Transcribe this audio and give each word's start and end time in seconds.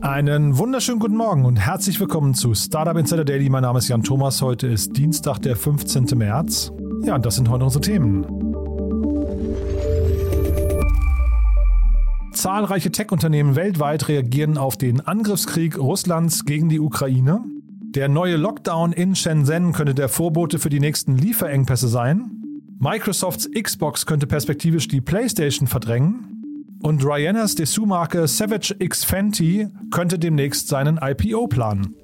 Einen 0.00 0.56
wunderschönen 0.56 1.00
guten 1.00 1.16
Morgen 1.16 1.44
und 1.44 1.56
herzlich 1.56 1.98
willkommen 1.98 2.32
zu 2.32 2.54
Startup 2.54 2.96
Insider 2.96 3.24
Daily. 3.24 3.48
Mein 3.48 3.62
Name 3.62 3.80
ist 3.80 3.88
Jan 3.88 4.04
Thomas. 4.04 4.40
Heute 4.40 4.68
ist 4.68 4.96
Dienstag, 4.96 5.40
der 5.40 5.56
15. 5.56 6.16
März. 6.16 6.70
Ja, 7.02 7.16
und 7.16 7.26
das 7.26 7.34
sind 7.34 7.48
heute 7.48 7.64
unsere 7.64 7.82
Themen. 7.82 8.24
Zahlreiche 12.32 12.92
Tech-Unternehmen 12.92 13.56
weltweit 13.56 14.06
reagieren 14.06 14.56
auf 14.56 14.76
den 14.76 15.00
Angriffskrieg 15.00 15.76
Russlands 15.76 16.44
gegen 16.44 16.68
die 16.68 16.78
Ukraine. 16.78 17.44
Der 17.90 18.08
neue 18.08 18.36
Lockdown 18.36 18.92
in 18.92 19.16
Shenzhen 19.16 19.72
könnte 19.72 19.96
der 19.96 20.08
Vorbote 20.08 20.60
für 20.60 20.70
die 20.70 20.78
nächsten 20.78 21.16
Lieferengpässe 21.16 21.88
sein. 21.88 22.30
Microsofts 22.78 23.50
Xbox 23.50 24.06
könnte 24.06 24.28
perspektivisch 24.28 24.86
die 24.86 25.00
PlayStation 25.00 25.66
verdrängen. 25.66 26.37
Und 26.80 27.04
Ryanas 27.04 27.54
Dessous-Marke 27.54 28.28
Savage 28.28 28.74
X 28.78 29.04
Fenty 29.04 29.68
könnte 29.90 30.18
demnächst 30.18 30.68
seinen 30.68 30.98
IPO 31.02 31.48
planen. 31.48 31.94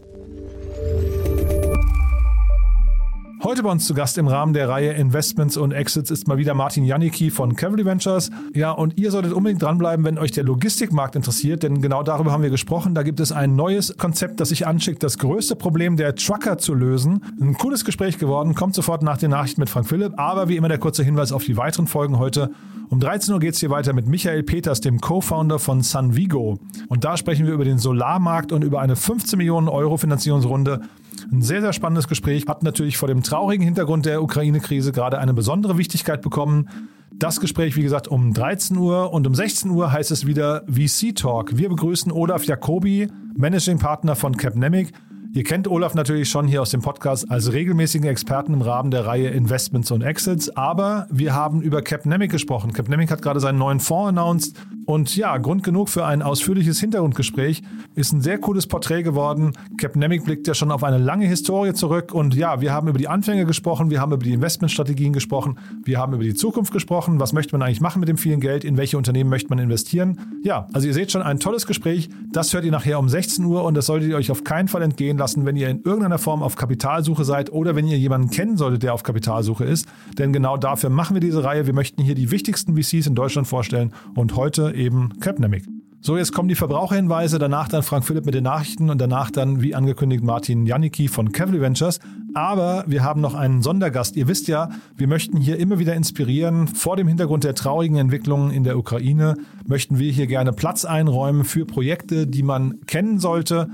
Heute 3.44 3.62
bei 3.62 3.70
uns 3.70 3.84
zu 3.84 3.92
Gast 3.92 4.16
im 4.16 4.26
Rahmen 4.26 4.54
der 4.54 4.70
Reihe 4.70 4.92
Investments 4.92 5.58
und 5.58 5.72
Exits 5.72 6.10
ist 6.10 6.26
mal 6.26 6.38
wieder 6.38 6.54
Martin 6.54 6.82
Janicki 6.82 7.30
von 7.30 7.54
Cavalry 7.54 7.84
Ventures. 7.84 8.30
Ja, 8.54 8.70
und 8.70 8.98
ihr 8.98 9.10
solltet 9.10 9.34
unbedingt 9.34 9.60
dranbleiben, 9.60 10.02
wenn 10.06 10.16
euch 10.16 10.30
der 10.30 10.44
Logistikmarkt 10.44 11.14
interessiert, 11.14 11.62
denn 11.62 11.82
genau 11.82 12.02
darüber 12.02 12.32
haben 12.32 12.42
wir 12.42 12.48
gesprochen. 12.48 12.94
Da 12.94 13.02
gibt 13.02 13.20
es 13.20 13.32
ein 13.32 13.54
neues 13.54 13.98
Konzept, 13.98 14.40
das 14.40 14.48
sich 14.48 14.66
anschickt, 14.66 15.02
das 15.02 15.18
größte 15.18 15.56
Problem 15.56 15.98
der 15.98 16.14
Trucker 16.14 16.56
zu 16.56 16.72
lösen. 16.72 17.20
Ein 17.38 17.52
cooles 17.58 17.84
Gespräch 17.84 18.16
geworden, 18.16 18.54
kommt 18.54 18.74
sofort 18.74 19.02
nach 19.02 19.18
den 19.18 19.32
Nachrichten 19.32 19.60
mit 19.60 19.68
Frank 19.68 19.90
Philipp. 19.90 20.14
Aber 20.16 20.48
wie 20.48 20.56
immer 20.56 20.68
der 20.68 20.78
kurze 20.78 21.04
Hinweis 21.04 21.30
auf 21.30 21.44
die 21.44 21.58
weiteren 21.58 21.86
Folgen 21.86 22.18
heute. 22.18 22.50
Um 22.88 22.98
13 22.98 23.34
Uhr 23.34 23.40
geht 23.40 23.54
es 23.54 23.60
hier 23.60 23.68
weiter 23.68 23.92
mit 23.92 24.06
Michael 24.06 24.42
Peters, 24.42 24.80
dem 24.80 25.02
Co-Founder 25.02 25.58
von 25.58 25.82
Sunvigo. 25.82 26.58
Und 26.88 27.04
da 27.04 27.18
sprechen 27.18 27.44
wir 27.46 27.52
über 27.52 27.64
den 27.64 27.76
Solarmarkt 27.76 28.52
und 28.52 28.64
über 28.64 28.80
eine 28.80 28.96
15 28.96 29.36
Millionen 29.36 29.68
Euro 29.68 29.98
Finanzierungsrunde 29.98 30.80
ein 31.30 31.42
sehr, 31.42 31.60
sehr 31.60 31.72
spannendes 31.72 32.08
Gespräch. 32.08 32.46
Hat 32.46 32.62
natürlich 32.62 32.96
vor 32.96 33.08
dem 33.08 33.22
traurigen 33.22 33.64
Hintergrund 33.64 34.06
der 34.06 34.22
Ukraine-Krise 34.22 34.92
gerade 34.92 35.18
eine 35.18 35.34
besondere 35.34 35.78
Wichtigkeit 35.78 36.22
bekommen. 36.22 36.68
Das 37.12 37.40
Gespräch, 37.40 37.76
wie 37.76 37.82
gesagt, 37.82 38.08
um 38.08 38.34
13 38.34 38.76
Uhr 38.76 39.12
und 39.12 39.26
um 39.26 39.34
16 39.34 39.70
Uhr 39.70 39.92
heißt 39.92 40.10
es 40.10 40.26
wieder 40.26 40.64
VC 40.66 41.14
Talk. 41.14 41.56
Wir 41.56 41.68
begrüßen 41.68 42.10
Olaf 42.10 42.44
Jacobi, 42.44 43.08
Managing 43.36 43.78
Partner 43.78 44.16
von 44.16 44.36
Capnemic. 44.36 44.92
Ihr 45.34 45.42
kennt 45.42 45.66
Olaf 45.66 45.94
natürlich 45.94 46.28
schon 46.28 46.46
hier 46.46 46.62
aus 46.62 46.70
dem 46.70 46.80
Podcast 46.80 47.28
als 47.28 47.52
regelmäßigen 47.52 48.08
Experten 48.08 48.54
im 48.54 48.62
Rahmen 48.62 48.92
der 48.92 49.04
Reihe 49.04 49.30
Investments 49.30 49.90
und 49.90 50.00
Exits, 50.00 50.48
aber 50.56 51.08
wir 51.10 51.34
haben 51.34 51.60
über 51.60 51.82
Capnemic 51.82 52.30
gesprochen. 52.30 52.72
Capnemic 52.72 53.10
hat 53.10 53.20
gerade 53.20 53.40
seinen 53.40 53.58
neuen 53.58 53.80
Fonds 53.80 54.10
announced 54.10 54.54
und 54.86 55.16
ja, 55.16 55.36
Grund 55.38 55.64
genug 55.64 55.88
für 55.88 56.04
ein 56.06 56.22
ausführliches 56.22 56.78
Hintergrundgespräch. 56.78 57.62
Ist 57.96 58.12
ein 58.12 58.20
sehr 58.20 58.38
cooles 58.38 58.68
Porträt 58.68 59.02
geworden. 59.02 59.54
Capnemic 59.76 60.24
blickt 60.24 60.46
ja 60.46 60.54
schon 60.54 60.70
auf 60.70 60.84
eine 60.84 60.98
lange 60.98 61.26
Historie 61.26 61.72
zurück 61.72 62.14
und 62.14 62.36
ja, 62.36 62.60
wir 62.60 62.72
haben 62.72 62.86
über 62.86 62.98
die 62.98 63.08
Anfänge 63.08 63.44
gesprochen, 63.44 63.90
wir 63.90 64.00
haben 64.00 64.12
über 64.12 64.22
die 64.22 64.34
Investmentstrategien 64.34 65.12
gesprochen, 65.12 65.58
wir 65.82 65.98
haben 65.98 66.14
über 66.14 66.22
die 66.22 66.34
Zukunft 66.34 66.72
gesprochen. 66.72 67.18
Was 67.18 67.32
möchte 67.32 67.58
man 67.58 67.66
eigentlich 67.66 67.80
machen 67.80 67.98
mit 67.98 68.08
dem 68.08 68.18
vielen 68.18 68.38
Geld? 68.38 68.62
In 68.62 68.76
welche 68.76 68.96
Unternehmen 68.98 69.30
möchte 69.30 69.48
man 69.48 69.58
investieren? 69.58 70.20
Ja, 70.44 70.68
also 70.72 70.86
ihr 70.86 70.94
seht 70.94 71.10
schon 71.10 71.22
ein 71.22 71.40
tolles 71.40 71.66
Gespräch. 71.66 72.08
Das 72.30 72.54
hört 72.54 72.64
ihr 72.64 72.70
nachher 72.70 73.00
um 73.00 73.08
16 73.08 73.44
Uhr 73.44 73.64
und 73.64 73.74
das 73.74 73.86
solltet 73.86 74.10
ihr 74.10 74.16
euch 74.16 74.30
auf 74.30 74.44
keinen 74.44 74.68
Fall 74.68 74.82
entgehen 74.82 75.18
lassen 75.18 75.23
lassen, 75.24 75.46
wenn 75.46 75.56
ihr 75.56 75.70
in 75.70 75.82
irgendeiner 75.82 76.18
Form 76.18 76.42
auf 76.42 76.54
Kapitalsuche 76.54 77.24
seid 77.24 77.50
oder 77.50 77.74
wenn 77.74 77.86
ihr 77.86 77.96
jemanden 77.96 78.28
kennen 78.28 78.58
solltet, 78.58 78.82
der 78.82 78.92
auf 78.92 79.02
Kapitalsuche 79.02 79.64
ist. 79.64 79.86
Denn 80.18 80.34
genau 80.34 80.58
dafür 80.58 80.90
machen 80.90 81.14
wir 81.14 81.20
diese 81.22 81.42
Reihe. 81.42 81.66
Wir 81.66 81.72
möchten 81.72 82.02
hier 82.02 82.14
die 82.14 82.30
wichtigsten 82.30 82.76
VCs 82.76 83.06
in 83.06 83.14
Deutschland 83.14 83.48
vorstellen 83.48 83.94
und 84.14 84.36
heute 84.36 84.74
eben 84.74 85.18
Capnemic. 85.20 85.64
So, 86.02 86.18
jetzt 86.18 86.34
kommen 86.34 86.50
die 86.50 86.54
Verbraucherhinweise, 86.54 87.38
danach 87.38 87.68
dann 87.68 87.82
Frank 87.82 88.04
Philipp 88.04 88.26
mit 88.26 88.34
den 88.34 88.44
Nachrichten 88.44 88.90
und 88.90 89.00
danach 89.00 89.30
dann, 89.30 89.62
wie 89.62 89.74
angekündigt, 89.74 90.22
Martin 90.22 90.66
Janicki 90.66 91.08
von 91.08 91.32
Cavalry 91.32 91.62
Ventures. 91.62 92.00
Aber 92.34 92.84
wir 92.86 93.02
haben 93.02 93.22
noch 93.22 93.32
einen 93.32 93.62
Sondergast. 93.62 94.14
Ihr 94.14 94.28
wisst 94.28 94.46
ja, 94.46 94.68
wir 94.98 95.08
möchten 95.08 95.38
hier 95.38 95.58
immer 95.58 95.78
wieder 95.78 95.94
inspirieren. 95.94 96.68
Vor 96.68 96.96
dem 96.96 97.08
Hintergrund 97.08 97.44
der 97.44 97.54
traurigen 97.54 97.96
Entwicklungen 97.96 98.50
in 98.50 98.64
der 98.64 98.76
Ukraine 98.76 99.36
möchten 99.66 99.98
wir 99.98 100.12
hier 100.12 100.26
gerne 100.26 100.52
Platz 100.52 100.84
einräumen 100.84 101.44
für 101.44 101.64
Projekte, 101.64 102.26
die 102.26 102.42
man 102.42 102.82
kennen 102.84 103.18
sollte 103.18 103.70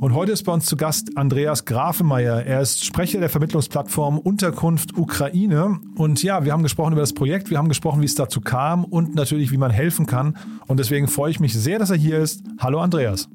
und 0.00 0.14
heute 0.14 0.32
ist 0.32 0.42
bei 0.44 0.52
uns 0.52 0.66
zu 0.66 0.76
Gast 0.76 1.16
Andreas 1.16 1.64
Grafemeier. 1.64 2.44
Er 2.44 2.60
ist 2.60 2.84
Sprecher 2.84 3.20
der 3.20 3.28
Vermittlungsplattform 3.28 4.18
Unterkunft 4.18 4.96
Ukraine. 4.96 5.78
Und 5.96 6.22
ja, 6.22 6.44
wir 6.44 6.52
haben 6.52 6.62
gesprochen 6.62 6.92
über 6.92 7.02
das 7.02 7.12
Projekt, 7.12 7.50
wir 7.50 7.58
haben 7.58 7.68
gesprochen, 7.68 8.00
wie 8.00 8.06
es 8.06 8.14
dazu 8.14 8.40
kam 8.40 8.84
und 8.84 9.14
natürlich, 9.14 9.50
wie 9.50 9.56
man 9.56 9.70
helfen 9.70 10.06
kann. 10.06 10.36
Und 10.66 10.78
deswegen 10.78 11.08
freue 11.08 11.30
ich 11.30 11.40
mich 11.40 11.54
sehr, 11.54 11.78
dass 11.78 11.90
er 11.90 11.96
hier 11.96 12.18
ist. 12.18 12.42
Hallo 12.58 12.80
Andreas. 12.80 13.28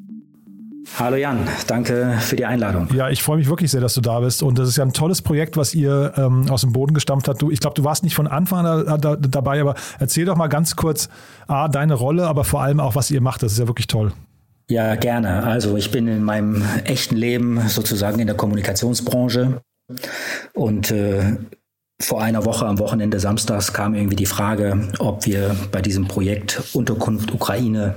Hallo 0.98 1.18
Jan, 1.18 1.48
danke 1.68 2.18
für 2.20 2.36
die 2.36 2.46
Einladung. 2.46 2.88
Ja, 2.94 3.10
ich 3.10 3.22
freue 3.22 3.38
mich 3.38 3.48
wirklich 3.48 3.70
sehr, 3.70 3.82
dass 3.82 3.94
du 3.94 4.02
da 4.02 4.20
bist. 4.22 4.42
Und 4.42 4.58
das 4.58 4.70
ist 4.70 4.78
ja 4.78 4.84
ein 4.84 4.94
tolles 4.94 5.22
Projekt, 5.22 5.56
was 5.56 5.76
ihr 5.76 6.14
ähm, 6.18 6.50
aus 6.50 6.62
dem 6.62 6.74
Boden 6.74 6.94
gestampft 6.94 7.28
habt. 7.28 7.42
Du, 7.42 7.52
ich 7.52 7.60
glaube, 7.60 7.76
du 7.76 7.84
warst 7.84 8.04
nicht 8.04 8.16
von 8.16 8.28
Anfang 8.28 8.66
an 8.66 8.86
da, 8.86 8.98
da, 8.98 9.16
dabei, 9.16 9.62
aber 9.62 9.76
erzähl 10.00 10.26
doch 10.26 10.36
mal 10.36 10.48
ganz 10.48 10.76
kurz 10.76 11.10
A, 11.48 11.68
deine 11.68 11.94
Rolle, 11.94 12.28
aber 12.28 12.44
vor 12.44 12.62
allem 12.62 12.80
auch, 12.80 12.96
was 12.96 13.12
ihr 13.12 13.22
macht. 13.22 13.44
Das 13.44 13.52
ist 13.52 13.60
ja 13.60 13.68
wirklich 13.68 13.88
toll. 13.88 14.14
Ja, 14.70 14.96
gerne. 14.96 15.44
Also 15.44 15.78
ich 15.78 15.90
bin 15.90 16.08
in 16.08 16.24
meinem 16.24 16.64
echten 16.86 17.16
Leben 17.16 17.68
sozusagen 17.68 18.20
in 18.20 18.28
der 18.28 18.36
Kommunikationsbranche 18.36 19.62
und 20.54 20.92
äh, 20.92 21.38
vor 22.02 22.22
einer 22.22 22.46
Woche 22.46 22.66
am 22.66 22.80
Wochenende 22.80 23.20
samstags 23.20 23.74
kam 23.74 23.94
irgendwie 23.94 24.16
die 24.16 24.26
Frage, 24.26 24.88
ob 25.00 25.26
wir 25.26 25.54
bei 25.70 25.82
diesem 25.82 26.08
Projekt 26.08 26.62
Unterkunft 26.72 27.34
Ukraine 27.34 27.96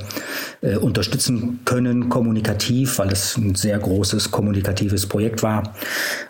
äh, 0.60 0.74
unterstützen 0.76 1.60
können, 1.64 2.08
kommunikativ, 2.08 2.98
weil 2.98 3.12
es 3.12 3.36
ein 3.36 3.54
sehr 3.54 3.78
großes 3.78 4.32
kommunikatives 4.32 5.06
Projekt 5.06 5.44
war. 5.44 5.74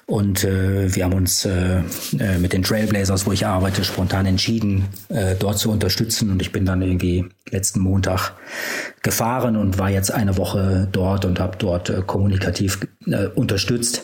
Und 0.04 0.44
äh, 0.44 0.94
wir 0.94 1.04
haben 1.04 1.14
uns 1.14 1.46
äh, 1.46 1.78
äh 2.18 2.38
mit 2.38 2.52
den 2.52 2.62
Trailblazers, 2.62 3.24
wo 3.24 3.32
ich 3.32 3.46
arbeite, 3.46 3.84
spontan 3.84 4.26
entschieden, 4.26 4.88
äh, 5.08 5.34
dort 5.38 5.56
zu 5.56 5.70
unterstützen. 5.70 6.30
Und 6.30 6.42
ich 6.42 6.52
bin 6.52 6.66
dann 6.66 6.82
irgendwie 6.82 7.24
letzten 7.50 7.80
Montag 7.80 8.32
gefahren 9.02 9.56
und 9.56 9.78
war 9.78 9.88
jetzt 9.88 10.12
eine 10.12 10.36
Woche 10.36 10.88
dort 10.92 11.24
und 11.24 11.40
habe 11.40 11.56
dort 11.56 11.88
äh, 11.88 12.02
kommunikativ 12.06 12.80
unterstützt 13.34 14.02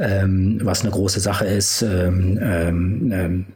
ähm, 0.00 0.58
was 0.62 0.82
eine 0.82 0.90
große 0.90 1.20
Sache 1.20 1.44
ist. 1.44 1.82
Ähm, 1.82 2.38
ähm, 2.42 3.12
ähm, 3.12 3.46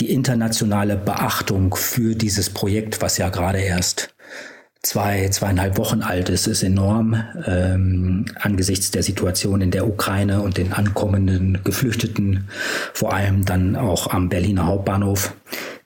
die 0.00 0.12
internationale 0.12 0.96
Beachtung 0.96 1.74
für 1.74 2.14
dieses 2.14 2.50
Projekt, 2.50 3.02
was 3.02 3.18
ja 3.18 3.28
gerade 3.28 3.58
erst 3.58 4.14
zwei, 4.82 5.28
zweieinhalb 5.28 5.76
Wochen 5.76 6.02
alt 6.02 6.28
ist, 6.28 6.46
ist 6.46 6.62
enorm 6.62 7.22
ähm, 7.46 8.26
angesichts 8.40 8.90
der 8.90 9.02
Situation 9.02 9.60
in 9.60 9.70
der 9.70 9.86
Ukraine 9.86 10.40
und 10.40 10.56
den 10.56 10.72
ankommenden 10.72 11.60
Geflüchteten, 11.64 12.48
vor 12.94 13.12
allem 13.12 13.44
dann 13.44 13.76
auch 13.76 14.08
am 14.08 14.28
Berliner 14.28 14.66
Hauptbahnhof. 14.66 15.34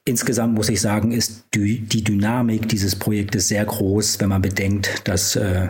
Insgesamt 0.05 0.55
muss 0.55 0.69
ich 0.69 0.81
sagen, 0.81 1.13
ist 1.13 1.45
die, 1.55 1.79
die 1.79 2.03
Dynamik 2.03 2.69
dieses 2.69 2.97
Projektes 2.97 3.47
sehr 3.47 3.65
groß, 3.65 4.19
wenn 4.19 4.31
man 4.31 4.43
bedenkt, 4.43 5.07
dass 5.07 5.37
äh, 5.37 5.69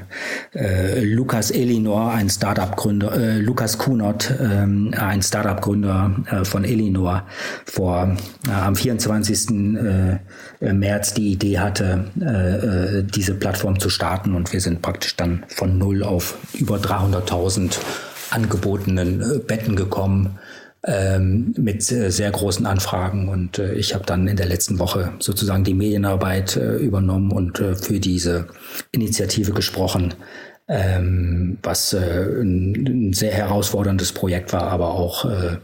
äh, 0.54 1.04
Lukas 1.04 1.50
Elinor, 1.50 2.12
ein 2.12 2.30
Startup-Gründer, 2.30 3.12
äh, 3.14 3.38
Lukas 3.40 3.76
Kunert, 3.76 4.30
äh, 4.40 4.96
ein 4.96 5.20
Startup-Gründer 5.20 6.16
äh, 6.30 6.44
von 6.46 6.64
Elinor, 6.64 7.26
vor 7.66 8.16
äh, 8.48 8.50
am 8.50 8.74
24. 8.74 9.50
Äh, 9.50 10.18
März 10.72 11.12
die 11.12 11.32
Idee 11.32 11.58
hatte, 11.58 12.06
äh, 12.18 13.00
äh, 13.00 13.02
diese 13.04 13.34
Plattform 13.34 13.80
zu 13.80 13.90
starten 13.90 14.34
und 14.34 14.54
wir 14.54 14.62
sind 14.62 14.80
praktisch 14.80 15.14
dann 15.14 15.44
von 15.48 15.76
null 15.76 16.02
auf 16.02 16.38
über 16.54 16.76
300.000 16.76 17.76
angebotenen 18.30 19.20
äh, 19.20 19.38
Betten 19.40 19.76
gekommen 19.76 20.38
ähm, 20.84 21.54
mit 21.56 21.90
äh, 21.92 22.10
sehr 22.10 22.30
großen 22.30 22.66
Anfragen. 22.66 23.28
Und 23.28 23.58
äh, 23.58 23.74
ich 23.74 23.94
habe 23.94 24.04
dann 24.04 24.26
in 24.26 24.36
der 24.36 24.46
letzten 24.46 24.78
Woche 24.78 25.12
sozusagen 25.18 25.64
die 25.64 25.74
Medienarbeit 25.74 26.56
äh, 26.56 26.76
übernommen 26.76 27.32
und 27.32 27.60
äh, 27.60 27.76
für 27.76 28.00
diese 28.00 28.48
Initiative 28.90 29.52
gesprochen, 29.52 30.14
ähm, 30.68 31.58
was 31.62 31.92
äh, 31.92 31.98
ein, 31.98 32.86
ein, 32.86 33.12
sehr 33.12 33.32
herausforderndes 33.32 34.12
Projekt 34.12 34.52
war, 34.52 34.64
aber 34.64 34.92
auch 34.94 35.24
äh, 35.24 35.56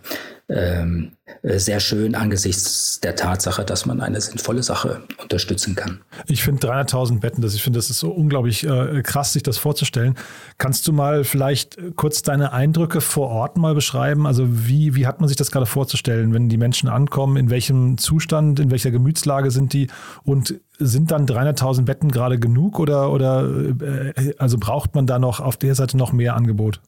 ähm, 0.51 1.13
äh, 1.43 1.59
sehr 1.59 1.79
schön 1.79 2.15
angesichts 2.15 3.01
der 3.01 3.15
Tatsache, 3.15 3.65
dass 3.65 3.85
man 3.85 4.01
eine 4.01 4.21
sinnvolle 4.21 4.63
Sache 4.63 5.03
unterstützen 5.23 5.75
kann. 5.75 6.01
Ich 6.27 6.43
finde 6.43 6.67
300.000 6.67 7.21
Betten, 7.21 7.43
das, 7.43 7.55
ich 7.55 7.63
finde, 7.63 7.79
das 7.79 7.91
ist 7.91 7.99
so 7.99 8.11
unglaublich 8.11 8.65
äh, 8.65 9.03
krass, 9.03 9.35
sich 9.35 9.43
das 9.43 9.59
vorzustellen. 9.59 10.15
Kannst 10.57 10.89
du 10.89 10.93
mal 10.95 11.25
vielleicht 11.25 11.77
kurz 11.97 12.23
deine 12.23 12.53
Eindrücke 12.53 13.03
vor 13.03 13.29
Ort 13.29 13.59
mal 13.59 13.75
beschreiben? 13.75 14.27
Also 14.27 14.47
wie, 14.49 14.95
wie 14.95 15.07
hat 15.07 15.21
man 15.21 15.29
sich 15.29 15.37
das 15.37 15.51
gerade 15.51 15.67
vorzustellen, 15.67 16.33
wenn 16.33 16.49
die 16.49 16.57
Menschen 16.57 16.89
ankommen? 16.89 17.37
In 17.37 17.51
welchem 17.51 17.99
Zustand, 17.99 18.59
in 18.59 18.71
welcher 18.71 18.91
Gemütslage 18.91 19.51
sind 19.51 19.75
die? 19.75 19.89
Und 20.25 20.61
sind 20.79 21.11
dann 21.11 21.27
300.000 21.27 21.85
Betten 21.85 22.11
gerade 22.11 22.39
genug 22.39 22.79
oder, 22.79 23.11
oder 23.13 23.47
äh, 23.81 24.35
also 24.39 24.57
braucht 24.59 24.95
man 24.95 25.07
da 25.07 25.19
noch 25.19 25.41
auf 25.41 25.59
der 25.59 25.75
Seite 25.75 25.99
noch 25.99 26.13
mehr 26.13 26.37
Angebot? 26.37 26.81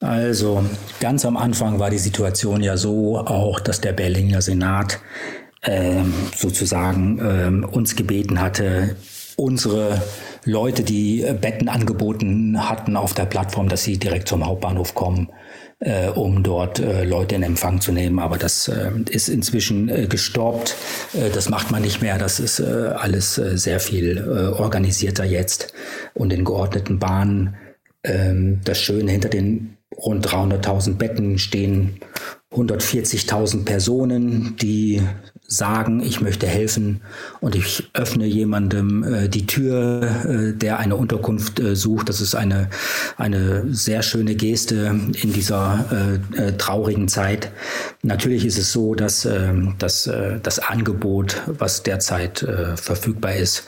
Also 0.00 0.62
ganz 1.00 1.24
am 1.24 1.36
Anfang 1.36 1.78
war 1.78 1.90
die 1.90 1.98
Situation 1.98 2.62
ja 2.62 2.76
so 2.76 3.18
auch, 3.18 3.60
dass 3.60 3.80
der 3.80 3.92
Berliner 3.92 4.42
Senat 4.42 5.00
äh, 5.62 6.02
sozusagen 6.36 7.18
äh, 7.18 7.66
uns 7.66 7.96
gebeten 7.96 8.40
hatte, 8.40 8.96
unsere 9.36 10.02
Leute, 10.44 10.82
die 10.82 11.26
Betten 11.40 11.68
angeboten 11.68 12.68
hatten 12.68 12.96
auf 12.96 13.14
der 13.14 13.26
Plattform, 13.26 13.68
dass 13.68 13.84
sie 13.84 13.98
direkt 13.98 14.28
zum 14.28 14.46
Hauptbahnhof 14.46 14.94
kommen, 14.94 15.28
äh, 15.80 16.08
um 16.08 16.42
dort 16.42 16.78
äh, 16.78 17.04
Leute 17.04 17.34
in 17.34 17.42
Empfang 17.42 17.80
zu 17.80 17.90
nehmen. 17.90 18.18
Aber 18.18 18.38
das 18.38 18.68
äh, 18.68 18.92
ist 19.10 19.28
inzwischen 19.28 19.88
äh, 19.88 20.06
gestoppt. 20.06 20.76
Äh, 21.14 21.30
das 21.30 21.48
macht 21.48 21.70
man 21.70 21.82
nicht 21.82 22.00
mehr. 22.00 22.16
Das 22.16 22.38
ist 22.38 22.60
äh, 22.60 22.64
alles 22.64 23.38
äh, 23.38 23.58
sehr 23.58 23.80
viel 23.80 24.18
äh, 24.18 24.58
organisierter 24.58 25.24
jetzt 25.24 25.72
und 26.14 26.32
in 26.32 26.44
geordneten 26.44 26.98
Bahnen. 26.98 27.56
Ähm, 28.04 28.60
das 28.64 28.78
Schöne 28.78 29.10
hinter 29.10 29.28
den 29.28 29.75
rund 29.96 30.26
300.000 30.26 30.94
Betten 30.94 31.38
stehen 31.38 32.00
140.000 32.52 33.64
Personen, 33.64 34.56
die 34.56 35.02
sagen, 35.48 36.00
ich 36.00 36.20
möchte 36.20 36.46
helfen 36.46 37.02
und 37.40 37.54
ich 37.54 37.88
öffne 37.92 38.26
jemandem 38.26 39.04
äh, 39.04 39.28
die 39.28 39.46
Tür, 39.46 40.02
äh, 40.02 40.52
der 40.52 40.78
eine 40.78 40.96
Unterkunft 40.96 41.60
äh, 41.60 41.76
sucht. 41.76 42.08
Das 42.08 42.20
ist 42.20 42.34
eine, 42.34 42.68
eine 43.16 43.64
sehr 43.72 44.02
schöne 44.02 44.34
Geste 44.34 44.98
in 45.22 45.32
dieser 45.32 46.20
äh, 46.36 46.48
äh, 46.48 46.56
traurigen 46.56 47.08
Zeit. 47.08 47.52
Natürlich 48.02 48.44
ist 48.44 48.58
es 48.58 48.72
so, 48.72 48.94
dass, 48.94 49.24
äh, 49.24 49.52
dass 49.78 50.06
äh, 50.06 50.40
das 50.42 50.58
Angebot, 50.58 51.42
was 51.46 51.82
derzeit 51.82 52.46
verfügbar 52.76 53.34
ist, 53.36 53.64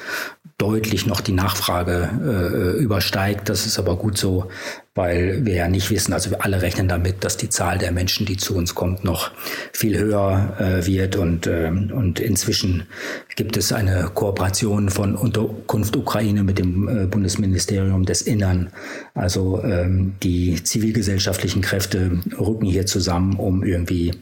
deutlich 0.59 1.07
noch 1.07 1.21
die 1.21 1.33
Nachfrage 1.33 2.11
äh, 2.21 2.83
übersteigt. 2.83 3.49
Das 3.49 3.65
ist 3.65 3.79
aber 3.79 3.95
gut 3.95 4.19
so, 4.19 4.49
weil 4.97 5.47
wir 5.47 5.55
ja 5.55 5.69
nicht 5.69 5.89
wissen, 5.89 6.13
also 6.13 6.31
wir 6.31 6.45
alle 6.45 6.61
rechnen 6.61 6.89
damit, 6.89 7.23
dass 7.23 7.37
die 7.37 7.49
Zahl 7.49 7.79
der 7.79 7.93
Menschen, 7.93 8.27
die 8.27 8.37
zu 8.37 8.57
uns 8.57 8.75
kommt, 8.75 9.05
noch 9.05 9.31
viel 9.73 9.97
höher 9.97 10.57
äh, 10.59 10.85
wird. 10.85 11.15
Und, 11.15 11.47
äh, 11.47 11.69
und 11.69 12.19
inzwischen 12.19 12.89
gibt 13.37 13.57
es 13.57 13.73
eine 13.73 14.11
Kooperation 14.13 14.89
von 14.89 15.15
Unterkunft 15.15 15.95
Ukraine 15.95 16.43
mit 16.43 16.59
dem 16.59 16.89
äh, 16.89 17.07
Bundesministerium 17.07 18.05
des 18.05 18.23
Innern. 18.23 18.71
Also 19.15 19.63
ähm, 19.63 20.15
die 20.25 20.61
zivilgesellschaftlichen 20.61 21.63
Kräfte 21.63 22.21
rücken 22.37 22.67
hier 22.67 22.85
zusammen, 22.85 23.37
um 23.37 23.63
irgendwie 23.63 24.13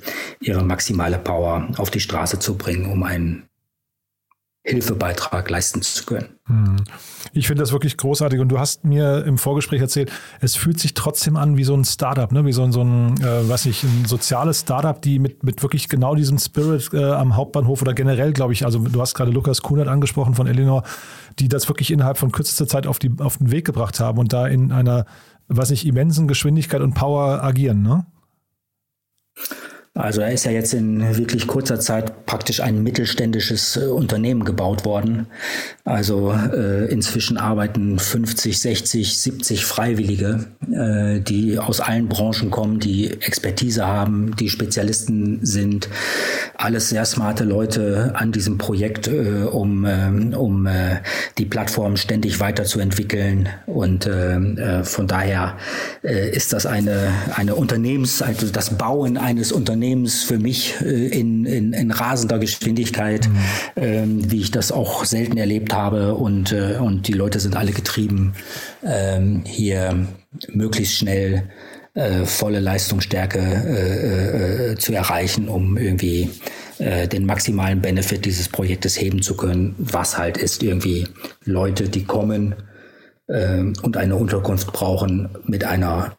ihre 0.41 0.63
maximale 0.63 1.17
Power 1.17 1.67
auf 1.79 1.91
die 1.91 2.01
Straße 2.01 2.39
zu 2.41 2.59
bringen, 2.59 2.93
um 2.93 3.05
einen 3.05 3.45
Hilfebeitrag 4.67 5.49
leisten 5.49 5.81
zu 5.81 6.05
können. 6.05 6.27
Hm. 6.47 6.77
Ich 7.33 7.47
finde 7.47 7.63
das 7.63 7.71
wirklich 7.71 7.97
großartig 7.97 8.41
und 8.41 8.49
du 8.49 8.59
hast 8.59 8.85
mir 8.85 9.25
im 9.25 9.39
Vorgespräch 9.39 9.81
erzählt, 9.81 10.11
es 10.41 10.57
fühlt 10.57 10.81
sich 10.81 10.95
trotzdem 10.95 11.37
an 11.37 11.57
wie 11.57 11.63
so 11.63 11.75
ein 11.75 11.85
Startup, 11.85 12.31
ne? 12.33 12.45
wie 12.45 12.53
so 12.53 12.65
ein, 12.65 12.73
so 12.73 12.83
ein 12.83 13.21
äh, 13.21 13.49
weiß 13.49 13.67
ich, 13.67 13.85
ein 13.85 14.07
soziales 14.07 14.61
Startup, 14.61 15.01
die 15.01 15.21
mit, 15.21 15.45
mit 15.45 15.63
wirklich 15.63 15.89
genau 15.89 16.17
diesem 16.17 16.39
Spirit 16.39 16.91
äh, 16.93 17.05
am 17.05 17.37
Hauptbahnhof 17.37 17.81
oder 17.83 17.95
generell, 17.95 18.33
glaube 18.33 18.55
ich, 18.55 18.65
also 18.65 18.81
du 18.81 19.01
hast 19.01 19.15
gerade 19.15 19.31
Lukas 19.31 19.63
Kunert 19.63 19.87
angesprochen 19.87 20.35
von 20.35 20.49
Elinor, 20.49 20.83
die 21.39 21.49
das 21.49 21.69
wirklich 21.69 21.93
innerhalb 21.93 22.19
von 22.19 22.33
kürzester 22.33 22.67
Zeit 22.67 22.89
auf, 22.89 22.99
die, 22.99 23.13
auf 23.21 23.37
den 23.37 23.53
Weg 23.53 23.65
gebracht 23.65 24.01
haben 24.01 24.19
und 24.19 24.33
da 24.33 24.49
in 24.49 24.73
einer, 24.73 25.07
weiß 25.47 25.71
ich, 25.71 25.87
immensen 25.87 26.27
Geschwindigkeit 26.27 26.81
und 26.81 26.95
Power 26.95 27.43
agieren, 27.45 27.83
ne? 27.83 28.07
Also 29.97 30.21
da 30.21 30.29
ist 30.29 30.45
ja 30.45 30.53
jetzt 30.53 30.75
in 30.75 31.17
wirklich 31.17 31.47
kurzer 31.47 31.81
Zeit 31.81 32.27
praktisch 32.27 32.61
ein 32.61 32.83
mittelständisches 32.83 33.77
äh, 33.77 33.87
Unternehmen 33.87 34.45
gebaut 34.45 34.85
worden. 34.85 35.27
Also 35.85 36.33
äh, 36.33 36.85
inzwischen 36.87 37.39
arbeiten 37.39 37.99
50, 37.99 38.61
60, 38.61 39.19
70 39.19 39.65
Freiwillige, 39.65 40.47
äh, 40.71 41.21
die 41.21 41.59
aus 41.59 41.81
allen 41.81 42.09
Branchen 42.09 42.51
kommen, 42.51 42.79
die 42.79 43.11
Expertise 43.11 43.87
haben, 43.87 44.37
die 44.37 44.51
Spezialisten 44.51 45.39
sind. 45.43 45.89
Alles 46.59 46.91
sehr 46.91 47.07
smarte 47.07 47.45
Leute 47.45 48.13
an 48.17 48.33
diesem 48.33 48.59
Projekt, 48.59 49.09
äh, 49.09 49.45
um, 49.51 49.87
ähm, 49.87 50.35
um 50.35 50.67
äh, 50.67 50.97
die 51.39 51.47
Plattform 51.47 51.97
ständig 51.97 52.39
weiterzuentwickeln. 52.39 53.49
Und 53.67 54.07
äh, 54.07 54.85
von 54.85 55.07
daher 55.07 55.57
ist 56.03 56.53
das 56.53 56.67
eine, 56.67 57.13
eine 57.35 57.55
Unternehmens, 57.55 58.21
also 58.21 58.49
das 58.49 58.77
Bauen 58.77 59.17
eines 59.17 59.53
Unternehmens, 59.53 59.86
Unternehmens 59.87 60.25
für 60.25 60.39
mich 60.39 60.75
äh, 60.81 61.07
in, 61.07 61.47
in, 61.47 61.73
in 61.73 61.91
rasender 61.93 62.39
Geschwindigkeit, 62.39 63.29
mhm. 63.29 63.37
ähm, 63.77 64.31
wie 64.33 64.41
ich 64.41 64.51
das 64.51 64.73
auch 64.73 65.05
selten 65.05 65.37
erlebt 65.37 65.73
habe. 65.73 66.15
Und, 66.15 66.53
äh, 66.53 66.79
und 66.81 67.07
die 67.07 67.13
Leute 67.13 67.39
sind 67.39 67.57
alle 67.57 67.71
getrieben, 67.71 68.35
ähm, 68.85 69.43
hier 69.47 70.07
möglichst 70.53 70.97
schnell 70.97 71.45
äh, 71.95 72.25
volle 72.25 72.61
Leistungsstärke 72.61 73.39
äh, 73.39 74.73
äh, 74.73 74.77
zu 74.77 74.93
erreichen, 74.93 75.49
um 75.49 75.79
irgendwie 75.79 76.31
äh, 76.79 77.07
den 77.07 77.25
maximalen 77.25 77.81
Benefit 77.81 78.25
dieses 78.25 78.49
Projektes 78.49 79.01
heben 79.01 79.23
zu 79.23 79.37
können, 79.37 79.77
was 79.79 80.19
halt 80.19 80.37
ist 80.37 80.63
irgendwie 80.65 81.07
Leute, 81.45 81.89
die 81.89 82.05
kommen 82.05 82.57
äh, 83.29 83.63
und 83.83 83.97
eine 83.97 84.17
Unterkunft 84.17 84.73
brauchen, 84.73 85.29
mit 85.47 85.65
einer 85.65 86.17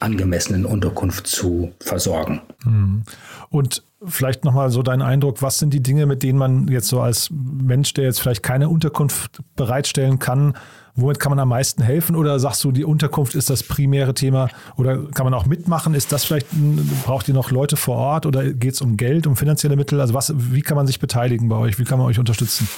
angemessenen 0.00 0.64
Unterkunft 0.64 1.26
zu 1.26 1.72
versorgen. 1.80 2.42
Hm. 2.64 3.04
Und 3.48 3.84
vielleicht 4.04 4.44
nochmal 4.44 4.70
so 4.70 4.82
dein 4.82 5.02
Eindruck, 5.02 5.40
was 5.42 5.58
sind 5.58 5.72
die 5.72 5.82
Dinge, 5.82 6.06
mit 6.06 6.22
denen 6.22 6.38
man 6.38 6.68
jetzt 6.68 6.88
so 6.88 7.00
als 7.00 7.30
Mensch, 7.30 7.94
der 7.94 8.04
jetzt 8.04 8.20
vielleicht 8.20 8.42
keine 8.42 8.68
Unterkunft 8.68 9.42
bereitstellen 9.56 10.18
kann, 10.18 10.54
womit 10.96 11.18
kann 11.18 11.30
man 11.30 11.40
am 11.40 11.48
meisten 11.48 11.82
helfen? 11.82 12.14
Oder 12.16 12.38
sagst 12.38 12.62
du, 12.64 12.72
die 12.72 12.84
Unterkunft 12.84 13.34
ist 13.34 13.50
das 13.50 13.62
primäre 13.62 14.14
Thema? 14.14 14.48
Oder 14.76 14.98
kann 15.14 15.24
man 15.24 15.34
auch 15.34 15.44
mitmachen? 15.46 15.94
Ist 15.94 16.12
das 16.12 16.24
vielleicht, 16.24 16.46
braucht 17.04 17.28
ihr 17.28 17.34
noch 17.34 17.50
Leute 17.50 17.76
vor 17.76 17.96
Ort 17.96 18.24
oder 18.26 18.52
geht 18.52 18.74
es 18.74 18.80
um 18.80 18.96
Geld, 18.96 19.26
um 19.26 19.34
finanzielle 19.36 19.74
Mittel? 19.76 20.00
Also 20.00 20.14
was, 20.14 20.32
wie 20.36 20.62
kann 20.62 20.76
man 20.76 20.86
sich 20.86 21.00
beteiligen 21.00 21.48
bei 21.48 21.56
euch? 21.56 21.78
Wie 21.78 21.84
kann 21.84 21.98
man 21.98 22.06
euch 22.06 22.18
unterstützen? 22.18 22.68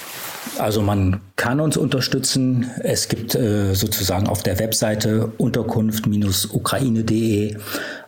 Also 0.57 0.81
man 0.81 1.19
kann 1.35 1.59
uns 1.59 1.75
unterstützen. 1.77 2.71
Es 2.79 3.07
gibt 3.07 3.35
äh, 3.35 3.75
sozusagen 3.75 4.27
auf 4.27 4.41
der 4.43 4.59
Webseite 4.59 5.31
unterkunft-ukraine.de 5.37 7.57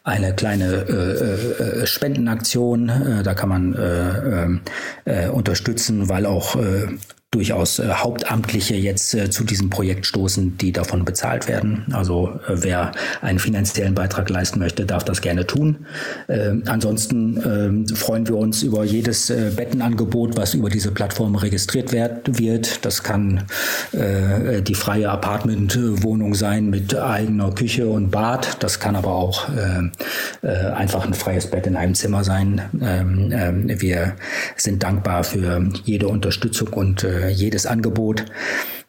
eine 0.03 0.33
kleine 0.33 0.85
äh, 0.89 1.81
äh, 1.81 1.85
Spendenaktion. 1.85 2.89
Äh, 2.89 3.21
da 3.23 3.35
kann 3.35 3.49
man 3.49 3.75
äh, 3.75 4.43
ähm, 4.43 4.61
äh, 5.05 5.27
unterstützen, 5.27 6.09
weil 6.09 6.25
auch 6.25 6.55
durchaus 7.31 7.77
äh, 7.77 7.87
Hauptamtliche 7.89 8.75
jetzt 8.75 9.13
äh, 9.13 9.29
zu 9.29 9.43
diesem 9.43 9.69
Projekt 9.69 10.07
stoßen, 10.07 10.57
die 10.57 10.71
davon 10.71 11.05
bezahlt 11.05 11.47
werden. 11.47 11.85
Also 11.91 12.39
äh, 12.47 12.55
wer 12.55 12.91
einen 13.21 13.37
finanziellen 13.37 13.93
Beitrag 13.93 14.29
leisten 14.29 14.57
möchte, 14.57 14.85
darf 14.85 15.03
das 15.03 15.21
gerne 15.21 15.45
tun. 15.45 15.85
Äh, 16.27 16.53
ansonsten 16.65 17.39
ähm, 17.45 17.87
freuen 17.95 18.27
wir 18.27 18.35
uns 18.35 18.63
über 18.63 18.83
jedes 18.83 19.29
äh, 19.29 19.51
Bettenangebot, 19.55 20.37
was 20.37 20.55
über 20.55 20.69
diese 20.69 20.91
Plattform 20.91 21.35
registriert 21.35 21.91
werd, 21.91 22.39
wird. 22.39 22.83
Das 22.83 23.03
kann 23.03 23.43
äh, 23.91 24.63
die 24.63 24.75
freie 24.75 25.09
Apartmentwohnung 25.09 26.33
sein 26.33 26.71
mit 26.71 26.95
eigener 26.95 27.51
Küche 27.51 27.87
und 27.87 28.09
Bad. 28.09 28.57
Das 28.63 28.79
kann 28.79 28.95
aber 28.95 29.11
auch 29.13 29.47
einfach 30.41 31.05
ein 31.05 31.13
freies 31.13 31.47
Bett 31.47 31.67
in 31.67 31.75
einem 31.75 31.95
Zimmer 31.95 32.23
sein. 32.23 32.61
Ähm, 32.81 33.29
ähm, 33.31 33.81
wir 33.81 34.15
sind 34.55 34.83
dankbar 34.83 35.23
für 35.23 35.63
jede 35.83 36.07
Unterstützung 36.07 36.69
und 36.69 37.05
jedes 37.27 37.65
Angebot. 37.65 38.25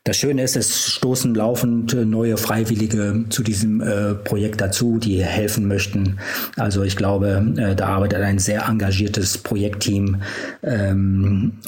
Das 0.05 0.17
Schöne 0.17 0.43
ist, 0.43 0.57
es 0.57 0.89
stoßen 0.93 1.35
laufend 1.35 1.95
neue 1.95 2.39
Freiwillige 2.39 3.27
zu 3.29 3.43
diesem 3.43 3.83
äh, 3.83 4.15
Projekt 4.15 4.61
dazu, 4.61 4.99
die 4.99 5.23
helfen 5.23 5.69
möchten. 5.69 6.19
Also 6.57 6.83
ich 6.85 6.97
glaube, 6.97 7.55
äh, 7.59 7.75
da 7.75 7.89
arbeitet 7.89 8.23
ein 8.23 8.39
sehr 8.39 8.67
engagiertes 8.67 9.39
Projektteam 9.39 10.23
ähm, 10.63 11.59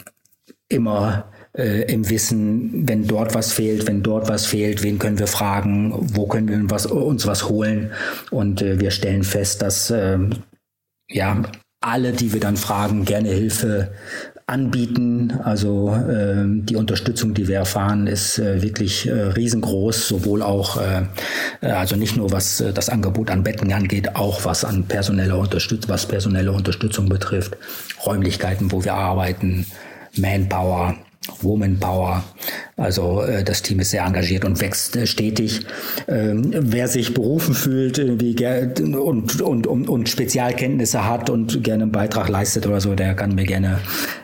immer 0.68 1.26
äh, 1.56 1.82
im 1.92 2.08
Wissen, 2.08 2.88
wenn 2.88 3.06
dort 3.06 3.34
was 3.34 3.52
fehlt, 3.52 3.86
wenn 3.86 4.02
dort 4.02 4.28
was 4.28 4.46
fehlt, 4.46 4.82
wen 4.82 4.98
können 4.98 5.18
wir 5.18 5.26
fragen, 5.26 5.92
wo 6.14 6.26
können 6.26 6.48
wir 6.48 6.70
was, 6.70 6.86
uns 6.86 7.26
was 7.26 7.48
holen. 7.48 7.90
Und 8.30 8.62
äh, 8.62 8.80
wir 8.80 8.90
stellen 8.90 9.24
fest, 9.24 9.60
dass 9.60 9.90
ähm, 9.90 10.30
ja 11.08 11.42
alle, 11.82 12.12
die 12.12 12.32
wir 12.32 12.40
dann 12.40 12.56
fragen, 12.56 13.04
gerne 13.04 13.28
Hilfe 13.28 13.92
anbieten. 14.46 15.32
Also 15.42 15.94
äh, 15.94 16.44
die 16.46 16.76
Unterstützung, 16.76 17.34
die 17.34 17.48
wir 17.48 17.56
erfahren, 17.56 18.06
ist 18.06 18.38
äh, 18.38 18.62
wirklich 18.62 19.08
äh, 19.08 19.12
riesengroß, 19.12 20.08
sowohl 20.08 20.42
auch, 20.42 20.80
äh, 20.80 21.02
äh 21.60 21.70
also 21.70 21.96
nicht 21.96 22.16
nur 22.16 22.32
was 22.32 22.60
äh, 22.60 22.72
das 22.72 22.88
Angebot 22.88 23.30
an 23.30 23.42
Betten 23.42 23.72
angeht, 23.72 24.16
auch 24.16 24.44
was 24.44 24.64
an 24.64 24.84
personeller 24.84 25.38
Unterstützung, 25.38 25.90
was 25.90 26.06
personelle 26.06 26.52
Unterstützung 26.52 27.08
betrifft, 27.08 27.56
Räumlichkeiten, 28.04 28.72
wo 28.72 28.84
wir 28.84 28.94
arbeiten, 28.94 29.66
Manpower. 30.16 30.96
Woman 31.40 31.78
Power. 31.78 32.24
Also 32.76 33.22
äh, 33.22 33.44
das 33.44 33.62
Team 33.62 33.80
ist 33.80 33.90
sehr 33.90 34.04
engagiert 34.04 34.44
und 34.44 34.60
wächst 34.60 34.96
äh, 34.96 35.06
stetig. 35.06 35.60
Ähm, 36.08 36.50
wer 36.52 36.88
sich 36.88 37.14
berufen 37.14 37.54
fühlt 37.54 37.98
äh, 37.98 38.68
und, 38.96 39.40
und, 39.40 39.66
und, 39.66 39.88
und 39.88 40.08
Spezialkenntnisse 40.08 41.04
hat 41.04 41.30
und 41.30 41.62
gerne 41.62 41.84
einen 41.84 41.92
Beitrag 41.92 42.28
leistet 42.28 42.66
oder 42.66 42.80
so, 42.80 42.94
der 42.94 43.14
kann 43.14 43.34
mir 43.34 43.44
gerne 43.44 43.78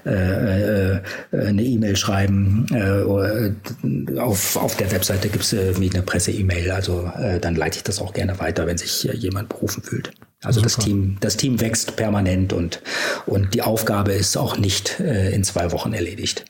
äh, 0.05 0.95
äh, 0.95 1.01
eine 1.33 1.63
E-Mail 1.63 1.97
schreiben. 1.97 2.67
Äh, 2.73 4.19
auf, 4.19 4.57
auf 4.57 4.77
der 4.77 4.91
Webseite 4.91 5.29
gibt 5.29 5.45
es 5.45 5.53
äh, 5.53 5.75
eine 5.77 6.03
Presse-E-Mail. 6.03 6.71
Also 6.71 7.11
äh, 7.19 7.39
dann 7.39 7.55
leite 7.55 7.79
ich 7.79 7.85
das 7.85 8.01
auch 8.01 8.13
gerne 8.13 8.39
weiter, 8.41 8.67
wenn 8.67 8.79
sich 8.79 9.09
äh, 9.09 9.15
jemand 9.15 9.49
berufen 9.49 9.83
fühlt. 9.83 10.11
Also 10.43 10.61
das 10.61 10.77
Team, 10.77 11.17
das 11.21 11.37
Team 11.37 11.61
wächst 11.61 11.97
permanent 11.97 12.53
und, 12.53 12.81
und 13.27 13.55
die 13.55 13.63
Aufgabe 13.63 14.13
ist 14.13 14.37
auch 14.37 14.57
nicht 14.57 15.01
äh, 15.01 15.33
in 15.33 15.43
zwei 15.43 15.73
Wochen 15.73 15.93
erledigt. 15.93 16.45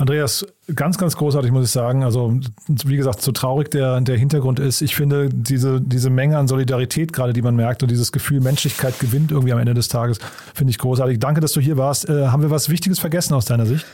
Andreas, 0.00 0.46
ganz, 0.74 0.96
ganz 0.96 1.14
großartig, 1.14 1.52
muss 1.52 1.66
ich 1.66 1.70
sagen. 1.70 2.04
Also, 2.04 2.32
wie 2.68 2.96
gesagt, 2.96 3.20
so 3.20 3.32
traurig 3.32 3.70
der, 3.70 4.00
der 4.00 4.16
Hintergrund 4.16 4.58
ist, 4.58 4.80
ich 4.80 4.96
finde 4.96 5.28
diese, 5.28 5.78
diese 5.78 6.08
Menge 6.08 6.38
an 6.38 6.48
Solidarität 6.48 7.12
gerade, 7.12 7.34
die 7.34 7.42
man 7.42 7.54
merkt 7.54 7.82
und 7.82 7.90
dieses 7.90 8.10
Gefühl, 8.10 8.40
Menschlichkeit 8.40 8.98
gewinnt 8.98 9.30
irgendwie 9.30 9.52
am 9.52 9.58
Ende 9.58 9.74
des 9.74 9.88
Tages, 9.88 10.18
finde 10.54 10.70
ich 10.70 10.78
großartig. 10.78 11.18
Danke, 11.18 11.42
dass 11.42 11.52
du 11.52 11.60
hier 11.60 11.76
warst. 11.76 12.08
Äh, 12.08 12.28
haben 12.28 12.40
wir 12.40 12.50
was 12.50 12.70
Wichtiges 12.70 12.98
vergessen 12.98 13.34
aus 13.34 13.44
deiner 13.44 13.66
Sicht? 13.66 13.84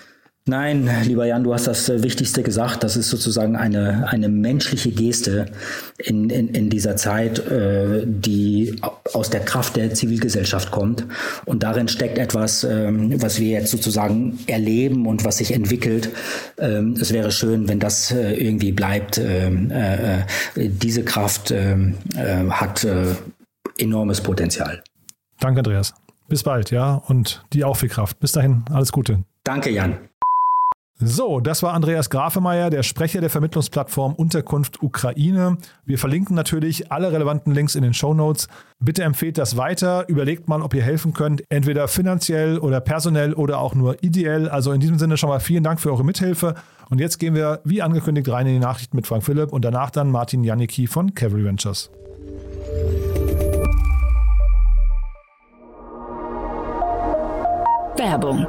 Nein, 0.49 0.89
lieber 1.03 1.27
Jan, 1.27 1.43
du 1.43 1.53
hast 1.53 1.67
das 1.67 1.89
äh, 1.89 2.05
Wichtigste 2.05 2.45
gesagt. 2.45 2.85
Das 2.85 2.97
ist 2.97 3.09
sozusagen 3.09 3.57
eine, 3.57 4.09
eine 4.09 4.29
menschliche 4.29 4.93
Geste 4.93 5.47
in, 5.99 6.31
in, 6.31 6.47
in 6.51 6.71
dieser 6.71 6.95
Zeit, 6.95 7.41
äh, 7.49 8.05
die 8.07 8.81
aus 9.13 9.29
der 9.29 9.41
Kraft 9.41 9.75
der 9.75 9.93
Zivilgesellschaft 9.93 10.71
kommt. 10.71 11.05
Und 11.47 11.65
darin 11.65 11.89
steckt 11.89 12.17
etwas, 12.17 12.63
ähm, 12.63 13.21
was 13.21 13.41
wir 13.41 13.49
jetzt 13.49 13.73
sozusagen 13.73 14.39
erleben 14.47 15.07
und 15.07 15.25
was 15.25 15.39
sich 15.39 15.53
entwickelt. 15.53 16.11
Ähm, 16.59 16.93
es 16.93 17.13
wäre 17.13 17.33
schön, 17.33 17.69
wenn 17.69 17.81
das 17.81 18.13
äh, 18.13 18.35
irgendwie 18.35 18.71
bleibt. 18.71 19.19
Ähm, 19.19 19.73
äh, 19.73 20.21
äh, 20.21 20.25
diese 20.55 21.03
Kraft 21.03 21.51
ähm, 21.51 21.95
äh, 22.15 22.49
hat 22.51 22.87
enormes 23.79 24.21
Potenzial. 24.21 24.81
Danke, 25.41 25.59
Andreas. 25.59 25.93
Bis 26.29 26.45
bald, 26.45 26.71
ja. 26.71 26.95
Und 26.95 27.45
die 27.53 27.65
auch 27.65 27.77
viel 27.77 27.89
Kraft. 27.89 28.21
Bis 28.21 28.31
dahin, 28.31 28.65
alles 28.71 28.93
Gute. 28.93 29.25
Danke, 29.43 29.71
Jan. 29.71 29.99
So, 30.99 31.41
das 31.41 31.63
war 31.63 31.75
Andreas 31.75 32.09
Grafemeier, 32.09 32.71
der 32.71 32.83
Sprecher 32.83 33.21
der 33.21 33.29
Vermittlungsplattform 33.29 34.15
Unterkunft 34.15 34.83
Ukraine. 34.83 35.59
Wir 35.85 35.99
verlinken 35.99 36.35
natürlich 36.35 36.91
alle 36.91 37.13
relevanten 37.13 37.53
Links 37.53 37.75
in 37.75 37.83
den 37.83 37.93
Show 37.93 38.15
Notes. 38.15 38.49
Bitte 38.81 39.03
empfehlt 39.03 39.37
das 39.37 39.59
weiter, 39.59 40.09
überlegt 40.09 40.49
mal, 40.49 40.63
ob 40.63 40.73
ihr 40.73 40.83
helfen 40.83 41.13
könnt, 41.13 41.45
entweder 41.51 41.87
finanziell 41.89 42.59
oder 42.59 42.81
personell 42.81 43.35
oder 43.35 43.59
auch 43.59 43.75
nur 43.75 44.03
ideell. 44.03 44.49
Also 44.49 44.73
in 44.73 44.81
diesem 44.81 44.99
Sinne 44.99 45.19
schon 45.19 45.29
mal 45.29 45.41
vielen 45.41 45.63
Dank 45.63 45.81
für 45.81 45.91
eure 45.91 46.03
Mithilfe. 46.03 46.55
Und 46.89 46.99
jetzt 46.99 47.19
gehen 47.19 47.35
wir, 47.35 47.61
wie 47.65 47.83
angekündigt, 47.83 48.31
rein 48.31 48.47
in 48.47 48.55
die 48.55 48.59
Nachrichten 48.59 48.97
mit 48.97 49.07
Frank 49.07 49.23
Philipp 49.23 49.53
und 49.53 49.67
danach 49.67 49.91
dann 49.91 50.11
Martin 50.11 50.45
Janicki 50.45 50.87
von 50.87 51.15
Cavalry 51.15 51.45
Ventures. 51.45 51.91
Werbung 57.99 58.47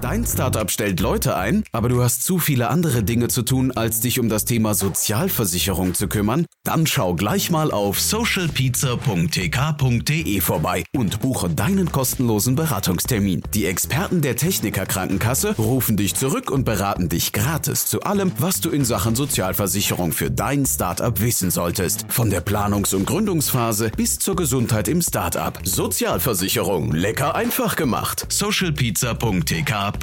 Dein 0.00 0.26
Startup 0.26 0.70
stellt 0.70 1.00
Leute 1.00 1.36
ein, 1.36 1.64
aber 1.72 1.88
du 1.88 2.02
hast 2.02 2.24
zu 2.24 2.38
viele 2.38 2.68
andere 2.68 3.02
Dinge 3.02 3.28
zu 3.28 3.42
tun, 3.42 3.72
als 3.72 4.00
dich 4.00 4.20
um 4.20 4.28
das 4.28 4.44
Thema 4.44 4.74
Sozialversicherung 4.74 5.94
zu 5.94 6.08
kümmern? 6.08 6.44
Dann 6.62 6.86
schau 6.86 7.14
gleich 7.14 7.50
mal 7.50 7.70
auf 7.70 7.98
socialpizza.tk.de 8.00 10.40
vorbei 10.40 10.84
und 10.94 11.20
buche 11.20 11.48
deinen 11.48 11.90
kostenlosen 11.90 12.54
Beratungstermin. 12.54 13.42
Die 13.54 13.64
Experten 13.64 14.20
der 14.20 14.36
Techniker 14.36 14.84
Krankenkasse 14.84 15.56
rufen 15.56 15.96
dich 15.96 16.14
zurück 16.14 16.50
und 16.50 16.64
beraten 16.64 17.08
dich 17.08 17.32
gratis 17.32 17.86
zu 17.86 18.02
allem, 18.02 18.32
was 18.38 18.60
du 18.60 18.68
in 18.70 18.84
Sachen 18.84 19.14
Sozialversicherung 19.14 20.12
für 20.12 20.30
dein 20.30 20.66
Startup 20.66 21.18
wissen 21.20 21.50
solltest. 21.50 22.04
Von 22.08 22.28
der 22.28 22.44
Planungs- 22.44 22.94
und 22.94 23.06
Gründungsphase 23.06 23.90
bis 23.96 24.18
zur 24.18 24.36
Gesundheit 24.36 24.88
im 24.88 25.00
Startup. 25.00 25.58
Sozialversicherung, 25.64 26.92
lecker 26.92 27.34
einfach 27.34 27.76
gemacht. 27.76 28.26
socialpizza.tk. 28.28 29.93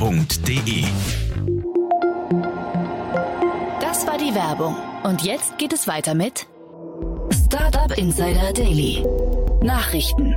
Das 3.80 4.08
war 4.08 4.18
die 4.18 4.34
Werbung. 4.34 4.76
Und 5.04 5.24
jetzt 5.24 5.58
geht 5.58 5.74
es 5.74 5.88
weiter 5.88 6.14
mit 6.14 6.48
Startup 7.46 7.98
Insider 7.98 8.54
Daily. 8.54 9.04
Nachrichten. 9.64 10.36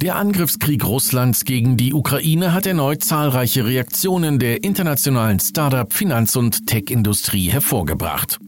Der 0.00 0.14
Angriffskrieg 0.16 0.84
Russlands 0.84 1.44
gegen 1.44 1.76
die 1.76 1.92
Ukraine 1.92 2.52
hat 2.52 2.66
erneut 2.66 3.02
zahlreiche 3.02 3.66
Reaktionen 3.66 4.38
der 4.38 4.62
internationalen 4.62 5.40
Startup-, 5.40 5.92
Finanz- 5.92 6.36
und 6.36 6.66
Tech-Industrie 6.66 7.50
hervorgebracht. 7.50 8.38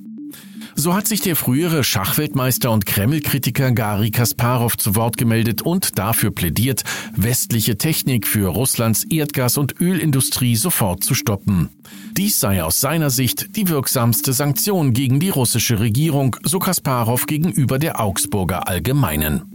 So 0.80 0.94
hat 0.94 1.06
sich 1.06 1.20
der 1.20 1.37
frühere 1.37 1.84
Schachweltmeister 1.84 2.70
und 2.70 2.87
Kreml-Kritiker 2.87 3.72
Gary 3.72 4.10
Kasparov 4.10 4.78
zu 4.78 4.96
Wort 4.96 5.18
gemeldet 5.18 5.60
und 5.60 5.99
dafür 5.99 6.30
plädiert, 6.30 6.84
westliche 7.14 7.76
Technik 7.76 8.26
für 8.26 8.49
Russlands 8.49 9.04
Erdgas- 9.04 9.58
und 9.58 9.78
Ölindustrie 9.78 10.56
sofort 10.56 11.04
zu 11.04 11.14
stoppen. 11.14 11.68
Dies 12.16 12.40
sei 12.40 12.64
aus 12.64 12.80
seiner 12.80 13.10
Sicht 13.10 13.56
die 13.56 13.68
wirksamste 13.68 14.32
Sanktion 14.32 14.94
gegen 14.94 15.20
die 15.20 15.28
russische 15.28 15.80
Regierung, 15.80 16.37
so 16.44 16.58
Kasparov 16.58 17.26
gegenüber 17.26 17.78
der 17.78 18.00
Augsburger 18.00 18.66
Allgemeinen. 18.66 19.50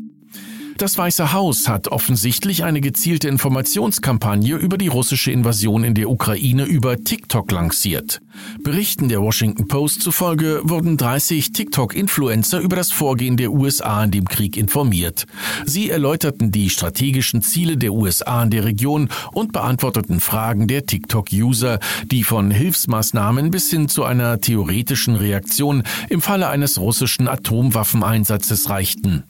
Das 0.78 0.98
Weiße 0.98 1.32
Haus 1.32 1.70
hat 1.70 1.88
offensichtlich 1.88 2.66
eine 2.66 2.82
gezielte 2.82 3.30
Informationskampagne 3.30 4.58
über 4.58 4.78
die 4.78 4.90
russische 4.90 5.32
Invasion 5.32 5.86
in 5.86 5.94
der 5.94 6.10
Ukraine 6.10 6.66
über 6.66 7.02
TikTok 7.02 7.50
lanciert. 7.50 8.20
Berichten 8.62 9.08
der 9.08 9.22
Washington 9.22 9.70
Post 9.70 10.02
zufolge 10.02 10.60
wurden 10.66 10.98
30 10.98 11.54
TikTok-Influencer 11.54 12.60
über 12.60 12.76
das 12.76 12.92
Vorgehen 12.92 13.38
der 13.38 13.54
USA 13.54 14.04
in 14.04 14.12
dem 14.12 14.26
Krieg 14.26 14.58
informiert. 14.58 15.26
Sie 15.66 15.90
erläuterten 15.90 16.52
die 16.52 16.70
strategischen 16.70 17.42
Ziele 17.42 17.78
der 17.78 17.94
USA 17.94 18.44
in 18.44 18.50
der 18.50 18.66
Region 18.66 19.08
und 19.32 19.54
beantworteten 19.54 20.20
Fragen 20.20 20.68
der 20.68 20.86
TikTok-User, 20.86 21.80
die 22.12 22.26
von 22.26 22.52
Hilfsmaßnahmen 22.52 23.50
bis 23.50 23.70
hin 23.70 23.88
zu 23.88 24.04
einer 24.04 24.42
theoretischen 24.42 25.16
Reaktion 25.16 25.84
im 26.10 26.22
Falle 26.22 26.50
eines 26.50 26.82
russischen 26.82 27.30
Atomwaffeneinsatzes 27.30 28.70
reichten. 28.70 29.24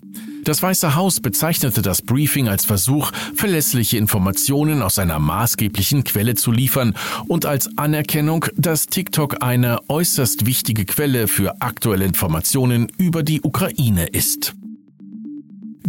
Das 0.46 0.62
Weiße 0.62 0.94
Haus 0.94 1.22
bezeichnete 1.22 1.82
das 1.82 2.04
Briefing 2.04 2.48
als 2.48 2.66
Versuch, 2.66 3.12
verlässliche 3.34 3.98
Informationen 3.98 4.84
aus 4.84 5.00
einer 5.00 5.18
maßgeblichen 5.18 6.04
Quelle 6.04 6.36
zu 6.36 6.52
liefern 6.52 6.94
und 7.28 7.48
als 7.48 7.76
Anerkennung, 7.80 8.46
dass 8.56 8.86
TikTok 8.86 9.42
eine 9.42 9.80
äußerst 9.90 10.46
wichtige 10.46 10.86
Quelle 10.86 11.28
für 11.28 11.62
aktuelle 11.64 12.06
Informationen 12.06 12.92
über 13.00 13.24
die 13.24 13.42
Ukraine 13.42 14.06
ist. 14.06 14.54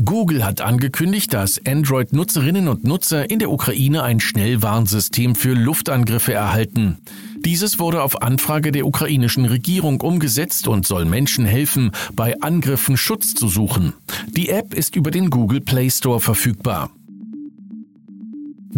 Google 0.03 0.43
hat 0.43 0.63
angekündigt, 0.63 1.35
dass 1.35 1.61
Android-Nutzerinnen 1.67 2.69
und 2.69 2.83
Nutzer 2.83 3.29
in 3.29 3.39
der 3.39 3.51
Ukraine 3.51 4.05
ein 4.05 4.21
Schnellwarnsystem 4.21 5.35
für 5.35 5.53
Luftangriffe 5.53 6.33
erhalten. 6.33 6.97
Dieses 7.45 7.79
wurde 7.79 8.03
auf 8.03 8.23
Anfrage 8.23 8.73
der 8.73 8.87
ukrainischen 8.87 9.45
Regierung 9.45 10.01
umgesetzt 10.01 10.69
und 10.69 10.87
soll 10.87 11.05
Menschen 11.05 11.45
helfen, 11.45 11.91
bei 12.15 12.41
Angriffen 12.41 12.97
Schutz 12.97 13.35
zu 13.35 13.49
suchen. 13.49 13.95
Die 14.29 14.49
App 14.49 14.75
ist 14.75 14.97
über 14.97 15.11
den 15.11 15.31
Google 15.31 15.61
Play 15.61 15.91
Store 15.91 16.21
verfügbar. 16.21 16.91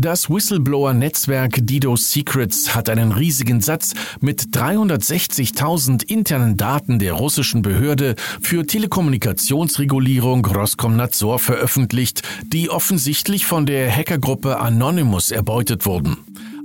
Das 0.00 0.30
Whistleblower-Netzwerk 0.30 1.58
Dido 1.66 1.96
Secrets 1.96 2.72
hat 2.72 2.88
einen 2.88 3.10
riesigen 3.10 3.60
Satz 3.60 3.94
mit 4.20 4.42
360.000 4.56 6.04
internen 6.08 6.56
Daten 6.56 7.00
der 7.00 7.14
russischen 7.14 7.62
Behörde 7.62 8.14
für 8.40 8.64
Telekommunikationsregulierung 8.64 10.46
Roskomnadzor 10.46 11.40
veröffentlicht, 11.40 12.22
die 12.44 12.70
offensichtlich 12.70 13.44
von 13.44 13.66
der 13.66 13.90
Hackergruppe 13.90 14.60
Anonymous 14.60 15.32
erbeutet 15.32 15.84
wurden. 15.84 16.16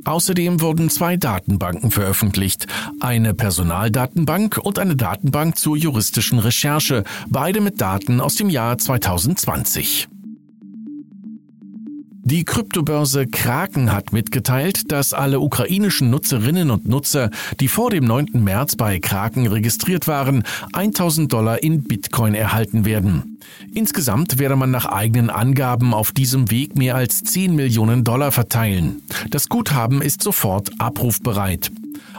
Außerdem 0.05 0.62
wurden 0.62 0.89
zwei 0.89 1.17
Datenbanken 1.17 1.91
veröffentlicht, 1.91 2.67
eine 3.00 3.33
Personaldatenbank 3.33 4.57
und 4.57 4.79
eine 4.79 4.95
Datenbank 4.95 5.57
zur 5.57 5.77
juristischen 5.77 6.39
Recherche, 6.39 7.03
beide 7.27 7.62
mit 7.62 7.79
Daten 7.79 8.19
aus 8.19 8.36
dem 8.36 8.50
Jahr 8.50 8.77
2020. 8.77 10.10
Die 12.25 12.46
Kryptobörse 12.46 13.27
Kraken 13.27 13.92
hat 13.92 14.13
mitgeteilt, 14.13 14.94
dass 14.94 15.12
alle 15.12 15.42
ukrainischen 15.42 16.10
Nutzerinnen 16.10 16.72
und 16.72 16.88
Nutzer, 16.88 17.30
die 17.60 17.68
vor 17.68 17.89
dem 17.89 18.06
9. 18.06 18.42
März 18.42 18.77
bei 18.77 19.00
Kraken 19.00 19.46
registriert 19.46 20.08
waren, 20.08 20.44
1000 20.72 21.34
Dollar 21.34 21.62
in 21.62 21.84
Bitcoin 21.84 22.34
erhalten 22.34 22.86
werden. 22.86 23.39
Insgesamt 23.74 24.39
werde 24.39 24.56
man 24.56 24.72
nach 24.72 24.86
eigenen 24.86 25.30
Angaben 25.30 25.94
auf 25.94 26.13
diesem 26.13 26.50
Weg 26.50 26.77
mehr 26.77 26.96
als 26.96 27.25
10 27.25 27.58
Millionen 27.58 28.06
Dollar 28.06 28.32
verteilen. 28.32 29.01
Das 29.30 29.50
Guthaben 29.50 30.01
ist 30.01 30.24
sofort 30.24 30.72
abrufbereit. 30.80 31.72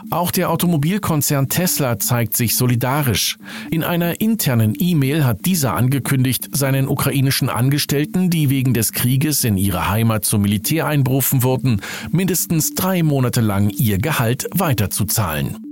Auch 0.09 0.31
der 0.31 0.49
Automobilkonzern 0.49 1.49
Tesla 1.49 1.99
zeigt 1.99 2.37
sich 2.37 2.55
solidarisch. 2.55 3.37
In 3.71 3.83
einer 3.83 4.21
internen 4.21 4.75
E-Mail 4.77 5.25
hat 5.25 5.45
dieser 5.45 5.73
angekündigt, 5.73 6.49
seinen 6.55 6.87
ukrainischen 6.87 7.49
Angestellten, 7.49 8.29
die 8.29 8.49
wegen 8.49 8.73
des 8.73 8.91
Krieges 8.91 9.43
in 9.43 9.57
ihre 9.57 9.89
Heimat 9.89 10.25
zum 10.25 10.41
Militär 10.41 10.85
einberufen 10.85 11.43
wurden, 11.43 11.81
mindestens 12.11 12.75
drei 12.75 13.03
Monate 13.03 13.41
lang 13.41 13.69
ihr 13.69 13.97
Gehalt 13.97 14.47
weiterzuzahlen. 14.51 15.64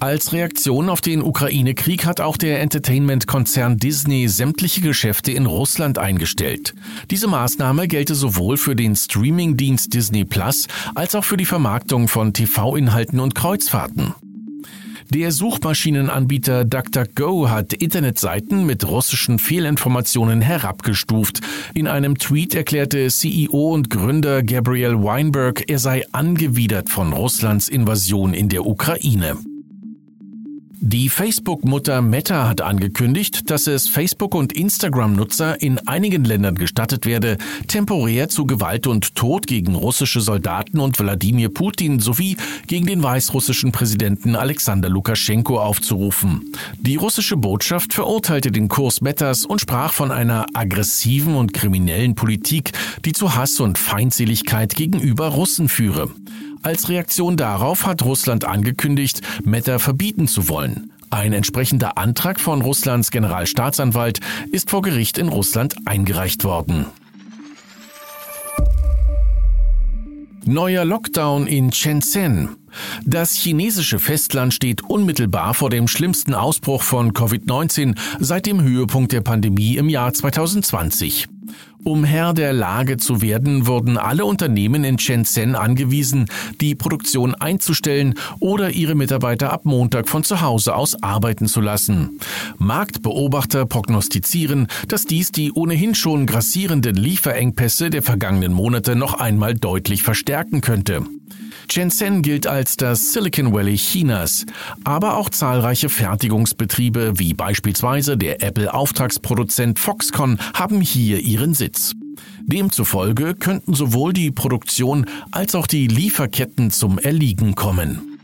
Als 0.00 0.32
Reaktion 0.32 0.88
auf 0.88 1.02
den 1.02 1.22
Ukraine-Krieg 1.22 2.06
hat 2.06 2.22
auch 2.22 2.38
der 2.38 2.62
Entertainment-Konzern 2.62 3.76
Disney 3.76 4.28
sämtliche 4.28 4.80
Geschäfte 4.80 5.30
in 5.30 5.44
Russland 5.44 5.98
eingestellt. 5.98 6.74
Diese 7.10 7.26
Maßnahme 7.26 7.86
gelte 7.86 8.14
sowohl 8.14 8.56
für 8.56 8.74
den 8.74 8.96
Streaming-Dienst 8.96 9.92
Disney 9.92 10.24
Plus 10.24 10.68
als 10.94 11.14
auch 11.14 11.24
für 11.24 11.36
die 11.36 11.44
Vermarktung 11.44 12.08
von 12.08 12.32
TV-Inhalten 12.32 13.20
und 13.20 13.34
Kreuzfahrten. 13.34 14.14
Der 15.10 15.32
Suchmaschinenanbieter 15.32 16.64
DuckDuckGo 16.64 17.50
hat 17.50 17.74
Internetseiten 17.74 18.64
mit 18.64 18.88
russischen 18.88 19.38
Fehlinformationen 19.38 20.40
herabgestuft. 20.40 21.40
In 21.74 21.86
einem 21.86 22.16
Tweet 22.16 22.54
erklärte 22.54 23.08
CEO 23.08 23.74
und 23.74 23.90
Gründer 23.90 24.42
Gabriel 24.42 25.02
Weinberg, 25.02 25.64
er 25.68 25.78
sei 25.78 26.04
angewidert 26.12 26.88
von 26.88 27.12
Russlands 27.12 27.68
Invasion 27.68 28.32
in 28.32 28.48
der 28.48 28.64
Ukraine. 28.64 29.36
Die 30.82 31.10
Facebook-Mutter 31.10 32.00
Meta 32.00 32.48
hat 32.48 32.62
angekündigt, 32.62 33.50
dass 33.50 33.66
es 33.66 33.86
Facebook- 33.86 34.34
und 34.34 34.54
Instagram-Nutzer 34.54 35.60
in 35.60 35.78
einigen 35.86 36.24
Ländern 36.24 36.54
gestattet 36.54 37.04
werde, 37.04 37.36
temporär 37.68 38.30
zu 38.30 38.46
Gewalt 38.46 38.86
und 38.86 39.14
Tod 39.14 39.46
gegen 39.46 39.74
russische 39.74 40.22
Soldaten 40.22 40.80
und 40.80 40.98
Wladimir 40.98 41.50
Putin 41.50 42.00
sowie 42.00 42.38
gegen 42.66 42.86
den 42.86 43.02
weißrussischen 43.02 43.72
Präsidenten 43.72 44.34
Alexander 44.34 44.88
Lukaschenko 44.88 45.60
aufzurufen. 45.60 46.50
Die 46.80 46.96
russische 46.96 47.36
Botschaft 47.36 47.92
verurteilte 47.92 48.50
den 48.50 48.68
Kurs 48.68 49.02
Metas 49.02 49.44
und 49.44 49.60
sprach 49.60 49.92
von 49.92 50.10
einer 50.10 50.46
aggressiven 50.54 51.34
und 51.34 51.52
kriminellen 51.52 52.14
Politik, 52.14 52.72
die 53.04 53.12
zu 53.12 53.34
Hass 53.34 53.60
und 53.60 53.76
Feindseligkeit 53.76 54.74
gegenüber 54.76 55.28
Russen 55.28 55.68
führe. 55.68 56.08
Als 56.62 56.88
Reaktion 56.90 57.36
darauf 57.36 57.86
hat 57.86 58.02
Russland 58.02 58.44
angekündigt, 58.44 59.22
Meta 59.44 59.78
verbieten 59.78 60.28
zu 60.28 60.48
wollen. 60.48 60.92
Ein 61.08 61.32
entsprechender 61.32 61.96
Antrag 61.96 62.38
von 62.38 62.60
Russlands 62.60 63.10
Generalstaatsanwalt 63.10 64.20
ist 64.52 64.70
vor 64.70 64.82
Gericht 64.82 65.18
in 65.18 65.28
Russland 65.28 65.74
eingereicht 65.86 66.44
worden. 66.44 66.86
Neuer 70.44 70.84
Lockdown 70.84 71.46
in 71.46 71.72
Shenzhen. 71.72 72.56
Das 73.04 73.34
chinesische 73.34 73.98
Festland 73.98 74.54
steht 74.54 74.82
unmittelbar 74.82 75.54
vor 75.54 75.70
dem 75.70 75.88
schlimmsten 75.88 76.34
Ausbruch 76.34 76.82
von 76.82 77.12
Covid-19 77.12 77.96
seit 78.18 78.46
dem 78.46 78.62
Höhepunkt 78.62 79.12
der 79.12 79.22
Pandemie 79.22 79.76
im 79.76 79.88
Jahr 79.88 80.12
2020. 80.12 81.28
Um 81.82 82.04
Herr 82.04 82.34
der 82.34 82.52
Lage 82.52 82.98
zu 82.98 83.22
werden, 83.22 83.66
wurden 83.66 83.96
alle 83.96 84.26
Unternehmen 84.26 84.84
in 84.84 84.98
Shenzhen 84.98 85.54
angewiesen, 85.54 86.26
die 86.60 86.74
Produktion 86.74 87.34
einzustellen 87.34 88.14
oder 88.38 88.70
ihre 88.70 88.94
Mitarbeiter 88.94 89.50
ab 89.50 89.64
Montag 89.64 90.08
von 90.08 90.22
zu 90.22 90.42
Hause 90.42 90.74
aus 90.74 91.02
arbeiten 91.02 91.46
zu 91.46 91.62
lassen. 91.62 92.20
Marktbeobachter 92.58 93.64
prognostizieren, 93.64 94.66
dass 94.88 95.06
dies 95.06 95.32
die 95.32 95.52
ohnehin 95.52 95.94
schon 95.94 96.26
grassierenden 96.26 96.96
Lieferengpässe 96.96 97.88
der 97.88 98.02
vergangenen 98.02 98.52
Monate 98.52 98.94
noch 98.94 99.14
einmal 99.14 99.54
deutlich 99.54 100.02
verstärken 100.02 100.60
könnte. 100.60 101.06
Shenzhen 101.72 102.22
gilt 102.22 102.46
als 102.46 102.76
das 102.76 103.12
Silicon 103.12 103.52
Valley 103.52 103.76
Chinas, 103.76 104.44
aber 104.84 105.16
auch 105.16 105.28
zahlreiche 105.30 105.88
Fertigungsbetriebe 105.88 107.18
wie 107.18 107.34
beispielsweise 107.34 108.16
der 108.16 108.42
Apple-Auftragsproduzent 108.42 109.78
Foxconn 109.78 110.38
haben 110.54 110.80
hier 110.80 111.20
ihren 111.20 111.54
Sitz. 111.54 111.94
Demzufolge 112.42 113.34
könnten 113.34 113.74
sowohl 113.74 114.12
die 114.12 114.30
Produktion 114.30 115.06
als 115.30 115.54
auch 115.54 115.66
die 115.66 115.86
Lieferketten 115.86 116.70
zum 116.70 116.98
Erliegen 116.98 117.54
kommen. 117.54 118.18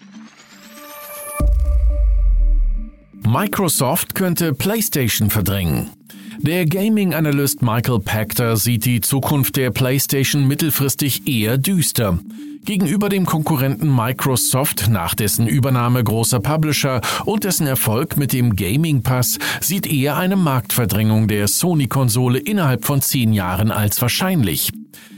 Microsoft 3.26 4.14
könnte 4.14 4.54
PlayStation 4.54 5.30
verdrängen. 5.30 5.95
Der 6.38 6.66
Gaming-Analyst 6.66 7.62
Michael 7.62 8.00
Pachter 8.00 8.56
sieht 8.56 8.84
die 8.84 9.00
Zukunft 9.00 9.56
der 9.56 9.70
PlayStation 9.70 10.46
mittelfristig 10.46 11.26
eher 11.26 11.56
düster. 11.58 12.18
Gegenüber 12.64 13.08
dem 13.08 13.26
Konkurrenten 13.26 13.94
Microsoft 13.94 14.88
nach 14.88 15.14
dessen 15.14 15.46
Übernahme 15.46 16.02
großer 16.02 16.40
Publisher 16.40 17.00
und 17.24 17.44
dessen 17.44 17.66
Erfolg 17.66 18.16
mit 18.16 18.32
dem 18.32 18.56
Gaming 18.56 19.02
Pass 19.02 19.38
sieht 19.60 19.86
er 19.86 20.16
eine 20.16 20.36
Marktverdrängung 20.36 21.28
der 21.28 21.48
Sony-Konsole 21.48 22.38
innerhalb 22.38 22.84
von 22.84 23.00
zehn 23.00 23.32
Jahren 23.32 23.70
als 23.70 24.02
wahrscheinlich. 24.02 24.72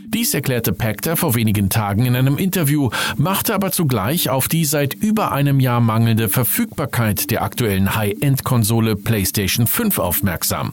Dies 0.07 0.33
erklärte 0.33 0.73
Pacter 0.73 1.17
vor 1.17 1.35
wenigen 1.35 1.69
Tagen 1.69 2.07
in 2.07 2.17
einem 2.17 2.39
Interview, 2.39 2.91
machte 3.17 3.55
aber 3.55 3.73
zugleich 3.73 4.31
auf 4.31 4.49
die 4.49 4.65
seit 4.65 4.95
über 4.95 5.33
einem 5.33 5.61
Jahr 5.61 5.81
mangelnde 5.81 6.29
Verfügbarkeit 6.29 7.31
der 7.31 7.43
aktuellen 7.43 7.95
High-End-Konsole 7.95 8.97
PlayStation 8.97 9.67
5 9.67 9.99
aufmerksam. 9.99 10.73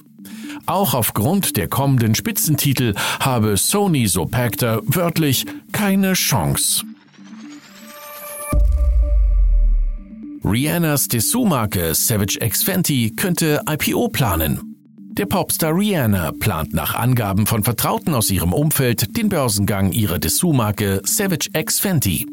Auch 0.65 0.93
aufgrund 0.93 1.58
der 1.58 1.67
kommenden 1.67 2.15
Spitzentitel 2.15 2.93
habe 3.19 3.58
Sony, 3.58 4.08
so 4.08 4.26
Pacter, 4.26 4.82
wörtlich 4.86 5.45
keine 5.71 6.13
Chance. 6.13 6.84
Rihannas 10.43 11.08
Dessous-Marke 11.08 11.95
Savage 11.95 12.38
X 12.39 12.63
Fenty 12.63 13.12
könnte 13.15 13.62
IPO 13.67 14.10
planen. 14.10 14.76
Der 15.17 15.26
Popstar 15.26 15.76
Rihanna 15.76 16.34
plant 16.34 16.74
nach 16.74 16.93
Angaben 16.93 17.48
von 17.48 17.63
Vertrauten 17.63 18.13
aus 18.13 18.30
ihrem 18.30 18.54
Umfeld 18.54 19.17
den 19.17 19.30
Börsengang 19.30 19.91
ihrer 19.91 20.19
Dessous-Marke 20.19 21.02
Savage 21.06 21.50
X 21.54 21.80
Fenty. 21.80 22.28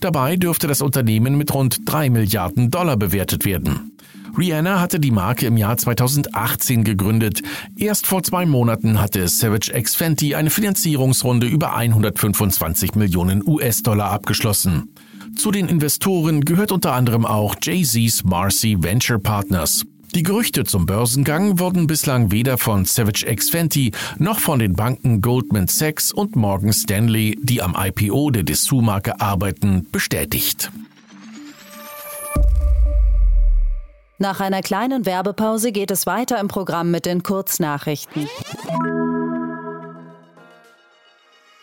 Dabei 0.00 0.36
dürfte 0.36 0.66
das 0.66 0.82
Unternehmen 0.82 1.38
mit 1.38 1.54
rund 1.54 1.78
3 1.86 2.10
Milliarden 2.10 2.70
Dollar 2.70 2.96
bewertet 2.96 3.44
werden. 3.46 3.93
Rihanna 4.36 4.80
hatte 4.80 4.98
die 4.98 5.10
Marke 5.10 5.46
im 5.46 5.56
Jahr 5.56 5.76
2018 5.76 6.84
gegründet. 6.84 7.42
Erst 7.76 8.06
vor 8.06 8.22
zwei 8.22 8.46
Monaten 8.46 9.00
hatte 9.00 9.28
Savage 9.28 9.72
X 9.74 9.94
Fenty 9.94 10.34
eine 10.34 10.50
Finanzierungsrunde 10.50 11.46
über 11.46 11.76
125 11.76 12.94
Millionen 12.94 13.46
US-Dollar 13.46 14.10
abgeschlossen. 14.10 14.94
Zu 15.36 15.50
den 15.50 15.68
Investoren 15.68 16.42
gehört 16.44 16.72
unter 16.72 16.92
anderem 16.92 17.26
auch 17.26 17.56
Jay-Z's 17.62 18.24
Marcy 18.24 18.76
Venture 18.80 19.18
Partners. 19.18 19.84
Die 20.14 20.22
Gerüchte 20.22 20.62
zum 20.62 20.86
Börsengang 20.86 21.58
wurden 21.58 21.88
bislang 21.88 22.30
weder 22.30 22.56
von 22.56 22.84
Savage 22.84 23.26
X 23.26 23.50
Fenty 23.50 23.90
noch 24.18 24.38
von 24.38 24.60
den 24.60 24.74
Banken 24.74 25.20
Goldman 25.20 25.66
Sachs 25.66 26.12
und 26.12 26.36
Morgan 26.36 26.72
Stanley, 26.72 27.36
die 27.42 27.60
am 27.60 27.74
IPO 27.76 28.30
der 28.30 28.44
Dessous-Marke 28.44 29.20
arbeiten, 29.20 29.88
bestätigt. 29.90 30.70
Nach 34.24 34.40
einer 34.40 34.62
kleinen 34.62 35.04
Werbepause 35.04 35.70
geht 35.70 35.90
es 35.90 36.06
weiter 36.06 36.40
im 36.40 36.48
Programm 36.48 36.90
mit 36.90 37.04
den 37.04 37.22
Kurznachrichten. 37.22 38.26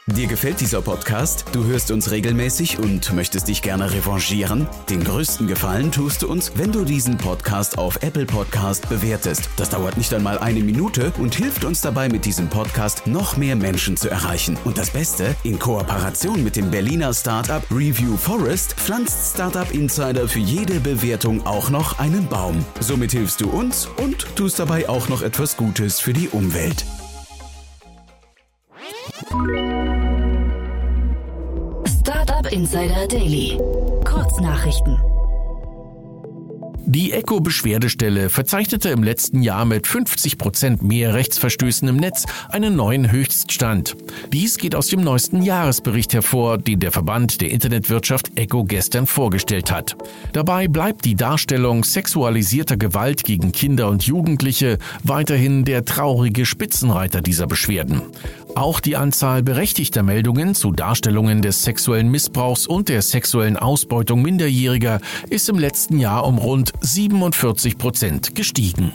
Dir 0.07 0.25
gefällt 0.25 0.59
dieser 0.59 0.81
Podcast? 0.81 1.45
Du 1.51 1.63
hörst 1.65 1.91
uns 1.91 2.09
regelmäßig 2.09 2.79
und 2.79 3.13
möchtest 3.13 3.47
dich 3.47 3.61
gerne 3.61 3.91
revanchieren? 3.91 4.67
Den 4.89 5.03
größten 5.03 5.45
Gefallen 5.45 5.91
tust 5.91 6.23
du 6.23 6.27
uns, 6.27 6.51
wenn 6.55 6.71
du 6.71 6.83
diesen 6.83 7.17
Podcast 7.17 7.77
auf 7.77 8.01
Apple 8.01 8.25
Podcast 8.25 8.89
bewertest. 8.89 9.47
Das 9.57 9.69
dauert 9.69 9.97
nicht 9.97 10.11
einmal 10.11 10.39
eine 10.39 10.61
Minute 10.61 11.13
und 11.19 11.35
hilft 11.35 11.63
uns 11.65 11.81
dabei, 11.81 12.09
mit 12.09 12.25
diesem 12.25 12.49
Podcast 12.49 13.05
noch 13.05 13.37
mehr 13.37 13.55
Menschen 13.55 13.95
zu 13.95 14.09
erreichen. 14.09 14.57
Und 14.65 14.79
das 14.79 14.89
Beste, 14.89 15.35
in 15.43 15.59
Kooperation 15.59 16.43
mit 16.43 16.55
dem 16.55 16.71
Berliner 16.71 17.13
Startup 17.13 17.63
Review 17.69 18.17
Forest 18.17 18.73
pflanzt 18.73 19.35
Startup 19.35 19.71
Insider 19.71 20.27
für 20.27 20.39
jede 20.39 20.79
Bewertung 20.79 21.45
auch 21.45 21.69
noch 21.69 21.99
einen 21.99 22.27
Baum. 22.27 22.65
Somit 22.79 23.11
hilfst 23.11 23.39
du 23.39 23.51
uns 23.51 23.87
und 23.97 24.35
tust 24.35 24.57
dabei 24.57 24.89
auch 24.89 25.09
noch 25.09 25.21
etwas 25.21 25.55
Gutes 25.57 25.99
für 25.99 26.11
die 26.11 26.27
Umwelt. 26.27 26.85
Insider 32.61 33.07
Daily. 33.07 33.57
Kurznachrichten. 34.05 34.99
Die 36.85 37.11
ECHO-Beschwerdestelle 37.11 38.29
verzeichnete 38.29 38.89
im 38.89 39.03
letzten 39.03 39.43
Jahr 39.43 39.65
mit 39.65 39.85
50 39.85 40.37
Prozent 40.37 40.81
mehr 40.81 41.13
Rechtsverstößen 41.13 41.87
im 41.87 41.97
Netz 41.97 42.25
einen 42.49 42.75
neuen 42.75 43.11
Höchststand. 43.11 43.95
Dies 44.33 44.57
geht 44.57 44.75
aus 44.75 44.87
dem 44.87 45.01
neuesten 45.01 45.43
Jahresbericht 45.43 46.13
hervor, 46.13 46.57
den 46.57 46.79
der 46.79 46.91
Verband 46.91 47.39
der 47.39 47.51
Internetwirtschaft 47.51 48.31
ECHO 48.35 48.63
gestern 48.63 49.05
vorgestellt 49.05 49.71
hat. 49.71 49.95
Dabei 50.33 50.67
bleibt 50.67 51.05
die 51.05 51.15
Darstellung 51.15 51.83
sexualisierter 51.83 52.77
Gewalt 52.77 53.23
gegen 53.23 53.51
Kinder 53.51 53.87
und 53.87 54.03
Jugendliche 54.03 54.79
weiterhin 55.03 55.63
der 55.65 55.85
traurige 55.85 56.45
Spitzenreiter 56.45 57.21
dieser 57.21 57.45
Beschwerden. 57.45 58.01
Auch 58.55 58.81
die 58.81 58.97
Anzahl 58.97 59.43
berechtigter 59.43 60.03
Meldungen 60.03 60.55
zu 60.55 60.71
Darstellungen 60.71 61.41
des 61.41 61.63
sexuellen 61.63 62.09
Missbrauchs 62.09 62.67
und 62.67 62.89
der 62.89 63.01
sexuellen 63.01 63.55
Ausbeutung 63.55 64.21
Minderjähriger 64.21 64.99
ist 65.29 65.47
im 65.47 65.57
letzten 65.57 65.99
Jahr 65.99 66.25
um 66.25 66.37
rund 66.37 66.70
47 66.79 67.77
Prozent 67.77 68.35
gestiegen. 68.35 68.91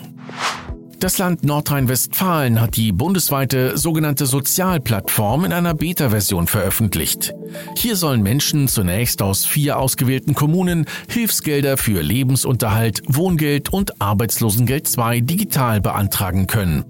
Das 0.98 1.18
Land 1.18 1.44
Nordrhein-Westfalen 1.44 2.58
hat 2.58 2.76
die 2.76 2.90
bundesweite 2.90 3.76
sogenannte 3.76 4.24
Sozialplattform 4.24 5.44
in 5.44 5.52
einer 5.52 5.74
Beta-Version 5.74 6.46
veröffentlicht. 6.46 7.34
Hier 7.76 7.96
sollen 7.96 8.22
Menschen 8.22 8.66
zunächst 8.66 9.20
aus 9.20 9.44
vier 9.44 9.78
ausgewählten 9.78 10.34
Kommunen 10.34 10.86
Hilfsgelder 11.10 11.76
für 11.76 12.00
Lebensunterhalt, 12.00 13.02
Wohngeld 13.08 13.70
und 13.70 14.00
Arbeitslosengeld 14.00 14.88
II 14.96 15.20
digital 15.20 15.82
beantragen 15.82 16.46
können. 16.46 16.86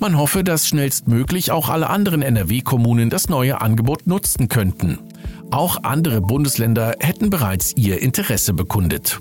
Man 0.00 0.16
hoffe, 0.16 0.44
dass 0.44 0.66
schnellstmöglich 0.66 1.50
auch 1.52 1.68
alle 1.68 1.90
anderen 1.90 2.22
NRW-Kommunen 2.22 3.10
das 3.10 3.28
neue 3.28 3.60
Angebot 3.60 4.06
nutzen 4.06 4.48
könnten. 4.48 4.98
Auch 5.50 5.82
andere 5.82 6.22
Bundesländer 6.22 6.94
hätten 7.00 7.28
bereits 7.28 7.76
ihr 7.76 8.00
Interesse 8.00 8.54
bekundet. 8.54 9.20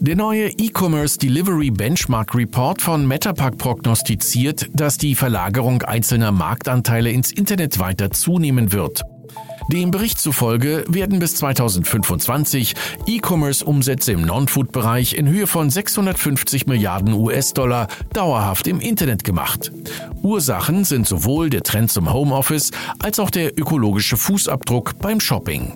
Der 0.00 0.14
neue 0.14 0.48
E-Commerce 0.50 1.18
Delivery 1.18 1.70
Benchmark 1.70 2.32
Report 2.34 2.80
von 2.80 3.06
Metapack 3.06 3.58
prognostiziert, 3.58 4.68
dass 4.72 4.96
die 4.96 5.16
Verlagerung 5.16 5.82
einzelner 5.82 6.30
Marktanteile 6.30 7.10
ins 7.10 7.32
Internet 7.32 7.80
weiter 7.80 8.12
zunehmen 8.12 8.72
wird. 8.72 9.02
Dem 9.72 9.90
Bericht 9.90 10.20
zufolge 10.20 10.84
werden 10.88 11.18
bis 11.18 11.34
2025 11.36 12.74
E-Commerce-Umsätze 13.06 14.12
im 14.12 14.22
Non-Food-Bereich 14.22 15.14
in 15.14 15.28
Höhe 15.28 15.48
von 15.48 15.68
650 15.68 16.66
Milliarden 16.66 17.12
US-Dollar 17.12 17.88
dauerhaft 18.12 18.68
im 18.68 18.80
Internet 18.80 19.24
gemacht. 19.24 19.72
Ursachen 20.22 20.84
sind 20.84 21.08
sowohl 21.08 21.50
der 21.50 21.64
Trend 21.64 21.90
zum 21.90 22.12
Homeoffice 22.12 22.70
als 23.00 23.18
auch 23.18 23.30
der 23.30 23.58
ökologische 23.58 24.16
Fußabdruck 24.16 25.00
beim 25.00 25.18
Shopping. 25.18 25.72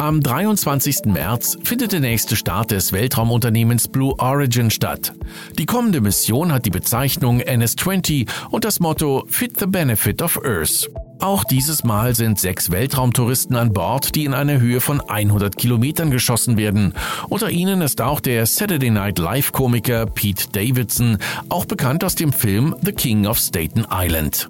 Am 0.00 0.20
23. 0.20 1.06
März 1.06 1.58
findet 1.64 1.90
der 1.90 1.98
nächste 1.98 2.36
Start 2.36 2.70
des 2.70 2.92
Weltraumunternehmens 2.92 3.88
Blue 3.88 4.14
Origin 4.18 4.70
statt. 4.70 5.12
Die 5.58 5.66
kommende 5.66 6.00
Mission 6.00 6.52
hat 6.52 6.66
die 6.66 6.70
Bezeichnung 6.70 7.40
NS-20 7.40 8.28
und 8.50 8.64
das 8.64 8.78
Motto 8.78 9.24
Fit 9.28 9.58
the 9.58 9.66
Benefit 9.66 10.22
of 10.22 10.40
Earth. 10.44 10.88
Auch 11.18 11.42
dieses 11.42 11.82
Mal 11.82 12.14
sind 12.14 12.38
sechs 12.38 12.70
Weltraumtouristen 12.70 13.56
an 13.56 13.72
Bord, 13.72 14.14
die 14.14 14.24
in 14.24 14.34
einer 14.34 14.60
Höhe 14.60 14.80
von 14.80 15.00
100 15.00 15.56
Kilometern 15.58 16.12
geschossen 16.12 16.56
werden. 16.56 16.94
Unter 17.28 17.50
ihnen 17.50 17.80
ist 17.80 18.00
auch 18.00 18.20
der 18.20 18.46
Saturday 18.46 18.90
Night 18.90 19.18
Live-Komiker 19.18 20.06
Pete 20.06 20.44
Davidson, 20.52 21.18
auch 21.48 21.64
bekannt 21.64 22.04
aus 22.04 22.14
dem 22.14 22.32
Film 22.32 22.76
The 22.82 22.92
King 22.92 23.26
of 23.26 23.38
Staten 23.38 23.84
Island. 23.90 24.48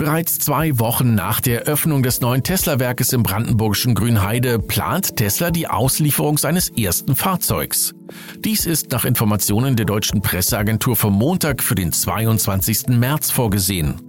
Bereits 0.00 0.38
zwei 0.38 0.78
Wochen 0.78 1.14
nach 1.14 1.42
der 1.42 1.64
Öffnung 1.64 2.02
des 2.02 2.22
neuen 2.22 2.42
Tesla-Werkes 2.42 3.12
im 3.12 3.22
brandenburgischen 3.22 3.94
Grünheide 3.94 4.58
plant 4.58 5.16
Tesla 5.16 5.50
die 5.50 5.68
Auslieferung 5.68 6.38
seines 6.38 6.70
ersten 6.70 7.14
Fahrzeugs. 7.14 7.92
Dies 8.38 8.64
ist 8.64 8.92
nach 8.92 9.04
Informationen 9.04 9.76
der 9.76 9.84
deutschen 9.84 10.22
Presseagentur 10.22 10.96
vom 10.96 11.12
Montag 11.12 11.62
für 11.62 11.74
den 11.74 11.92
22. 11.92 12.88
März 12.88 13.30
vorgesehen. 13.30 14.00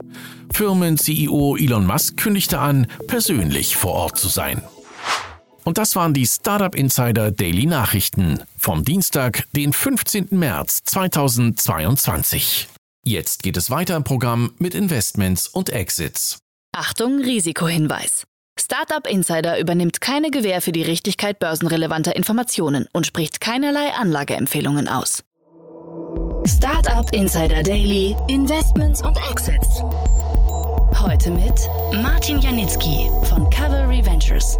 Firmen-CEO 0.53 1.57
Elon 1.57 1.85
Musk 1.85 2.15
kündigte 2.15 2.59
an, 2.59 2.87
persönlich 3.07 3.75
vor 3.75 3.91
Ort 3.91 4.17
zu 4.17 4.29
sein. 4.29 4.61
Und 5.65 5.77
das 5.77 5.97
waren 5.97 6.13
die 6.13 6.25
Startup 6.25 6.73
Insider 6.73 7.31
Daily 7.31 7.65
Nachrichten 7.65 8.39
vom 8.55 8.85
Dienstag, 8.85 9.43
den 9.51 9.73
15. 9.73 10.27
März 10.31 10.85
2022. 10.85 12.69
Jetzt 13.03 13.41
geht 13.41 13.57
es 13.57 13.71
weiter 13.71 13.95
im 13.95 14.03
Programm 14.03 14.53
mit 14.59 14.75
Investments 14.75 15.47
und 15.47 15.71
Exits. 15.71 16.37
Achtung, 16.71 17.19
Risikohinweis. 17.19 18.27
Startup 18.59 19.07
Insider 19.07 19.59
übernimmt 19.59 20.01
keine 20.01 20.29
Gewähr 20.29 20.61
für 20.61 20.71
die 20.71 20.83
Richtigkeit 20.83 21.39
börsenrelevanter 21.39 22.15
Informationen 22.15 22.87
und 22.93 23.07
spricht 23.07 23.41
keinerlei 23.41 23.91
Anlageempfehlungen 23.93 24.87
aus. 24.87 25.23
Startup 26.45 27.11
Insider 27.11 27.63
Daily, 27.63 28.15
Investments 28.27 29.01
und 29.01 29.17
Exits. 29.31 29.81
Heute 31.01 31.31
mit 31.31 31.59
Martin 32.03 32.39
Janicki 32.39 33.09
von 33.23 33.49
Cavalry 33.49 34.05
Ventures. 34.05 34.59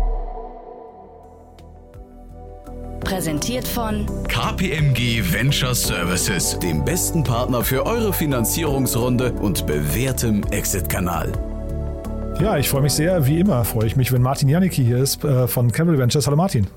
Präsentiert 3.03 3.67
von 3.67 4.05
KPMG 4.27 5.21
Venture 5.33 5.75
Services, 5.75 6.57
dem 6.59 6.83
besten 6.85 7.23
Partner 7.23 7.63
für 7.63 7.85
eure 7.85 8.13
Finanzierungsrunde 8.13 9.33
und 9.33 9.67
bewährtem 9.67 10.43
Exit-Kanal. 10.51 11.31
Ja, 12.39 12.57
ich 12.57 12.69
freue 12.69 12.81
mich 12.81 12.93
sehr. 12.93 13.27
Wie 13.27 13.39
immer 13.39 13.63
freue 13.65 13.85
ich 13.85 13.95
mich, 13.95 14.11
wenn 14.11 14.21
Martin 14.21 14.49
Janicki 14.49 14.83
hier 14.83 14.97
ist 14.97 15.23
äh, 15.23 15.47
von 15.47 15.71
Cavalry 15.71 15.97
Ventures. 15.97 16.25
Hallo 16.25 16.37
Martin. 16.37 16.67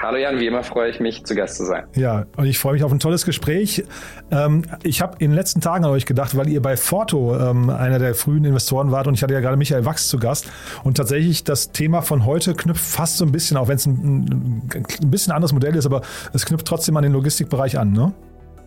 Hallo 0.00 0.18
Jan, 0.18 0.38
wie 0.38 0.46
immer 0.46 0.62
freue 0.62 0.90
ich 0.90 1.00
mich, 1.00 1.24
zu 1.24 1.34
Gast 1.34 1.56
zu 1.56 1.64
sein. 1.64 1.84
Ja, 1.94 2.26
und 2.36 2.46
ich 2.46 2.58
freue 2.58 2.74
mich 2.74 2.84
auf 2.84 2.92
ein 2.92 2.98
tolles 2.98 3.24
Gespräch. 3.24 3.84
Ähm, 4.30 4.62
ich 4.82 5.00
habe 5.00 5.16
in 5.18 5.30
den 5.30 5.34
letzten 5.34 5.60
Tagen 5.60 5.84
an 5.84 5.90
euch 5.90 6.06
gedacht, 6.06 6.36
weil 6.36 6.48
ihr 6.48 6.60
bei 6.60 6.76
Forto 6.76 7.36
ähm, 7.36 7.70
einer 7.70 7.98
der 7.98 8.14
frühen 8.14 8.44
Investoren 8.44 8.90
wart 8.90 9.06
und 9.06 9.14
ich 9.14 9.22
hatte 9.22 9.34
ja 9.34 9.40
gerade 9.40 9.56
Michael 9.56 9.84
Wachs 9.84 10.08
zu 10.08 10.18
Gast. 10.18 10.50
Und 10.82 10.96
tatsächlich 10.96 11.44
das 11.44 11.72
Thema 11.72 12.02
von 12.02 12.24
heute 12.26 12.54
knüpft 12.54 12.84
fast 12.84 13.16
so 13.16 13.24
ein 13.24 13.32
bisschen, 13.32 13.56
auch 13.56 13.68
wenn 13.68 13.76
es 13.76 13.86
ein, 13.86 14.68
bisschen 15.04 15.32
anderes 15.32 15.52
Modell 15.52 15.74
ist, 15.76 15.86
aber 15.86 16.02
es 16.32 16.44
knüpft 16.44 16.66
trotzdem 16.66 16.96
an 16.96 17.02
den 17.02 17.12
Logistikbereich 17.12 17.78
an, 17.78 17.92
ne? 17.92 18.12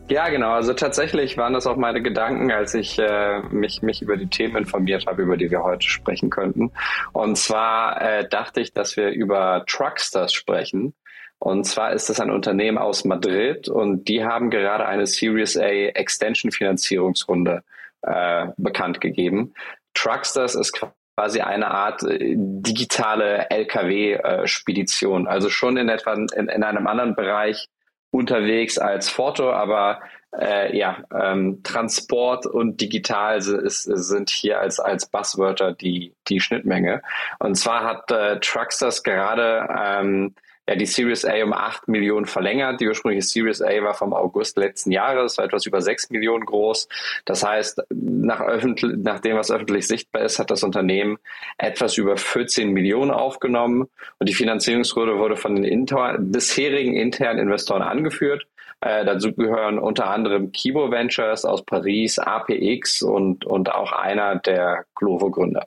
Ja, 0.09 0.29
genau. 0.29 0.51
Also 0.51 0.73
tatsächlich 0.73 1.37
waren 1.37 1.53
das 1.53 1.67
auch 1.67 1.75
meine 1.75 2.01
Gedanken, 2.01 2.49
als 2.51 2.73
ich 2.73 2.97
äh, 2.97 3.41
mich, 3.49 3.81
mich 3.81 4.01
über 4.01 4.15
die 4.15 4.27
Themen 4.27 4.55
informiert 4.55 5.05
habe, 5.05 5.23
über 5.23 5.35
die 5.35 5.51
wir 5.51 5.63
heute 5.63 5.85
sprechen 5.85 6.29
könnten. 6.29 6.71
Und 7.11 7.37
zwar 7.37 8.01
äh, 8.01 8.27
dachte 8.27 8.61
ich, 8.61 8.73
dass 8.73 8.95
wir 8.95 9.09
über 9.09 9.65
Trucksters 9.67 10.31
sprechen. 10.31 10.93
Und 11.39 11.65
zwar 11.65 11.91
ist 11.91 12.09
das 12.09 12.21
ein 12.21 12.31
Unternehmen 12.31 12.77
aus 12.77 13.03
Madrid 13.03 13.67
und 13.67 14.07
die 14.07 14.23
haben 14.23 14.49
gerade 14.49 14.85
eine 14.85 15.05
Series 15.05 15.57
A 15.57 15.67
Extension 15.67 16.51
Finanzierungsrunde 16.51 17.63
äh, 18.01 18.47
bekannt 18.57 19.01
gegeben. 19.01 19.53
Trucksters 19.93 20.55
ist 20.55 20.79
quasi 21.15 21.41
eine 21.41 21.69
Art 21.69 22.03
äh, 22.03 22.35
digitale 22.37 23.49
LKW-Spedition, 23.49 25.25
äh, 25.25 25.29
also 25.29 25.49
schon 25.49 25.75
in 25.77 25.89
etwa 25.89 26.13
in, 26.13 26.47
in 26.47 26.63
einem 26.63 26.87
anderen 26.87 27.15
Bereich 27.15 27.67
unterwegs 28.11 28.77
als 28.77 29.09
Foto, 29.09 29.51
aber 29.51 29.99
äh, 30.37 30.77
ja, 30.77 30.97
ähm, 31.13 31.61
Transport 31.63 32.45
und 32.45 32.81
digital 32.81 33.37
ist, 33.37 33.83
sind 33.83 34.29
hier 34.29 34.59
als, 34.59 34.79
als 34.79 35.07
Buzzwörter 35.07 35.73
die, 35.73 36.13
die 36.27 36.39
Schnittmenge. 36.39 37.01
Und 37.39 37.55
zwar 37.55 37.83
hat 37.83 38.11
äh, 38.11 38.39
Trucksters 38.39 39.03
gerade 39.03 39.67
ähm, 39.77 40.35
ja, 40.67 40.75
die 40.75 40.85
Series 40.85 41.23
A 41.23 41.43
um 41.43 41.53
8 41.53 41.87
Millionen 41.87 42.25
verlängert. 42.25 42.81
Die 42.81 42.87
ursprüngliche 42.87 43.25
Series 43.25 43.61
A 43.61 43.81
war 43.83 43.93
vom 43.93 44.13
August 44.13 44.57
letzten 44.57 44.91
Jahres, 44.91 45.37
war 45.37 45.45
etwas 45.45 45.65
über 45.65 45.81
6 45.81 46.09
Millionen 46.09 46.45
groß. 46.45 46.89
Das 47.25 47.43
heißt, 47.43 47.83
nach, 47.89 48.41
nach 48.81 49.19
dem, 49.19 49.37
was 49.37 49.51
öffentlich 49.51 49.87
sichtbar 49.87 50.23
ist, 50.23 50.39
hat 50.39 50.51
das 50.51 50.63
Unternehmen 50.63 51.17
etwas 51.57 51.97
über 51.97 52.17
14 52.17 52.71
Millionen 52.71 53.11
aufgenommen. 53.11 53.87
Und 54.19 54.29
die 54.29 54.33
Finanzierungsrunde 54.33 55.17
wurde 55.17 55.37
von 55.37 55.55
den 55.55 55.63
inter 55.63 56.17
bisherigen 56.19 56.95
internen 56.95 57.39
Investoren 57.39 57.81
angeführt. 57.81 58.45
Äh, 58.81 59.05
dazu 59.05 59.33
gehören 59.33 59.79
unter 59.79 60.09
anderem 60.09 60.51
Kibo 60.51 60.91
Ventures 60.91 61.45
aus 61.45 61.65
Paris, 61.65 62.19
APX 62.19 63.01
und, 63.01 63.45
und 63.45 63.71
auch 63.71 63.91
einer 63.91 64.35
der 64.35 64.85
Glovo-Gründer. 64.95 65.65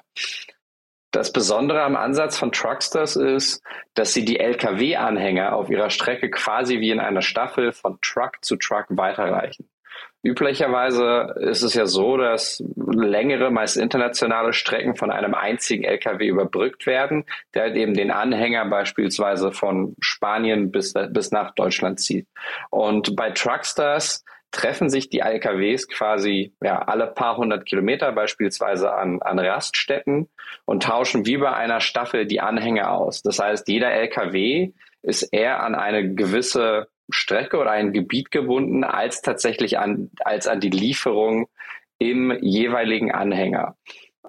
Das 1.10 1.32
Besondere 1.32 1.82
am 1.82 1.96
Ansatz 1.96 2.38
von 2.38 2.52
Trucksters 2.52 3.16
ist, 3.16 3.62
dass 3.94 4.12
sie 4.12 4.24
die 4.24 4.38
Lkw-Anhänger 4.38 5.54
auf 5.54 5.68
ihrer 5.68 5.90
Strecke 5.90 6.30
quasi 6.30 6.80
wie 6.80 6.90
in 6.90 7.00
einer 7.00 7.22
Staffel 7.22 7.72
von 7.72 7.98
Truck 8.00 8.36
zu 8.42 8.56
Truck 8.56 8.86
weiterreichen. 8.90 9.68
Üblicherweise 10.22 11.34
ist 11.40 11.62
es 11.62 11.72
ja 11.72 11.86
so, 11.86 12.18
dass 12.18 12.62
längere, 12.76 13.50
meist 13.50 13.78
internationale 13.78 14.52
Strecken 14.52 14.94
von 14.94 15.10
einem 15.10 15.34
einzigen 15.34 15.82
LKW 15.82 16.28
überbrückt 16.28 16.86
werden, 16.86 17.24
der 17.54 17.62
halt 17.62 17.76
eben 17.76 17.94
den 17.94 18.10
Anhänger 18.10 18.66
beispielsweise 18.66 19.50
von 19.50 19.96
Spanien 19.98 20.70
bis, 20.70 20.92
bis 20.92 21.30
nach 21.30 21.54
Deutschland 21.54 22.00
zieht. 22.00 22.26
Und 22.68 23.16
bei 23.16 23.30
Truckstars 23.30 24.22
treffen 24.50 24.90
sich 24.90 25.08
die 25.08 25.20
LKWs 25.20 25.88
quasi 25.88 26.54
ja, 26.62 26.82
alle 26.82 27.06
paar 27.06 27.36
hundert 27.36 27.66
Kilometer 27.66 28.12
beispielsweise 28.12 28.92
an, 28.92 29.22
an 29.22 29.38
Raststätten 29.38 30.28
und 30.64 30.82
tauschen 30.82 31.26
wie 31.26 31.36
bei 31.36 31.52
einer 31.52 31.80
Staffel 31.80 32.26
die 32.26 32.40
Anhänger 32.40 32.90
aus. 32.90 33.22
Das 33.22 33.38
heißt, 33.38 33.68
jeder 33.68 33.92
LKW 33.92 34.72
ist 35.02 35.22
eher 35.22 35.62
an 35.62 35.74
eine 35.74 36.14
gewisse 36.14 36.88
Strecke 37.10 37.58
oder 37.58 37.70
ein 37.70 37.92
Gebiet 37.92 38.30
gebunden, 38.30 38.84
als 38.84 39.22
tatsächlich 39.22 39.78
an, 39.78 40.10
als 40.24 40.46
an 40.46 40.60
die 40.60 40.70
Lieferung 40.70 41.48
im 41.98 42.36
jeweiligen 42.40 43.12
Anhänger. 43.12 43.76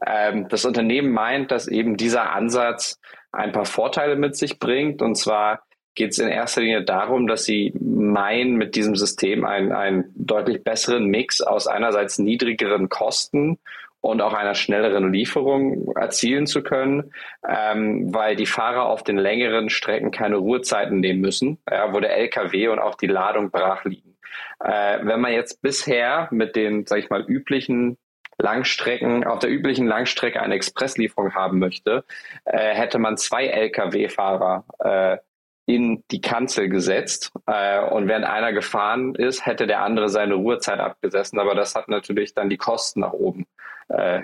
Ähm, 0.06 0.48
das 0.50 0.66
Unternehmen 0.66 1.12
meint, 1.12 1.52
dass 1.52 1.68
eben 1.68 1.98
dieser 1.98 2.32
Ansatz 2.32 3.00
ein 3.32 3.52
paar 3.52 3.66
Vorteile 3.66 4.16
mit 4.16 4.36
sich 4.36 4.60
bringt. 4.60 5.02
Und 5.02 5.16
zwar 5.16 5.64
geht 5.96 6.12
es 6.12 6.20
in 6.20 6.30
erster 6.30 6.62
Linie 6.62 6.84
darum, 6.84 7.28
dass 7.28 7.46
sie 7.46 7.74
meinen, 7.80 8.56
mit 8.56 8.76
diesem 8.76 8.96
System 8.96 9.46
einen, 9.46 9.72
einen 9.72 10.06
deutlich 10.16 10.64
besseren 10.64 11.06
Mix 11.06 11.42
aus 11.42 11.68
einerseits 11.68 12.18
niedrigeren 12.18 12.90
Kosten 12.90 13.60
und 14.02 14.22
auch 14.22 14.34
einer 14.34 14.56
schnelleren 14.56 15.14
Lieferung 15.14 15.94
erzielen 15.96 16.48
zu 16.48 16.64
können, 16.64 17.14
ähm, 17.48 18.14
weil 18.14 18.36
die 18.36 18.48
Fahrer 18.48 18.88
auf 18.88 19.04
den 19.04 19.18
längeren 19.18 19.70
Strecken 19.70 20.12
keine 20.12 20.38
Ruhezeiten 20.38 21.00
nehmen 21.00 21.22
müssen, 21.22 21.60
ja, 21.70 21.94
wo 21.94 22.00
der 22.00 22.18
LKW 22.18 22.70
und 22.70 22.80
auch 22.80 22.96
die 22.96 23.08
Ladung 23.08 23.52
brach 23.52 23.86
liegen. 23.86 24.18
Äh, 24.60 25.00
wenn 25.04 25.22
man 25.22 25.34
jetzt 25.34 25.62
bisher 25.62 26.28
mit 26.32 26.56
den, 26.56 26.86
sag 26.88 27.00
ich 27.00 27.10
mal, 27.10 27.24
üblichen 27.28 27.98
Langstrecken, 28.40 29.24
auf 29.24 29.40
der 29.40 29.52
üblichen 29.52 29.86
Langstrecke 29.86 30.42
eine 30.42 30.56
Expresslieferung 30.56 31.36
haben 31.36 31.60
möchte, 31.60 32.04
äh, 32.46 32.74
hätte 32.74 32.98
man 32.98 33.18
zwei 33.18 33.46
Lkw-Fahrer 33.46 34.66
äh, 34.80 35.18
in 35.66 36.04
die 36.12 36.22
Kanzel 36.22 36.70
gesetzt 36.70 37.32
äh, 37.46 37.80
und 37.82 38.08
während 38.08 38.26
einer 38.26 38.52
gefahren 38.54 39.16
ist, 39.16 39.46
hätte 39.46 39.68
der 39.68 39.82
andere 39.82 40.10
seine 40.10 40.36
Ruhezeit 40.36 40.80
abgesessen, 40.80 41.40
aber 41.40 41.56
das 41.56 41.76
hat 41.76 41.88
natürlich 41.88 42.34
dann 42.34 42.50
die 42.50 42.58
Kosten 42.58 43.02
nach 43.02 43.14
oben 43.14 43.46
äh, 43.90 44.22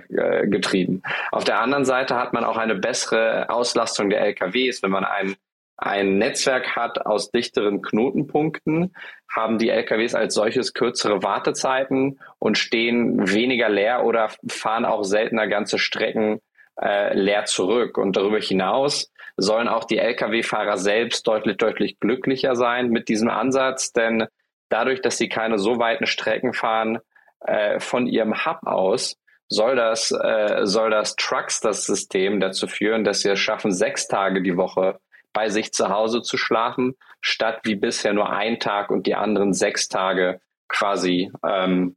getrieben. 0.47 1.04
Auf 1.32 1.43
der 1.43 1.60
anderen 1.60 1.86
Seite 1.86 2.15
hat 2.15 2.34
man 2.34 2.43
auch 2.43 2.58
eine 2.58 2.76
bessere 2.76 3.50
Auslastung 3.50 4.10
der 4.10 4.21
LKWs, 4.21 4.82
wenn 4.84 4.91
man 4.91 5.06
einen 5.06 5.36
ein 5.78 6.17
Netzwerk 6.17 6.76
hat 6.76 7.06
aus 7.06 7.30
dichteren 7.30 7.84
Knotenpunkten, 7.84 8.95
haben 9.30 9.60
die 9.60 9.69
LKWs 9.69 10.15
als 10.15 10.34
solches 10.34 10.73
kürzere 10.73 11.21
Wartezeiten 11.21 12.19
und 12.39 12.58
stehen 12.58 13.32
weniger 13.32 13.69
leer 13.69 14.04
oder 14.04 14.30
fahren 14.47 14.86
auch 14.86 15.04
seltener 15.04 15.47
ganze 15.47 15.78
Strecken 15.78 16.39
äh, 16.81 17.13
leer 17.17 17.45
zurück. 17.45 17.97
Und 17.97 18.15
darüber 18.15 18.39
hinaus 18.39 19.11
sollen 19.37 19.67
auch 19.67 19.85
die 19.85 19.99
Lkw-Fahrer 19.99 20.77
selbst 20.77 21.27
deutlich, 21.27 21.57
deutlich 21.57 21.99
glücklicher 21.99 22.55
sein 22.55 22.89
mit 22.89 23.07
diesem 23.07 23.29
Ansatz, 23.29 23.93
denn 23.93 24.27
dadurch, 24.69 25.01
dass 25.01 25.17
sie 25.17 25.29
keine 25.29 25.59
so 25.59 25.79
weiten 25.79 26.07
Strecken 26.07 26.53
fahren 26.53 26.99
äh, 27.41 27.79
von 27.79 28.07
ihrem 28.07 28.45
Hub 28.45 28.65
aus, 28.65 29.15
soll 29.49 29.75
das, 29.75 30.11
äh, 30.11 30.61
soll 30.63 30.89
das 30.89 31.15
Trucks, 31.15 31.61
das 31.61 31.85
System 31.85 32.39
dazu 32.39 32.67
führen, 32.67 33.03
dass 33.03 33.21
sie 33.21 33.29
es 33.29 33.39
schaffen, 33.39 33.71
sechs 33.71 34.07
Tage 34.07 34.41
die 34.41 34.57
Woche 34.57 34.99
bei 35.33 35.49
sich 35.49 35.71
zu 35.71 35.89
Hause 35.89 36.21
zu 36.21 36.35
schlafen, 36.35 36.95
statt 37.21 37.59
wie 37.63 37.75
bisher 37.75 38.13
nur 38.13 38.29
ein 38.29 38.59
Tag 38.59 38.89
und 38.89 39.05
die 39.05 39.15
anderen 39.15 39.53
sechs 39.53 39.87
Tage 39.87 40.41
quasi 40.67 41.31
ähm, 41.45 41.95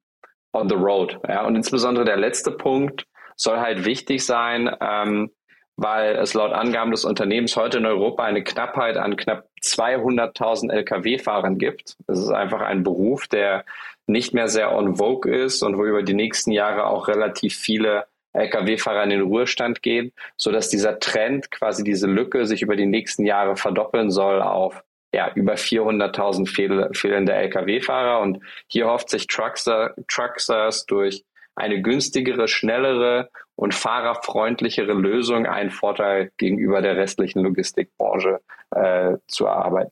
on 0.53 0.69
the 0.69 0.75
road. 0.75 1.19
Ja, 1.27 1.45
und 1.47 1.57
insbesondere 1.57 2.05
der 2.05 2.17
letzte 2.17 2.51
Punkt 2.53 3.07
soll 3.41 3.59
halt 3.59 3.85
wichtig 3.85 4.25
sein, 4.25 4.71
ähm, 4.81 5.31
weil 5.77 6.17
es 6.17 6.35
laut 6.35 6.53
Angaben 6.53 6.91
des 6.91 7.07
Unternehmens 7.07 7.57
heute 7.57 7.79
in 7.79 7.87
Europa 7.87 8.23
eine 8.23 8.45
Knappheit 8.45 8.99
an 8.99 9.17
knapp 9.17 9.49
200.000 9.63 10.71
Lkw-Fahrern 10.71 11.57
gibt. 11.57 11.97
Es 12.07 12.19
ist 12.19 12.31
einfach 12.31 12.61
ein 12.61 12.83
Beruf, 12.83 13.29
der 13.29 13.65
nicht 14.07 14.35
mehr 14.35 14.49
sehr 14.49 14.77
on 14.77 14.97
vogue 14.97 15.33
ist 15.33 15.63
und 15.63 15.79
wo 15.79 15.85
über 15.85 16.03
die 16.03 16.15
nächsten 16.15 16.51
Jahre 16.51 16.87
auch 16.87 17.09
relativ 17.09 17.57
viele 17.57 18.05
Lkw-Fahrer 18.35 19.05
in 19.05 19.11
den 19.11 19.23
Ruhestand 19.23 19.83
gehen, 19.83 20.13
so 20.37 20.53
dass 20.53 20.69
dieser 20.69 20.99
Trend, 20.99 21.51
quasi 21.51 21.83
diese 21.83 22.07
Lücke, 22.07 22.45
sich 22.47 22.61
über 22.61 22.77
die 22.77 22.87
nächsten 22.87 23.25
Jahre 23.25 23.57
verdoppeln 23.57 24.11
soll 24.11 24.43
auf 24.43 24.85
ja, 25.13 25.33
über 25.35 25.55
400.000 25.55 26.49
fehl, 26.49 26.91
fehlende 26.93 27.33
Lkw-Fahrer. 27.33 28.21
Und 28.21 28.41
hier 28.69 28.87
hofft 28.87 29.09
sich 29.11 29.27
Truckster, 29.27 29.95
Trucksters 30.09 30.87
durch 30.87 31.25
eine 31.55 31.83
günstigere, 31.83 32.49
schnellere 32.49 33.31
und 33.55 33.75
fahrerfreundlichere 33.75 34.93
Lösung 34.95 35.47
einen 35.47 35.71
Vorteil 35.71 36.31
gegenüber 36.39 36.81
der 36.83 36.97
restlichen 36.97 37.43
Logistikbranche 37.43 38.41
äh, 38.73 39.17
zu 39.27 39.47
erarbeiten. 39.47 39.91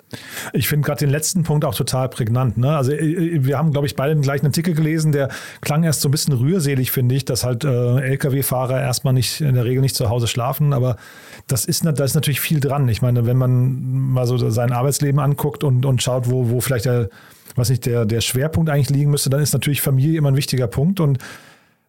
Ich 0.53 0.69
finde 0.69 0.87
gerade 0.87 1.01
den 1.01 1.11
letzten 1.11 1.43
Punkt 1.43 1.65
auch 1.65 1.75
total 1.75 2.09
prägnant. 2.09 2.59
Ne? 2.59 2.77
Also 2.77 2.93
äh, 2.93 2.97
äh, 2.97 3.45
wir 3.45 3.59
haben, 3.59 3.73
glaube 3.73 3.87
ich, 3.87 3.97
beide 3.97 4.15
den 4.15 4.23
gleichen 4.23 4.47
Artikel 4.47 4.75
gelesen, 4.75 5.13
der 5.13 5.29
klang 5.61 5.83
erst 5.83 6.01
so 6.01 6.09
ein 6.09 6.13
bisschen 6.13 6.35
rührselig, 6.35 6.91
finde 6.91 7.15
ich, 7.15 7.25
dass 7.25 7.45
halt 7.45 7.65
äh, 7.65 8.01
Lkw-Fahrer 8.01 8.81
erstmal 8.81 9.15
nicht 9.15 9.41
in 9.41 9.55
der 9.55 9.65
Regel 9.65 9.81
nicht 9.81 9.97
zu 9.97 10.09
Hause 10.09 10.29
schlafen, 10.29 10.73
aber 10.73 10.97
das 11.49 11.65
ist, 11.65 11.85
da 11.85 12.05
ist 12.05 12.15
natürlich 12.15 12.41
viel 12.41 12.61
dran. 12.61 12.89
Ich 12.89 13.03
meine, 13.03 13.27
wenn 13.27 13.37
man 13.37 14.13
mal 14.13 14.27
so 14.27 14.37
sein 14.51 14.73
Arbeitsleben 14.73 15.19
anguckt 15.19 15.65
und, 15.65 15.85
und 15.85 16.03
schaut, 16.03 16.31
wo, 16.31 16.51
wo 16.51 16.61
vielleicht 16.61 16.85
der, 16.85 17.09
was 17.57 17.71
nicht, 17.71 17.87
der, 17.87 18.05
der 18.05 18.21
Schwerpunkt 18.21 18.71
eigentlich 18.71 18.91
liegen 18.91 19.11
müsste, 19.11 19.31
dann 19.31 19.41
ist 19.41 19.55
natürlich 19.55 19.81
Familie 19.81 20.19
immer 20.19 20.31
ein 20.31 20.37
wichtiger 20.37 20.67
Punkt 20.67 21.01
und 21.01 21.19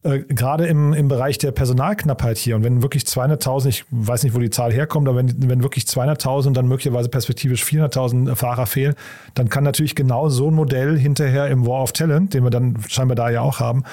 äh, 0.04 0.20
gerade 0.20 0.66
im, 0.68 0.94
im 0.94 1.08
Bereich 1.10 1.38
der 1.38 1.52
Personalknappheit 1.52 2.38
hier 2.38 2.56
und 2.56 2.64
wenn 2.64 2.82
wirklich 2.82 3.04
200.000, 3.04 3.68
ich 3.68 3.86
weiß 3.92 4.24
nicht, 4.24 4.34
wo 4.34 4.40
die 4.40 4.50
Zahl 4.50 4.72
herkommt, 4.72 5.10
aber 5.10 5.18
wenn, 5.18 5.50
wenn 5.50 5.62
wirklich 5.62 5.84
200.000 5.86 6.48
und 6.48 6.54
dann 6.58 6.68
möglicherweise 6.68 7.10
perspektivisch 7.10 7.64
400.000 7.64 8.36
Fahrer 8.36 8.66
fehlen, 8.66 8.96
dann 9.36 9.50
kann 9.50 9.66
natürlich 9.66 9.96
genau 9.96 10.30
so 10.30 10.50
ein 10.50 10.54
Modell 10.54 10.98
hinterher 10.98 11.48
im 11.48 11.68
War 11.68 11.84
of 11.84 11.92
Talent, 11.92 12.34
den 12.34 12.44
wir 12.44 12.50
dann 12.50 12.78
scheinbar 12.88 13.16
da 13.16 13.30
ja 13.30 13.42
auch 13.42 13.60
haben, 13.60 13.84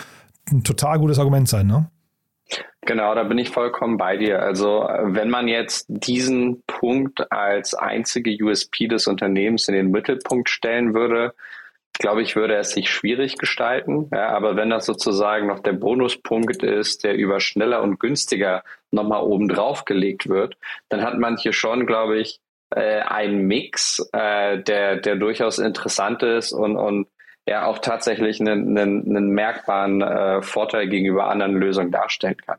ein 0.52 0.62
total 0.62 0.98
gutes 0.98 1.18
Argument 1.18 1.48
sein, 1.48 1.66
ne? 1.66 1.90
Genau, 2.82 3.16
da 3.16 3.24
bin 3.24 3.38
ich 3.38 3.50
vollkommen 3.50 3.96
bei 3.96 4.16
dir. 4.16 4.40
Also 4.40 4.88
wenn 5.02 5.28
man 5.28 5.48
jetzt 5.48 5.86
diesen 5.88 6.62
Punkt 6.68 7.32
als 7.32 7.74
einzige 7.74 8.30
USP 8.44 8.86
des 8.86 9.08
Unternehmens 9.08 9.66
in 9.66 9.74
den 9.74 9.90
Mittelpunkt 9.90 10.48
stellen 10.48 10.94
würde, 10.94 11.34
glaube 11.98 12.22
ich, 12.22 12.37
würde 12.37 12.56
es 12.56 12.70
sich 12.70 12.90
schwierig 12.90 13.38
gestalten. 13.38 14.09
Ja, 14.12 14.28
aber 14.30 14.56
wenn 14.56 14.70
das 14.70 14.87
sozusagen 14.87 15.46
noch 15.46 15.61
der 15.61 15.72
Bonuspunkt 15.72 16.62
ist, 16.62 17.04
der 17.04 17.14
über 17.14 17.40
schneller 17.40 17.82
und 17.82 18.00
günstiger 18.00 18.62
nochmal 18.90 19.22
oben 19.22 19.48
drauf 19.48 19.85
gelegt 19.85 20.28
wird, 20.28 20.56
dann 20.88 21.02
hat 21.02 21.18
man 21.18 21.37
hier 21.37 21.52
schon, 21.52 21.87
glaube 21.87 22.18
ich, 22.18 22.40
äh, 22.70 23.00
einen 23.00 23.46
Mix, 23.46 24.09
äh, 24.12 24.62
der, 24.62 24.96
der 24.96 25.16
durchaus 25.16 25.59
interessant 25.59 26.22
ist 26.22 26.52
und, 26.52 26.76
und 26.76 27.06
ja 27.46 27.66
auch 27.66 27.78
tatsächlich 27.78 28.40
einen, 28.40 28.76
einen, 28.76 29.06
einen 29.09 29.28
merkbaren 29.30 30.02
äh, 30.02 30.42
Vorteil 30.42 30.88
gegenüber 30.88 31.28
anderen 31.28 31.54
Lösungen 31.54 31.92
darstellen 31.92 32.37
kann. 32.37 32.59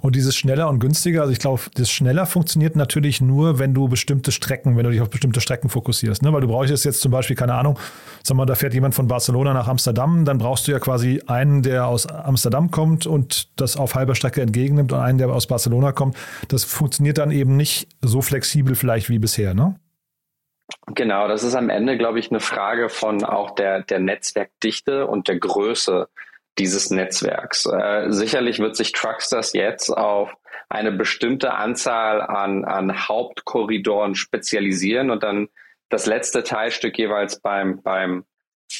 Und 0.00 0.14
dieses 0.14 0.36
schneller 0.36 0.68
und 0.68 0.78
günstiger, 0.78 1.22
also 1.22 1.32
ich 1.32 1.38
glaube, 1.38 1.62
das 1.74 1.90
schneller 1.90 2.26
funktioniert 2.26 2.76
natürlich 2.76 3.20
nur, 3.20 3.58
wenn 3.58 3.74
du 3.74 3.88
bestimmte 3.88 4.30
Strecken, 4.30 4.76
wenn 4.76 4.84
du 4.84 4.90
dich 4.90 5.00
auf 5.00 5.10
bestimmte 5.10 5.40
Strecken 5.40 5.68
fokussierst. 5.68 6.22
Ne? 6.22 6.32
Weil 6.32 6.40
du 6.40 6.48
brauchst 6.48 6.84
jetzt 6.84 7.00
zum 7.00 7.10
Beispiel, 7.10 7.36
keine 7.36 7.54
Ahnung, 7.54 7.78
sag 8.22 8.36
mal, 8.36 8.46
da 8.46 8.54
fährt 8.54 8.74
jemand 8.74 8.94
von 8.94 9.08
Barcelona 9.08 9.52
nach 9.52 9.66
Amsterdam, 9.66 10.24
dann 10.24 10.38
brauchst 10.38 10.68
du 10.68 10.72
ja 10.72 10.78
quasi 10.78 11.20
einen, 11.26 11.62
der 11.62 11.86
aus 11.86 12.06
Amsterdam 12.06 12.70
kommt 12.70 13.06
und 13.06 13.48
das 13.60 13.76
auf 13.76 13.94
halber 13.94 14.14
Strecke 14.14 14.40
entgegennimmt 14.40 14.92
und 14.92 15.00
einen, 15.00 15.18
der 15.18 15.28
aus 15.30 15.46
Barcelona 15.46 15.92
kommt. 15.92 16.16
Das 16.48 16.64
funktioniert 16.64 17.18
dann 17.18 17.30
eben 17.32 17.56
nicht 17.56 17.88
so 18.02 18.22
flexibel 18.22 18.74
vielleicht 18.74 19.08
wie 19.08 19.18
bisher, 19.18 19.54
ne? 19.54 19.76
Genau, 20.94 21.28
das 21.28 21.44
ist 21.44 21.54
am 21.54 21.70
Ende, 21.70 21.96
glaube 21.96 22.18
ich, 22.18 22.30
eine 22.30 22.40
Frage 22.40 22.88
von 22.88 23.24
auch 23.24 23.52
der, 23.52 23.82
der 23.82 24.00
Netzwerkdichte 24.00 25.06
und 25.06 25.28
der 25.28 25.38
Größe 25.38 26.08
dieses 26.58 26.90
Netzwerks. 26.90 27.66
Äh, 27.66 28.10
sicherlich 28.10 28.58
wird 28.58 28.76
sich 28.76 28.92
Trucksters 28.92 29.52
jetzt 29.52 29.90
auf 29.90 30.34
eine 30.68 30.92
bestimmte 30.92 31.54
Anzahl 31.54 32.20
an, 32.20 32.64
an 32.64 33.08
Hauptkorridoren 33.08 34.14
spezialisieren 34.14 35.10
und 35.10 35.22
dann 35.22 35.48
das 35.88 36.06
letzte 36.06 36.42
Teilstück 36.42 36.98
jeweils 36.98 37.40
beim, 37.40 37.82
beim 37.82 38.24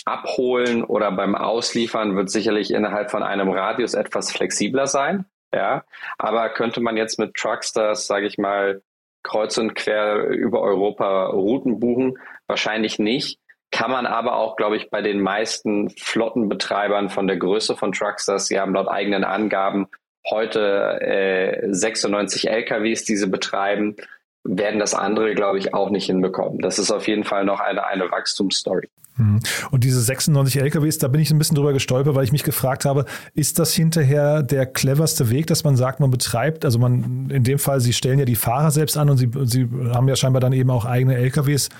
Abholen 0.04 0.82
oder 0.82 1.12
beim 1.12 1.36
Ausliefern 1.36 2.16
wird 2.16 2.30
sicherlich 2.30 2.72
innerhalb 2.72 3.10
von 3.10 3.22
einem 3.22 3.50
Radius 3.50 3.94
etwas 3.94 4.32
flexibler 4.32 4.86
sein. 4.86 5.26
Ja, 5.54 5.84
aber 6.18 6.48
könnte 6.50 6.80
man 6.80 6.96
jetzt 6.96 7.18
mit 7.18 7.34
Trucksters, 7.34 8.06
sage 8.06 8.26
ich 8.26 8.36
mal, 8.36 8.82
kreuz 9.22 9.56
und 9.58 9.74
quer 9.74 10.24
über 10.24 10.60
Europa 10.60 11.26
Routen 11.26 11.78
buchen? 11.78 12.18
Wahrscheinlich 12.48 12.98
nicht 12.98 13.38
kann 13.70 13.90
man 13.90 14.06
aber 14.06 14.36
auch, 14.36 14.56
glaube 14.56 14.76
ich, 14.76 14.90
bei 14.90 15.02
den 15.02 15.20
meisten 15.20 15.90
Flottenbetreibern 15.90 17.10
von 17.10 17.26
der 17.26 17.36
Größe 17.36 17.76
von 17.76 17.92
Trucksters, 17.92 18.46
sie 18.46 18.58
haben 18.58 18.74
laut 18.74 18.88
eigenen 18.88 19.24
Angaben 19.24 19.88
heute 20.28 21.00
äh, 21.00 21.72
96 21.72 22.48
LKWs, 22.48 23.04
die 23.04 23.16
sie 23.16 23.28
betreiben, 23.28 23.96
werden 24.44 24.78
das 24.78 24.94
andere, 24.94 25.34
glaube 25.34 25.58
ich, 25.58 25.74
auch 25.74 25.90
nicht 25.90 26.06
hinbekommen. 26.06 26.58
Das 26.58 26.78
ist 26.78 26.90
auf 26.90 27.06
jeden 27.08 27.24
Fall 27.24 27.44
noch 27.44 27.60
eine, 27.60 27.86
eine 27.86 28.10
Wachstumsstory. 28.10 28.88
Mhm. 29.16 29.40
Und 29.70 29.84
diese 29.84 30.00
96 30.00 30.60
LKWs, 30.60 30.98
da 30.98 31.08
bin 31.08 31.20
ich 31.20 31.30
ein 31.30 31.38
bisschen 31.38 31.56
drüber 31.56 31.72
gestolpert, 31.72 32.14
weil 32.14 32.24
ich 32.24 32.32
mich 32.32 32.44
gefragt 32.44 32.84
habe, 32.84 33.06
ist 33.34 33.58
das 33.58 33.72
hinterher 33.72 34.42
der 34.42 34.66
cleverste 34.66 35.30
Weg, 35.30 35.46
dass 35.46 35.64
man 35.64 35.76
sagt, 35.76 36.00
man 36.00 36.10
betreibt, 36.10 36.64
also 36.64 36.78
man, 36.78 37.30
in 37.30 37.42
dem 37.42 37.58
Fall, 37.58 37.80
Sie 37.80 37.92
stellen 37.92 38.18
ja 38.18 38.24
die 38.24 38.36
Fahrer 38.36 38.70
selbst 38.70 38.96
an 38.98 39.08
und 39.08 39.16
Sie, 39.16 39.30
Sie 39.44 39.68
haben 39.92 40.08
ja 40.08 40.16
scheinbar 40.16 40.40
dann 40.40 40.52
eben 40.52 40.70
auch 40.70 40.84
eigene 40.84 41.16
LKWs 41.16 41.70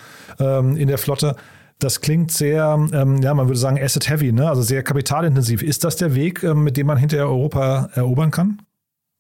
ähm, 0.40 0.77
in 0.77 0.88
der 0.88 0.99
Flotte. 0.99 1.37
Das 1.78 2.00
klingt 2.00 2.32
sehr, 2.32 2.88
ähm, 2.92 3.18
ja, 3.22 3.34
man 3.34 3.48
würde 3.48 3.58
sagen, 3.58 3.78
asset 3.78 4.08
heavy, 4.08 4.32
ne? 4.32 4.48
also 4.48 4.62
sehr 4.62 4.82
kapitalintensiv. 4.82 5.62
Ist 5.62 5.84
das 5.84 5.96
der 5.96 6.14
Weg, 6.14 6.42
ähm, 6.42 6.64
mit 6.64 6.76
dem 6.76 6.86
man 6.86 6.96
hinterher 6.96 7.26
Europa 7.26 7.90
erobern 7.94 8.30
kann? 8.30 8.62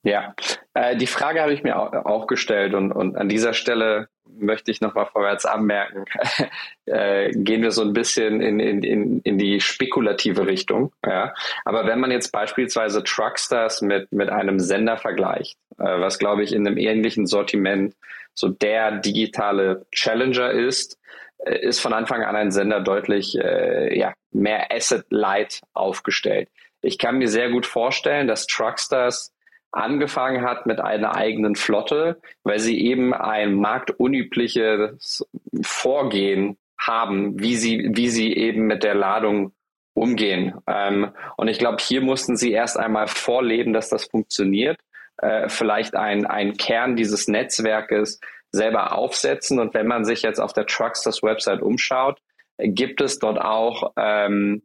Ja, 0.02 0.34
äh, 0.72 0.96
die 0.96 1.06
Frage 1.06 1.42
habe 1.42 1.52
ich 1.52 1.62
mir 1.62 1.76
auch, 1.76 2.26
gestellt 2.26 2.74
und, 2.74 2.92
und 2.92 3.16
an 3.16 3.28
dieser 3.28 3.52
Stelle 3.52 4.08
möchte 4.38 4.70
ich 4.70 4.80
nochmal 4.80 5.06
vorwärts 5.06 5.44
anmerken, 5.44 6.04
äh, 6.86 7.30
gehen 7.32 7.62
wir 7.62 7.72
so 7.72 7.82
ein 7.82 7.92
bisschen 7.92 8.40
in, 8.40 8.60
in, 8.60 8.82
in, 8.82 9.20
in 9.20 9.38
die 9.38 9.60
spekulative 9.60 10.46
Richtung. 10.46 10.92
Ja? 11.04 11.34
Aber 11.64 11.86
wenn 11.86 12.00
man 12.00 12.10
jetzt 12.10 12.30
beispielsweise 12.30 13.02
Truckstars 13.02 13.82
mit, 13.82 14.12
mit 14.12 14.28
einem 14.28 14.60
Sender 14.60 14.96
vergleicht, 14.96 15.58
äh, 15.78 16.00
was 16.00 16.18
glaube 16.18 16.42
ich 16.42 16.54
in 16.54 16.66
einem 16.66 16.78
ähnlichen 16.78 17.26
Sortiment 17.26 17.94
so 18.34 18.48
der 18.48 18.92
digitale 19.00 19.86
Challenger 19.92 20.50
ist, 20.50 20.98
ist 21.46 21.80
von 21.80 21.92
Anfang 21.92 22.22
an 22.22 22.36
ein 22.36 22.50
Sender 22.50 22.80
deutlich 22.80 23.38
äh, 23.38 23.96
ja, 23.98 24.12
mehr 24.32 24.72
Asset-Light 24.72 25.62
aufgestellt. 25.72 26.48
Ich 26.82 26.98
kann 26.98 27.18
mir 27.18 27.28
sehr 27.28 27.50
gut 27.50 27.66
vorstellen, 27.66 28.26
dass 28.26 28.46
Truckstars 28.46 29.32
angefangen 29.72 30.42
hat 30.42 30.66
mit 30.66 30.80
einer 30.80 31.14
eigenen 31.14 31.54
Flotte, 31.54 32.20
weil 32.44 32.58
sie 32.58 32.80
eben 32.80 33.12
ein 33.12 33.54
marktunübliches 33.54 35.26
Vorgehen 35.62 36.56
haben, 36.78 37.40
wie 37.40 37.56
sie, 37.56 37.90
wie 37.92 38.08
sie 38.08 38.34
eben 38.34 38.66
mit 38.66 38.84
der 38.84 38.94
Ladung 38.94 39.52
umgehen. 39.94 40.54
Ähm, 40.66 41.12
und 41.36 41.48
ich 41.48 41.58
glaube, 41.58 41.78
hier 41.80 42.00
mussten 42.00 42.36
sie 42.36 42.52
erst 42.52 42.78
einmal 42.78 43.08
vorleben, 43.08 43.72
dass 43.72 43.88
das 43.88 44.04
funktioniert, 44.04 44.78
äh, 45.18 45.48
vielleicht 45.48 45.94
ein, 45.94 46.26
ein 46.26 46.56
Kern 46.56 46.96
dieses 46.96 47.28
Netzwerkes 47.28 48.20
selber 48.56 48.96
aufsetzen. 48.96 49.60
Und 49.60 49.74
wenn 49.74 49.86
man 49.86 50.04
sich 50.04 50.22
jetzt 50.22 50.40
auf 50.40 50.52
der 50.52 50.66
Trucksters 50.66 51.22
Website 51.22 51.62
umschaut, 51.62 52.20
gibt 52.58 53.00
es 53.00 53.18
dort 53.18 53.40
auch 53.40 53.92
ähm, 53.96 54.62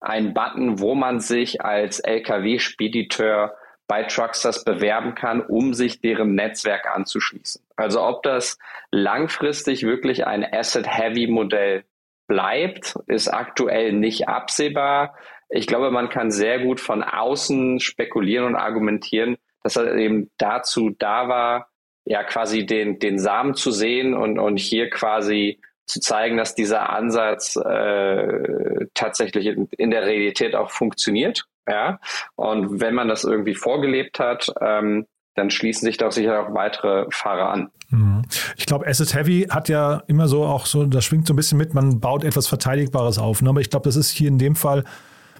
einen 0.00 0.34
Button, 0.34 0.80
wo 0.80 0.94
man 0.94 1.20
sich 1.20 1.62
als 1.62 2.00
LKW-Spediteur 2.00 3.54
bei 3.86 4.04
Trucksters 4.04 4.64
bewerben 4.64 5.14
kann, 5.14 5.40
um 5.40 5.74
sich 5.74 6.00
deren 6.00 6.34
Netzwerk 6.34 6.86
anzuschließen. 6.86 7.62
Also 7.76 8.02
ob 8.02 8.22
das 8.22 8.58
langfristig 8.90 9.82
wirklich 9.82 10.26
ein 10.26 10.44
Asset-Heavy-Modell 10.50 11.84
bleibt, 12.26 12.96
ist 13.06 13.28
aktuell 13.28 13.92
nicht 13.92 14.28
absehbar. 14.28 15.14
Ich 15.48 15.66
glaube, 15.66 15.90
man 15.90 16.08
kann 16.08 16.30
sehr 16.30 16.60
gut 16.60 16.80
von 16.80 17.02
außen 17.02 17.80
spekulieren 17.80 18.46
und 18.46 18.56
argumentieren, 18.56 19.36
dass 19.62 19.76
er 19.76 19.94
eben 19.96 20.30
dazu 20.38 20.90
da 20.98 21.28
war, 21.28 21.68
ja 22.04 22.24
quasi 22.24 22.66
den, 22.66 22.98
den 22.98 23.18
Samen 23.18 23.54
zu 23.54 23.70
sehen 23.70 24.14
und, 24.14 24.38
und 24.38 24.58
hier 24.58 24.90
quasi 24.90 25.60
zu 25.86 26.00
zeigen, 26.00 26.36
dass 26.36 26.54
dieser 26.54 26.90
Ansatz 26.90 27.56
äh, 27.56 28.86
tatsächlich 28.94 29.46
in, 29.46 29.68
in 29.76 29.90
der 29.90 30.02
Realität 30.02 30.54
auch 30.54 30.70
funktioniert. 30.70 31.44
Ja, 31.68 32.00
und 32.34 32.80
wenn 32.80 32.94
man 32.94 33.06
das 33.06 33.22
irgendwie 33.22 33.54
vorgelebt 33.54 34.18
hat, 34.18 34.52
ähm, 34.60 35.06
dann 35.34 35.50
schließen 35.50 35.86
sich 35.86 35.96
da 35.96 36.10
sicher 36.10 36.40
auch 36.40 36.54
weitere 36.54 37.06
Fahrer 37.10 37.50
an. 37.50 37.70
Mhm. 37.90 38.22
Ich 38.56 38.66
glaube, 38.66 38.86
Asset 38.86 39.14
Heavy 39.14 39.46
hat 39.48 39.68
ja 39.68 40.02
immer 40.08 40.28
so 40.28 40.44
auch 40.44 40.66
so, 40.66 40.84
das 40.84 41.04
schwingt 41.04 41.26
so 41.26 41.32
ein 41.34 41.36
bisschen 41.36 41.58
mit, 41.58 41.72
man 41.72 42.00
baut 42.00 42.24
etwas 42.24 42.48
Verteidigbares 42.48 43.18
auf. 43.18 43.42
Ne? 43.42 43.50
Aber 43.50 43.60
ich 43.60 43.70
glaube, 43.70 43.84
das 43.84 43.96
ist 43.96 44.10
hier 44.10 44.28
in 44.28 44.38
dem 44.38 44.56
Fall 44.56 44.84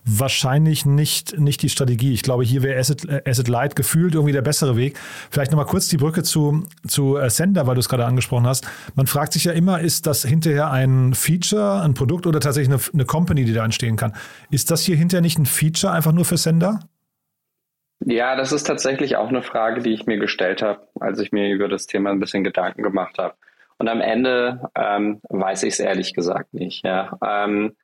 wahrscheinlich 0.04 0.84
nicht, 0.84 1.38
nicht 1.38 1.62
die 1.62 1.68
Strategie. 1.68 2.12
Ich 2.12 2.22
glaube, 2.22 2.44
hier 2.44 2.62
wäre 2.62 2.78
Asset, 2.78 3.08
äh, 3.08 3.22
Asset 3.28 3.48
Light 3.48 3.76
gefühlt 3.76 4.14
irgendwie 4.14 4.32
der 4.32 4.42
bessere 4.42 4.76
Weg. 4.76 4.98
Vielleicht 5.30 5.52
nochmal 5.52 5.66
kurz 5.66 5.88
die 5.88 5.96
Brücke 5.96 6.22
zu, 6.22 6.66
zu 6.86 7.16
äh, 7.16 7.30
Sender, 7.30 7.66
weil 7.66 7.74
du 7.74 7.80
es 7.80 7.88
gerade 7.88 8.04
angesprochen 8.04 8.46
hast. 8.46 8.66
Man 8.94 9.06
fragt 9.06 9.32
sich 9.32 9.44
ja 9.44 9.52
immer, 9.52 9.80
ist 9.80 10.06
das 10.06 10.24
hinterher 10.24 10.70
ein 10.70 11.14
Feature, 11.14 11.82
ein 11.82 11.94
Produkt 11.94 12.26
oder 12.26 12.40
tatsächlich 12.40 12.74
eine, 12.74 12.82
eine 12.92 13.04
Company, 13.04 13.44
die 13.44 13.52
da 13.52 13.64
entstehen 13.64 13.96
kann? 13.96 14.14
Ist 14.50 14.70
das 14.70 14.82
hier 14.82 14.96
hinterher 14.96 15.22
nicht 15.22 15.38
ein 15.38 15.46
Feature 15.46 15.92
einfach 15.92 16.12
nur 16.12 16.24
für 16.24 16.36
Sender? 16.36 16.80
Ja, 18.04 18.34
das 18.34 18.50
ist 18.50 18.64
tatsächlich 18.64 19.16
auch 19.16 19.28
eine 19.28 19.42
Frage, 19.42 19.80
die 19.80 19.92
ich 19.92 20.06
mir 20.06 20.18
gestellt 20.18 20.62
habe, 20.62 20.80
als 20.98 21.20
ich 21.20 21.30
mir 21.30 21.52
über 21.52 21.68
das 21.68 21.86
Thema 21.86 22.10
ein 22.10 22.18
bisschen 22.18 22.42
Gedanken 22.42 22.82
gemacht 22.82 23.18
habe. 23.18 23.34
Und 23.78 23.88
am 23.88 24.00
Ende 24.00 24.68
ähm, 24.74 25.20
weiß 25.28 25.62
ich 25.64 25.74
es 25.74 25.80
ehrlich 25.80 26.14
gesagt 26.14 26.54
nicht. 26.54 26.84
Ja. 26.84 27.16
Ähm, 27.24 27.76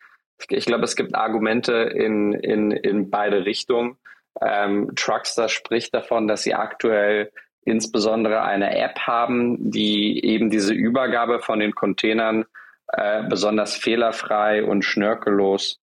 ich 0.49 0.67
glaube, 0.67 0.85
es 0.85 0.97
gibt 0.97 1.15
Argumente 1.15 1.73
in, 1.73 2.33
in, 2.33 2.71
in 2.71 3.11
beide 3.11 3.45
Richtungen. 3.45 3.97
Ähm, 4.41 4.93
Truckster 4.95 5.49
spricht 5.49 5.95
davon, 5.95 6.29
dass 6.29 6.43
sie 6.43 6.55
aktuell 6.55 7.33
insbesondere 7.65 8.43
eine 8.43 8.79
App 8.79 9.01
haben, 9.01 9.71
die 9.71 10.25
eben 10.25 10.51
diese 10.51 10.73
Übergabe 10.73 11.41
von 11.41 11.61
den 11.61 11.75
Containern 11.75 12.47
äh, 12.93 13.25
besonders 13.25 13.77
fehlerfrei 13.77 14.65
und 14.65 14.83
schnörkellos 14.83 15.81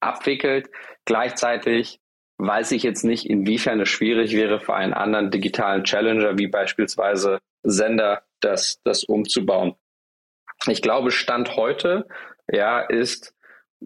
abwickelt. 0.00 0.68
Gleichzeitig 1.04 2.00
weiß 2.38 2.72
ich 2.72 2.82
jetzt 2.82 3.04
nicht, 3.04 3.24
inwiefern 3.30 3.80
es 3.80 3.88
schwierig 3.88 4.34
wäre 4.34 4.60
für 4.60 4.74
einen 4.74 4.92
anderen 4.92 5.30
digitalen 5.30 5.84
Challenger 5.84 6.36
wie 6.36 6.48
beispielsweise 6.48 7.40
Sender, 7.62 8.22
das, 8.40 8.80
das 8.84 9.04
umzubauen. 9.04 9.74
Ich 10.66 10.82
glaube, 10.82 11.10
Stand 11.10 11.56
heute 11.56 12.06
ja, 12.50 12.80
ist 12.80 13.34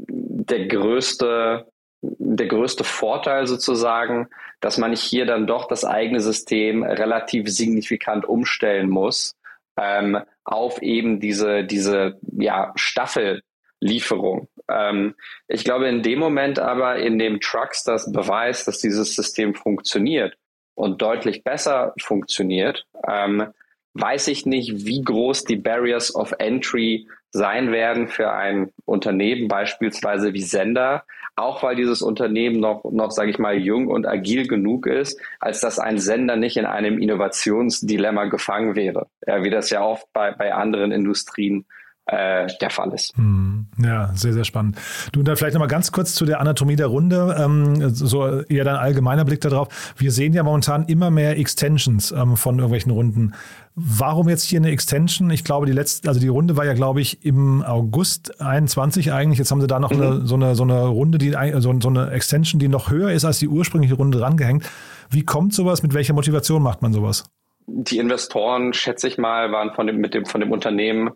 der 0.09 0.67
größte, 0.67 1.67
der 2.03 2.47
größte 2.47 2.85
Vorteil 2.85 3.47
sozusagen, 3.47 4.29
dass 4.61 4.79
man 4.79 4.95
hier 4.95 5.27
dann 5.27 5.47
doch 5.47 5.69
das 5.69 5.85
eigene 5.85 6.21
System 6.21 6.83
relativ 6.83 7.49
signifikant 7.49 8.27
umstellen 8.27 8.89
muss 8.89 9.37
ähm, 9.81 10.19
auf 10.45 10.83
eben 10.83 11.21
diese, 11.21 11.65
diese 11.65 12.19
ja, 12.33 12.73
Staffellieferung. 12.77 14.49
Ähm, 14.69 15.15
ich 15.49 15.65
glaube, 15.65 15.89
in 15.89 16.03
dem 16.03 16.19
Moment 16.19 16.59
aber, 16.59 16.97
in 16.99 17.19
dem 17.19 17.41
Trucks 17.41 17.85
das 17.85 18.11
beweist, 18.13 18.69
dass 18.69 18.79
dieses 18.79 19.15
System 19.15 19.55
funktioniert 19.55 20.37
und 20.75 21.01
deutlich 21.03 21.45
besser 21.45 21.95
funktioniert, 22.01 22.87
ähm, 23.09 23.49
weiß 23.95 24.29
ich 24.29 24.47
nicht, 24.47 24.85
wie 24.87 25.03
groß 25.03 25.45
die 25.45 25.57
Barriers 25.57 26.15
of 26.15 26.33
Entry 26.39 27.09
sein 27.33 27.73
werden 27.73 28.09
für 28.09 28.33
ein 28.33 28.73
Unternehmen 28.85 29.49
beispielsweise 29.49 30.33
wie 30.35 30.43
Sender, 30.43 31.05
auch 31.37 31.63
weil 31.63 31.77
dieses 31.77 32.03
Unternehmen 32.03 32.61
noch, 32.61 32.85
noch 32.91 33.11
sage 33.11 33.31
ich 33.31 33.39
mal, 33.39 33.57
jung 33.57 33.87
und 33.87 34.07
agil 34.07 34.47
genug 34.47 34.87
ist, 34.87 35.21
als 35.39 35.61
dass 35.61 35.79
ein 35.79 35.99
Sender 35.99 36.37
nicht 36.37 36.57
in 36.57 36.67
einem 36.67 36.99
Innovationsdilemma 36.99 38.25
gefangen 38.27 38.75
wäre, 38.75 39.07
ja, 39.27 39.43
wie 39.45 39.51
das 39.51 39.71
ja 39.71 39.83
oft 39.83 40.13
bei, 40.13 40.33
bei 40.33 40.53
anderen 40.53 40.93
Industrien 40.93 41.65
äh, 42.11 42.47
der 42.61 42.71
Fall 42.71 42.93
ist. 42.93 43.17
Hm, 43.17 43.67
ja, 43.83 44.11
sehr, 44.15 44.33
sehr 44.33 44.45
spannend. 44.45 44.77
Du, 45.13 45.23
dann 45.23 45.37
vielleicht 45.37 45.55
nochmal 45.55 45.69
ganz 45.69 45.93
kurz 45.93 46.15
zu 46.15 46.25
der 46.25 46.41
Anatomie 46.41 46.77
der 46.77 46.89
Runde, 46.89 47.37
ähm, 47.39 47.91
so 47.91 48.43
eher 48.43 48.65
dein 48.65 48.77
allgemeiner 48.77 49.25
Blick 49.25 49.41
darauf. 49.41 49.69
Wir 49.97 50.11
sehen 50.11 50.33
ja 50.33 50.43
momentan 50.43 50.87
immer 50.87 51.11
mehr 51.11 51.39
Extensions 51.39 52.11
ähm, 52.11 52.37
von 52.37 52.57
irgendwelchen 52.57 52.91
Runden. 52.91 53.35
Warum 53.77 54.29
jetzt 54.29 54.45
hier 54.45 54.59
eine 54.59 54.71
Extension? 54.71 55.31
Ich 55.31 55.45
glaube, 55.45 55.67
die 55.67 55.73
letzte, 55.73 56.09
also 56.09 56.21
die 56.21 56.29
Runde 56.29 56.57
war 56.57 56.67
ja, 56.67 56.75
glaube 56.75 57.01
ich, 57.01 57.25
im 57.25 57.63
August 57.63 58.41
21 58.41 59.13
eigentlich. 59.13 59.39
Jetzt 59.39 59.53
haben 59.53 59.61
sie 59.61 59.69
da 59.69 59.79
noch 59.79 59.93
mhm. 59.93 60.03
eine, 60.03 60.27
so, 60.27 60.35
eine, 60.35 60.55
so 60.57 60.65
eine 60.65 60.87
Runde, 60.87 61.19
die, 61.19 61.37
so, 61.59 61.75
so 61.81 61.89
eine 61.89 62.11
Extension, 62.11 62.59
die 62.59 62.69
noch 62.69 62.91
höher 62.91 63.13
ist 63.13 63.25
als 63.25 63.39
die 63.39 63.49
ursprüngliche 63.49 63.95
Runde 63.95 64.19
drangehängt. 64.19 64.69
Wie 65.09 65.25
kommt 65.25 65.55
sowas? 65.55 65.83
Mit 65.83 65.95
welcher 65.95 66.15
Motivation 66.15 66.63
macht 66.63 66.83
man 66.83 66.93
sowas? 66.93 67.25
Die 67.67 67.99
Investoren, 67.99 68.73
schätze 68.73 69.07
ich 69.07 69.17
mal, 69.17 69.53
waren 69.53 69.73
von 69.75 69.87
dem, 69.87 69.99
mit 69.99 70.15
dem, 70.15 70.27
von 70.27 70.41
dem 70.41 70.51
Unternehmen 70.51 71.11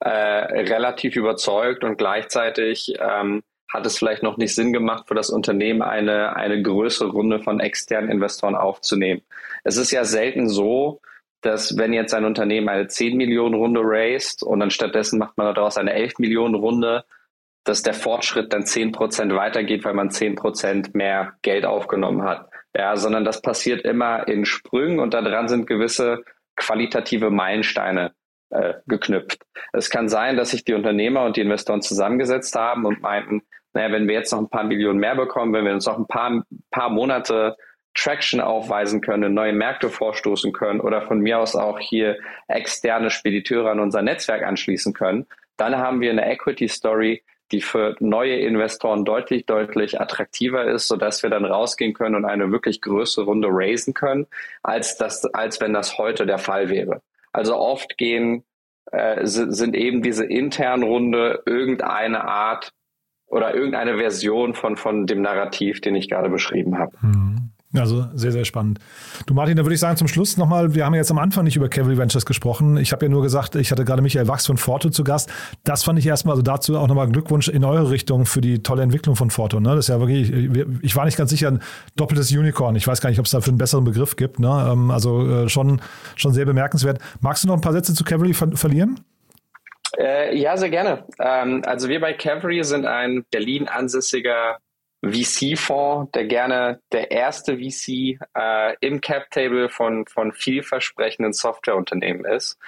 äh, 0.00 0.08
relativ 0.08 1.16
überzeugt 1.16 1.84
und 1.84 1.96
gleichzeitig 1.96 2.94
ähm, 2.98 3.42
hat 3.72 3.86
es 3.86 3.98
vielleicht 3.98 4.22
noch 4.22 4.36
nicht 4.36 4.54
Sinn 4.54 4.72
gemacht, 4.72 5.06
für 5.06 5.14
das 5.14 5.30
Unternehmen 5.30 5.82
eine, 5.82 6.36
eine 6.36 6.60
größere 6.60 7.10
Runde 7.10 7.40
von 7.40 7.60
externen 7.60 8.10
Investoren 8.10 8.56
aufzunehmen. 8.56 9.22
Es 9.62 9.76
ist 9.76 9.92
ja 9.92 10.04
selten 10.04 10.48
so, 10.48 11.00
dass 11.42 11.76
wenn 11.78 11.92
jetzt 11.92 12.14
ein 12.14 12.24
Unternehmen 12.24 12.68
eine 12.68 12.88
10 12.88 13.16
Millionen 13.16 13.54
Runde 13.54 13.80
raised 13.82 14.42
und 14.42 14.60
dann 14.60 14.70
stattdessen 14.70 15.18
macht 15.18 15.38
man 15.38 15.54
daraus 15.54 15.76
eine 15.76 15.92
11 15.92 16.18
Millionen 16.18 16.54
Runde, 16.54 17.04
dass 17.64 17.82
der 17.82 17.94
Fortschritt 17.94 18.52
dann 18.52 18.66
10 18.66 18.92
Prozent 18.92 19.34
weitergeht, 19.34 19.84
weil 19.84 19.94
man 19.94 20.10
10 20.10 20.34
Prozent 20.34 20.94
mehr 20.94 21.34
Geld 21.42 21.64
aufgenommen 21.64 22.22
hat. 22.22 22.50
Ja, 22.76 22.96
sondern 22.96 23.24
das 23.24 23.42
passiert 23.42 23.82
immer 23.82 24.28
in 24.28 24.44
Sprüngen 24.44 25.00
und 25.00 25.14
daran 25.14 25.48
sind 25.48 25.66
gewisse 25.66 26.24
qualitative 26.56 27.30
Meilensteine 27.30 28.12
äh, 28.50 28.74
geknüpft. 28.86 29.42
Es 29.72 29.90
kann 29.90 30.08
sein, 30.08 30.36
dass 30.36 30.50
sich 30.50 30.64
die 30.64 30.74
Unternehmer 30.74 31.24
und 31.24 31.36
die 31.36 31.40
Investoren 31.40 31.82
zusammengesetzt 31.82 32.54
haben 32.56 32.84
und 32.84 33.00
meinten, 33.00 33.42
naja, 33.72 33.92
wenn 33.92 34.08
wir 34.08 34.14
jetzt 34.14 34.32
noch 34.32 34.40
ein 34.40 34.50
paar 34.50 34.64
Millionen 34.64 34.98
mehr 34.98 35.14
bekommen, 35.14 35.52
wenn 35.52 35.64
wir 35.64 35.72
uns 35.72 35.86
noch 35.86 35.98
ein 35.98 36.06
paar, 36.06 36.44
paar 36.70 36.90
Monate 36.90 37.56
Traction 37.94 38.40
aufweisen 38.40 39.00
können, 39.00 39.34
neue 39.34 39.52
Märkte 39.52 39.88
vorstoßen 39.88 40.52
können 40.52 40.80
oder 40.80 41.02
von 41.02 41.20
mir 41.20 41.38
aus 41.38 41.56
auch 41.56 41.78
hier 41.78 42.18
externe 42.48 43.10
Spediteure 43.10 43.70
an 43.70 43.80
unser 43.80 44.02
Netzwerk 44.02 44.44
anschließen 44.44 44.92
können, 44.92 45.26
dann 45.56 45.76
haben 45.76 46.00
wir 46.00 46.10
eine 46.10 46.30
Equity 46.30 46.68
Story, 46.68 47.22
die 47.52 47.60
für 47.60 47.96
neue 47.98 48.36
Investoren 48.36 49.04
deutlich, 49.04 49.44
deutlich 49.46 50.00
attraktiver 50.00 50.64
ist, 50.66 50.86
sodass 50.86 51.22
wir 51.22 51.30
dann 51.30 51.44
rausgehen 51.44 51.94
können 51.94 52.14
und 52.14 52.24
eine 52.24 52.52
wirklich 52.52 52.80
größere 52.80 53.24
Runde 53.24 53.48
raisen 53.50 53.92
können, 53.92 54.26
als 54.62 54.96
das, 54.96 55.24
als 55.34 55.60
wenn 55.60 55.72
das 55.72 55.98
heute 55.98 56.26
der 56.26 56.38
Fall 56.38 56.68
wäre. 56.68 57.02
Also 57.32 57.56
oft 57.56 57.96
gehen, 57.96 58.44
äh, 58.92 59.24
sind 59.24 59.76
eben 59.76 60.02
diese 60.02 60.24
internen 60.24 60.82
Runde 60.82 61.42
irgendeine 61.46 62.24
Art 62.24 62.72
oder 63.26 63.54
irgendeine 63.54 63.98
Version 63.98 64.54
von, 64.54 64.76
von 64.76 65.06
dem 65.06 65.22
Narrativ, 65.22 65.80
den 65.80 65.94
ich 65.94 66.08
gerade 66.08 66.28
beschrieben 66.28 66.78
habe. 66.78 66.96
Mhm. 67.00 67.52
Also 67.72 68.06
sehr, 68.14 68.32
sehr 68.32 68.44
spannend. 68.44 68.80
Du 69.26 69.34
Martin, 69.34 69.56
da 69.56 69.62
würde 69.62 69.74
ich 69.74 69.80
sagen 69.80 69.96
zum 69.96 70.08
Schluss 70.08 70.36
nochmal, 70.36 70.74
wir 70.74 70.84
haben 70.84 70.94
ja 70.94 71.00
jetzt 71.00 71.10
am 71.12 71.18
Anfang 71.18 71.44
nicht 71.44 71.54
über 71.54 71.68
Cavalry 71.68 71.96
Ventures 71.96 72.26
gesprochen. 72.26 72.76
Ich 72.76 72.90
habe 72.90 73.06
ja 73.06 73.10
nur 73.10 73.22
gesagt, 73.22 73.54
ich 73.54 73.70
hatte 73.70 73.84
gerade 73.84 74.02
Michael 74.02 74.26
Wachs 74.26 74.46
von 74.46 74.56
Forto 74.56 74.90
zu 74.90 75.04
Gast. 75.04 75.30
Das 75.62 75.84
fand 75.84 75.96
ich 76.00 76.06
erstmal, 76.06 76.32
also 76.32 76.42
dazu 76.42 76.76
auch 76.76 76.88
nochmal 76.88 77.08
Glückwunsch 77.08 77.46
in 77.46 77.64
eure 77.64 77.90
Richtung 77.90 78.26
für 78.26 78.40
die 78.40 78.64
tolle 78.64 78.82
Entwicklung 78.82 79.14
von 79.14 79.30
Forto. 79.30 79.60
Ne? 79.60 79.68
Das 79.76 79.84
ist 79.84 79.88
ja 79.88 80.00
wirklich, 80.00 80.32
ich 80.82 80.96
war 80.96 81.04
nicht 81.04 81.16
ganz 81.16 81.30
sicher, 81.30 81.48
ein 81.48 81.62
doppeltes 81.94 82.32
Unicorn. 82.32 82.74
Ich 82.74 82.88
weiß 82.88 83.00
gar 83.00 83.08
nicht, 83.10 83.20
ob 83.20 83.26
es 83.26 83.30
dafür 83.30 83.52
einen 83.52 83.58
besseren 83.58 83.84
Begriff 83.84 84.16
gibt. 84.16 84.40
Ne? 84.40 84.68
Ähm, 84.72 84.90
also 84.90 85.44
äh, 85.44 85.48
schon, 85.48 85.80
schon 86.16 86.32
sehr 86.32 86.46
bemerkenswert. 86.46 86.98
Magst 87.20 87.44
du 87.44 87.48
noch 87.48 87.54
ein 87.54 87.60
paar 87.60 87.72
Sätze 87.72 87.94
zu 87.94 88.02
Cavalry 88.02 88.34
ver 88.34 88.50
verlieren? 88.56 88.98
Äh, 89.96 90.36
ja, 90.36 90.56
sehr 90.56 90.70
gerne. 90.70 91.04
Ähm, 91.20 91.62
also 91.66 91.88
wir 91.88 92.00
bei 92.00 92.14
Cavalry 92.14 92.64
sind 92.64 92.84
ein 92.84 93.24
Berlin 93.30 93.68
ansässiger 93.68 94.58
VC-Fonds, 95.02 96.12
der 96.12 96.26
gerne 96.26 96.80
der 96.92 97.10
erste 97.10 97.56
VC 97.56 98.18
äh, 98.36 98.76
im 98.80 99.00
Cap-Table 99.00 99.68
von, 99.68 100.06
von 100.06 100.32
vielversprechenden 100.32 101.32
Softwareunternehmen 101.32 102.24
ist. 102.24 102.58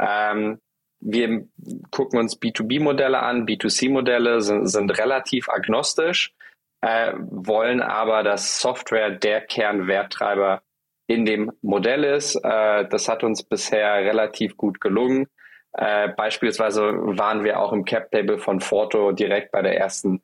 Ähm, 0.00 0.60
wir 1.00 1.46
gucken 1.90 2.18
uns 2.18 2.40
B2B-Modelle 2.40 3.18
an, 3.18 3.44
B2C-Modelle 3.46 4.40
sind, 4.40 4.68
sind 4.68 4.96
relativ 4.98 5.48
agnostisch, 5.48 6.32
äh, 6.80 7.12
wollen 7.18 7.82
aber, 7.82 8.22
dass 8.22 8.60
Software 8.60 9.10
der 9.10 9.40
Kernwerttreiber 9.42 10.62
in 11.08 11.26
dem 11.26 11.52
Modell 11.60 12.04
ist. 12.04 12.36
Äh, 12.36 12.88
das 12.88 13.08
hat 13.08 13.24
uns 13.24 13.42
bisher 13.42 13.96
relativ 13.96 14.56
gut 14.56 14.80
gelungen. 14.80 15.26
Äh, 15.72 16.08
beispielsweise 16.08 16.82
waren 16.82 17.44
wir 17.44 17.58
auch 17.58 17.72
im 17.72 17.84
Cap-Table 17.84 18.38
von 18.38 18.60
Forto 18.60 19.12
direkt 19.12 19.52
bei 19.52 19.62
der 19.62 19.76
ersten 19.76 20.22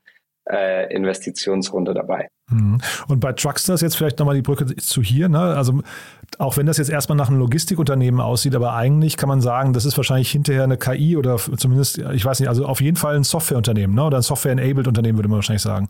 äh, 0.51 0.93
Investitionsrunde 0.95 1.95
dabei. 1.95 2.29
Mhm. 2.51 2.81
Und 3.09 3.21
bei 3.21 3.33
Trucksters 3.33 3.81
jetzt 3.81 3.97
vielleicht 3.97 4.19
nochmal 4.19 4.35
die 4.35 4.43
Brücke 4.43 4.67
zu 4.77 5.03
hier. 5.03 5.29
Ne? 5.29 5.39
Also 5.39 5.83
auch 6.39 6.57
wenn 6.57 6.67
das 6.67 6.79
jetzt 6.79 6.91
erstmal 6.91 7.17
nach 7.17 7.29
einem 7.29 7.39
Logistikunternehmen 7.39 8.21
aussieht, 8.21 8.55
aber 8.55 8.75
eigentlich 8.75 9.17
kann 9.17 9.29
man 9.29 9.41
sagen, 9.41 9.73
das 9.73 9.85
ist 9.85 9.97
wahrscheinlich 9.97 10.31
hinterher 10.31 10.65
eine 10.65 10.79
KI 10.79 11.17
oder 11.17 11.37
zumindest, 11.37 11.99
ich 11.99 12.25
weiß 12.25 12.41
nicht, 12.41 12.49
also 12.49 12.65
auf 12.67 12.81
jeden 12.81 12.97
Fall 12.97 13.17
ein 13.17 13.25
Softwareunternehmen 13.25 13.95
ne? 13.95 14.05
oder 14.05 14.19
ein 14.19 14.23
Software-enabled-Unternehmen, 14.23 15.19
würde 15.19 15.29
man 15.29 15.37
wahrscheinlich 15.37 15.63
sagen. 15.63 15.89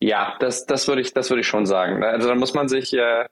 Ja, 0.00 0.34
das, 0.40 0.66
das 0.66 0.88
würde 0.88 1.02
ich, 1.02 1.12
das 1.12 1.30
würde 1.30 1.40
ich 1.40 1.46
schon 1.46 1.66
sagen. 1.66 2.02
Also 2.02 2.28
da 2.28 2.34
muss 2.34 2.54
man 2.54 2.68
sich, 2.68 2.94
äh, 2.94 3.24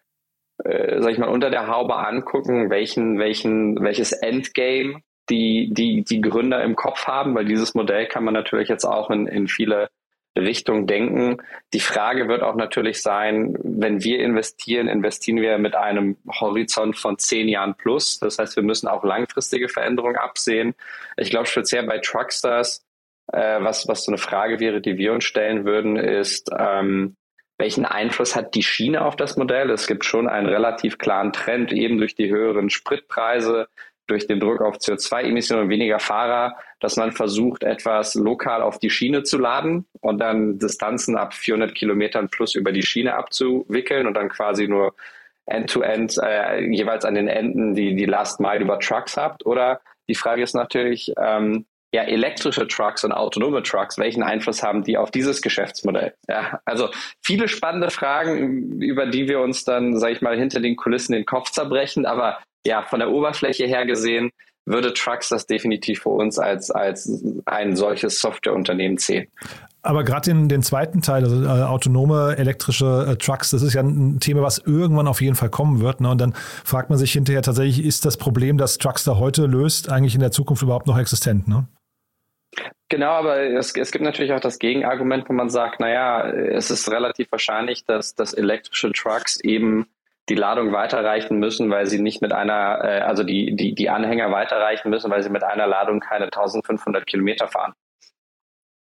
äh, 0.65 1.03
sag 1.03 1.13
ich 1.13 1.19
mal, 1.19 1.29
unter 1.29 1.51
der 1.51 1.67
Haube 1.69 1.97
angucken, 1.97 2.71
welchen, 2.71 3.19
welchen, 3.19 3.81
welches 3.83 4.13
Endgame 4.13 5.01
die, 5.33 5.73
die, 5.73 6.05
die 6.05 6.21
Gründer 6.21 6.63
im 6.63 6.77
Kopf 6.77 7.07
haben, 7.07 7.35
weil 7.35 7.47
dieses 7.47 7.75
Modell 7.75 8.07
kann 8.07 8.25
man 8.25 8.35
natürlich 8.35 8.69
jetzt 8.69 8.85
auch 8.85 9.11
in, 9.11 9.27
in 9.27 9.49
viele 9.49 9.89
Richtungen 10.39 10.87
denken. 10.87 11.39
Die 11.73 11.81
Frage 11.81 12.29
wird 12.29 12.43
auch 12.43 12.55
natürlich 12.55 13.03
sein, 13.03 13.57
wenn 13.63 14.03
wir 14.05 14.21
investieren, 14.21 14.89
investieren 14.89 15.41
wir 15.41 15.59
mit 15.59 15.75
einem 15.75 16.17
Horizont 16.29 16.99
von 16.99 17.19
zehn 17.19 17.49
Jahren 17.49 17.75
plus. 17.75 18.19
Das 18.19 18.39
heißt, 18.39 18.57
wir 18.57 18.63
müssen 18.63 18.89
auch 18.89 19.05
langfristige 19.05 19.69
Veränderungen 19.69 20.17
absehen. 20.17 20.75
Ich 21.17 21.31
glaube, 21.31 21.47
speziell 21.47 21.85
bei 21.85 21.99
Truckstars, 21.99 22.85
äh, 23.33 23.63
was, 23.63 23.89
was 23.89 24.05
so 24.05 24.13
eine 24.13 24.19
Frage 24.19 24.61
wäre, 24.61 24.81
die 24.81 24.99
wir 24.99 25.13
uns 25.13 25.25
stellen 25.25 25.65
würden, 25.65 25.97
ist, 25.97 26.51
ähm, 26.57 27.17
welchen 27.59 27.85
Einfluss 27.85 28.35
hat 28.35 28.55
die 28.55 28.63
Schiene 28.63 29.05
auf 29.05 29.17
das 29.17 29.37
Modell? 29.37 29.71
Es 29.71 29.87
gibt 29.87 30.05
schon 30.05 30.29
einen 30.29 30.49
relativ 30.49 30.99
klaren 30.99 31.33
Trend, 31.33 31.73
eben 31.73 31.99
durch 31.99 32.15
die 32.15 32.31
höheren 32.31 32.71
Spritpreise, 32.71 33.69
durch 34.13 34.27
den 34.27 34.41
Druck 34.41 34.61
auf 34.61 34.77
CO2-Emissionen 34.77 35.65
und 35.65 35.71
weniger 35.71 35.99
Fahrer, 35.99 36.57
dass 36.81 36.97
man 36.97 37.13
versucht, 37.13 37.65
etwas 37.65 38.15
lokal 38.15 38.63
auf 38.63 38.79
die 38.79 38.91
Schiene 38.91 39.23
zu 39.23 39.39
laden 39.39 39.87
und 40.01 40.19
dann 40.19 40.59
Distanzen 40.59 41.17
ab 41.17 41.33
400 41.35 41.75
Kilometern 41.75 42.29
plus 42.29 42.55
über 42.55 42.73
die 42.73 42.83
Schiene 42.83 43.15
abzuwickeln 43.15 44.07
und 44.07 44.15
dann 44.15 44.29
quasi 44.29 44.69
nur 44.69 44.95
end-to-end 45.47 46.13
-end, 46.13 46.23
äh, 46.23 46.61
jeweils 46.67 47.05
an 47.05 47.15
den 47.15 47.29
Enden 47.29 47.75
die, 47.75 47.97
die 47.97 48.05
Last 48.05 48.39
Mile 48.39 48.61
über 48.61 48.79
Trucks 48.79 49.17
habt. 49.17 49.47
Oder 49.47 49.81
die 50.09 50.15
Frage 50.15 50.43
ist 50.43 50.55
natürlich, 50.55 51.13
ähm, 51.19 51.65
ja, 51.93 52.03
elektrische 52.05 52.67
Trucks 52.67 53.05
und 53.05 53.13
autonome 53.13 53.63
Trucks, 53.63 53.99
welchen 53.99 54.23
Einfluss 54.23 54.63
haben 54.63 54.83
die 54.83 54.97
auf 54.97 55.11
dieses 55.11 55.43
Geschäftsmodell? 55.43 56.15
Ja, 56.29 56.61
also 56.65 56.89
viele 57.21 57.49
spannende 57.49 57.91
Fragen, 57.91 58.81
über 58.81 59.07
die 59.07 59.29
wir 59.29 59.41
uns 59.41 59.65
dann, 59.65 59.99
sage 59.99 60.15
ich 60.15 60.23
mal, 60.23 60.39
hinter 60.39 60.61
den 60.61 60.77
Kulissen 60.77 61.13
den 61.13 61.27
Kopf 61.27 61.51
zerbrechen, 61.51 62.07
aber 62.07 62.39
ja, 62.67 62.83
von 62.83 63.01
der 63.01 63.11
Oberfläche 63.11 63.67
her 63.67 63.85
gesehen 63.85 64.31
würde 64.65 64.95
Trucks 64.95 65.29
das 65.29 65.47
definitiv 65.47 66.03
für 66.03 66.11
uns 66.11 66.39
als, 66.39 66.71
als 66.71 67.25
ein 67.47 67.77
solches 67.77 68.21
Softwareunternehmen 68.21 68.97
zählen. 68.97 69.27
Aber 69.85 70.05
gerade 70.05 70.31
den, 70.31 70.49
den 70.49 70.63
zweiten 70.63 71.03
Teil, 71.03 71.25
also 71.25 71.43
äh, 71.43 71.49
autonome 71.49 72.37
elektrische 72.39 73.09
äh, 73.11 73.17
Trucks, 73.17 73.51
das 73.51 73.63
ist 73.63 73.75
ja 73.75 73.83
ein 73.83 74.21
Thema, 74.21 74.41
was 74.43 74.59
irgendwann 74.59 75.09
auf 75.09 75.21
jeden 75.21 75.35
Fall 75.35 75.51
kommen 75.51 75.81
wird. 75.81 76.01
Ne? 76.01 76.09
Und 76.09 76.21
dann 76.21 76.35
fragt 76.65 76.89
man 76.89 77.01
sich 77.01 77.13
hinterher 77.13 77.43
tatsächlich, 77.43 77.85
ist 77.85 78.05
das 78.05 78.17
Problem, 78.17 78.59
das 78.59 78.79
Trucks 78.79 79.03
da 79.03 79.17
heute 79.17 79.47
löst, 79.47 79.91
eigentlich 79.91 80.15
in 80.15 80.21
der 80.21 80.31
Zukunft 80.31 80.63
überhaupt 80.63 80.87
noch 80.87 80.99
existent? 80.99 81.49
Ne? 81.49 81.67
Genau, 82.93 83.13
aber 83.13 83.39
es, 83.39 83.75
es 83.75 83.91
gibt 83.91 84.05
natürlich 84.05 84.35
auch 84.35 84.41
das 84.41 84.59
Gegenargument, 84.59 85.27
wo 85.27 85.33
man 85.33 85.49
sagt, 85.49 85.81
naja, 85.81 86.29
es 86.29 86.71
ist 86.71 86.91
relativ 86.91 87.33
wahrscheinlich, 87.33 87.87
dass, 87.87 88.15
dass 88.15 88.35
elektrische 88.35 88.93
Trucks 88.93 89.41
eben 89.41 89.87
die 90.29 90.35
Ladung 90.35 90.73
weiterreichen 90.73 91.39
müssen, 91.39 91.71
weil 91.71 91.87
sie 91.87 92.03
nicht 92.03 92.21
mit 92.21 92.35
einer, 92.35 92.85
äh, 92.85 93.01
also 93.01 93.25
die, 93.25 93.57
die, 93.57 93.75
die 93.75 93.89
Anhänger 93.89 94.31
weiterreichen 94.31 94.91
müssen, 94.91 95.11
weil 95.11 95.23
sie 95.23 95.31
mit 95.31 95.43
einer 95.43 95.67
Ladung 95.67 96.01
keine 96.01 96.27
1500 96.27 97.07
Kilometer 97.07 97.49
fahren. 97.49 97.73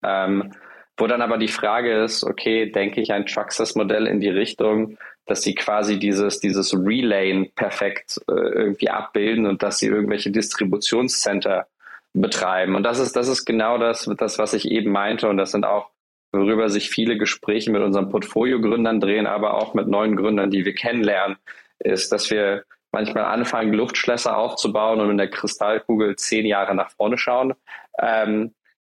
Ähm, 0.04 0.52
wo 0.98 1.06
dann 1.06 1.22
aber 1.22 1.38
die 1.38 1.48
Frage 1.48 2.02
ist, 2.04 2.24
okay, 2.24 2.70
denke 2.70 3.00
ich 3.00 3.10
ein 3.10 3.24
Truxas-Modell 3.24 4.06
in 4.06 4.20
die 4.20 4.28
Richtung, 4.28 4.98
dass 5.24 5.40
sie 5.40 5.54
quasi 5.54 5.98
dieses, 5.98 6.40
dieses 6.40 6.74
Relayen 6.74 7.54
perfekt 7.54 8.20
äh, 8.28 8.34
irgendwie 8.34 8.90
abbilden 8.90 9.46
und 9.46 9.62
dass 9.62 9.78
sie 9.78 9.86
irgendwelche 9.86 10.30
Distributionscenter 10.30 11.68
betreiben. 12.14 12.74
Und 12.74 12.84
das 12.84 12.98
ist, 12.98 13.16
das 13.16 13.28
ist 13.28 13.44
genau 13.44 13.76
das, 13.78 14.10
das, 14.16 14.38
was 14.38 14.54
ich 14.54 14.70
eben 14.70 14.90
meinte. 14.92 15.28
Und 15.28 15.36
das 15.36 15.50
sind 15.50 15.64
auch 15.64 15.90
worüber 16.34 16.68
sich 16.68 16.90
viele 16.90 17.16
Gespräche 17.16 17.70
mit 17.70 17.82
unseren 17.82 18.10
Portfoliogründern 18.10 19.00
drehen, 19.00 19.26
aber 19.26 19.54
auch 19.54 19.74
mit 19.74 19.88
neuen 19.88 20.16
Gründern, 20.16 20.50
die 20.50 20.64
wir 20.64 20.74
kennenlernen, 20.74 21.36
ist, 21.78 22.12
dass 22.12 22.30
wir 22.30 22.64
manchmal 22.92 23.24
anfangen, 23.24 23.72
Luftschlösser 23.72 24.36
aufzubauen 24.36 25.00
und 25.00 25.10
in 25.10 25.18
der 25.18 25.30
Kristallkugel 25.30 26.16
zehn 26.16 26.46
Jahre 26.46 26.74
nach 26.74 26.90
vorne 26.90 27.18
schauen. 27.18 27.54
Ähm, 27.98 28.54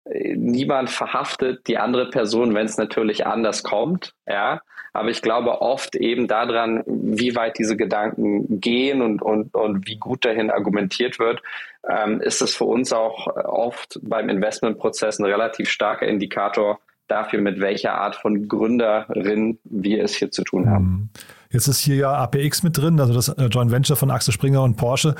niemand 0.04 0.90
verhaftet 0.90 1.66
die 1.66 1.78
andere 1.78 2.10
Person, 2.10 2.54
wenn 2.54 2.66
es 2.66 2.76
natürlich 2.76 3.26
anders 3.26 3.62
kommt, 3.62 4.14
ja. 4.26 4.60
Aber 4.92 5.08
ich 5.08 5.22
glaube 5.22 5.60
oft 5.60 5.96
eben 5.96 6.28
daran, 6.28 6.84
wie 6.86 7.34
weit 7.34 7.58
diese 7.58 7.76
Gedanken 7.76 8.60
gehen 8.60 9.02
und, 9.02 9.22
und, 9.22 9.52
und 9.52 9.88
wie 9.88 9.96
gut 9.96 10.24
dahin 10.24 10.52
argumentiert 10.52 11.18
wird, 11.18 11.42
ähm, 11.89 12.20
ist 12.20 12.43
es 12.43 12.55
für 12.55 12.64
uns 12.64 12.93
auch 12.93 13.26
oft 13.45 14.01
beim 14.03 14.28
Investmentprozess 14.28 15.18
ein 15.18 15.24
relativ 15.24 15.68
starker 15.68 16.07
Indikator, 16.07 16.78
dafür, 17.09 17.41
mit 17.41 17.61
welcher 17.61 17.95
Art 17.95 18.16
von 18.16 18.49
Gründerin 18.49 19.59
wir 19.64 20.05
es 20.05 20.14
hier 20.14 20.30
zu 20.30 20.43
tun 20.43 20.70
haben. 20.70 20.85
Mhm. 20.85 21.09
Jetzt 21.51 21.68
ist 21.68 21.80
hier 21.80 21.97
ja 21.97 22.12
APX 22.14 22.62
mit 22.62 22.76
drin, 22.76 22.99
also 22.99 23.14
das 23.14 23.28
äh, 23.28 23.47
Joint 23.47 23.70
Venture 23.70 23.97
von 23.97 24.11
Axel 24.11 24.32
Springer 24.32 24.62
und 24.62 24.76
Porsche. 24.76 25.14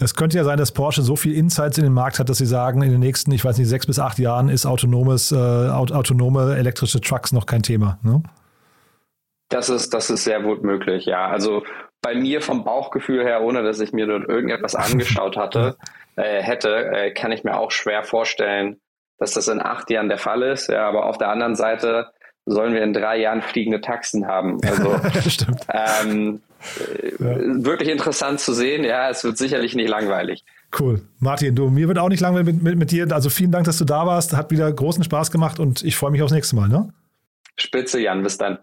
Es 0.00 0.14
könnte 0.14 0.36
ja 0.36 0.44
sein, 0.44 0.58
dass 0.58 0.72
Porsche 0.72 1.02
so 1.02 1.16
viel 1.16 1.34
Insights 1.34 1.78
in 1.78 1.84
den 1.84 1.92
Markt 1.92 2.18
hat, 2.18 2.28
dass 2.28 2.38
sie 2.38 2.46
sagen, 2.46 2.82
in 2.82 2.90
den 2.90 3.00
nächsten, 3.00 3.32
ich 3.32 3.44
weiß 3.44 3.58
nicht, 3.58 3.68
sechs 3.68 3.86
bis 3.86 3.98
acht 3.98 4.18
Jahren 4.18 4.48
ist 4.48 4.66
autonomes, 4.66 5.32
äh, 5.32 5.36
autonome 5.36 6.56
elektrische 6.56 7.00
Trucks 7.00 7.32
noch 7.32 7.46
kein 7.46 7.62
Thema. 7.62 7.98
Ne? 8.02 8.22
Das 9.48 9.70
ist, 9.70 9.94
das 9.94 10.10
ist 10.10 10.24
sehr 10.24 10.42
gut 10.42 10.62
möglich, 10.62 11.06
ja. 11.06 11.26
Also 11.28 11.62
bei 12.02 12.14
mir 12.14 12.42
vom 12.42 12.64
Bauchgefühl 12.64 13.24
her, 13.24 13.42
ohne 13.42 13.62
dass 13.62 13.80
ich 13.80 13.92
mir 13.92 14.06
dort 14.06 14.28
irgendetwas 14.28 14.74
angeschaut 14.76 15.36
hatte, 15.36 15.76
äh, 16.18 16.42
hätte, 16.42 16.90
äh, 16.92 17.10
kann 17.12 17.32
ich 17.32 17.44
mir 17.44 17.56
auch 17.56 17.70
schwer 17.70 18.02
vorstellen, 18.02 18.80
dass 19.18 19.32
das 19.32 19.48
in 19.48 19.60
acht 19.60 19.90
Jahren 19.90 20.08
der 20.08 20.18
Fall 20.18 20.42
ist. 20.42 20.68
Ja, 20.68 20.88
aber 20.88 21.06
auf 21.06 21.18
der 21.18 21.28
anderen 21.28 21.54
Seite 21.54 22.10
sollen 22.44 22.74
wir 22.74 22.82
in 22.82 22.92
drei 22.92 23.18
Jahren 23.18 23.42
fliegende 23.42 23.80
Taxen 23.80 24.26
haben. 24.26 24.58
Also 24.64 24.94
ähm, 25.72 26.40
ja. 27.18 27.64
wirklich 27.64 27.88
interessant 27.88 28.40
zu 28.40 28.52
sehen. 28.52 28.84
Ja, 28.84 29.10
es 29.10 29.22
wird 29.22 29.38
sicherlich 29.38 29.74
nicht 29.74 29.88
langweilig. 29.88 30.44
Cool. 30.78 31.02
Martin, 31.18 31.54
du, 31.54 31.70
mir 31.70 31.88
wird 31.88 31.98
auch 31.98 32.08
nicht 32.08 32.20
langweilig 32.20 32.46
mit, 32.46 32.62
mit, 32.62 32.76
mit 32.76 32.90
dir. 32.90 33.10
Also 33.12 33.30
vielen 33.30 33.52
Dank, 33.52 33.66
dass 33.66 33.78
du 33.78 33.84
da 33.84 34.06
warst. 34.06 34.36
Hat 34.36 34.50
wieder 34.50 34.70
großen 34.72 35.04
Spaß 35.04 35.30
gemacht 35.30 35.60
und 35.60 35.82
ich 35.82 35.96
freue 35.96 36.10
mich 36.10 36.22
aufs 36.22 36.32
nächste 36.32 36.56
Mal. 36.56 36.68
Ne? 36.68 36.92
Spitze, 37.56 38.00
Jan. 38.00 38.22
Bis 38.22 38.38
dann. 38.38 38.58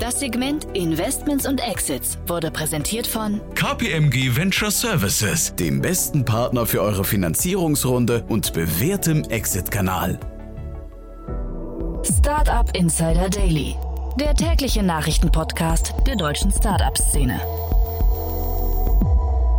Das 0.00 0.20
Segment 0.20 0.64
Investments 0.74 1.44
und 1.44 1.60
Exits 1.60 2.18
wurde 2.28 2.52
präsentiert 2.52 3.04
von 3.04 3.40
KPMG 3.56 4.36
Venture 4.36 4.70
Services, 4.70 5.52
dem 5.56 5.80
besten 5.80 6.24
Partner 6.24 6.66
für 6.66 6.82
eure 6.82 7.02
Finanzierungsrunde 7.02 8.24
und 8.28 8.52
bewährtem 8.52 9.24
Exit-Kanal. 9.24 10.20
Startup 12.04 12.70
Insider 12.76 13.28
Daily, 13.28 13.74
der 14.20 14.36
tägliche 14.36 14.84
Nachrichtenpodcast 14.84 15.92
der 16.06 16.14
deutschen 16.14 16.52
Startup-Szene. 16.52 17.40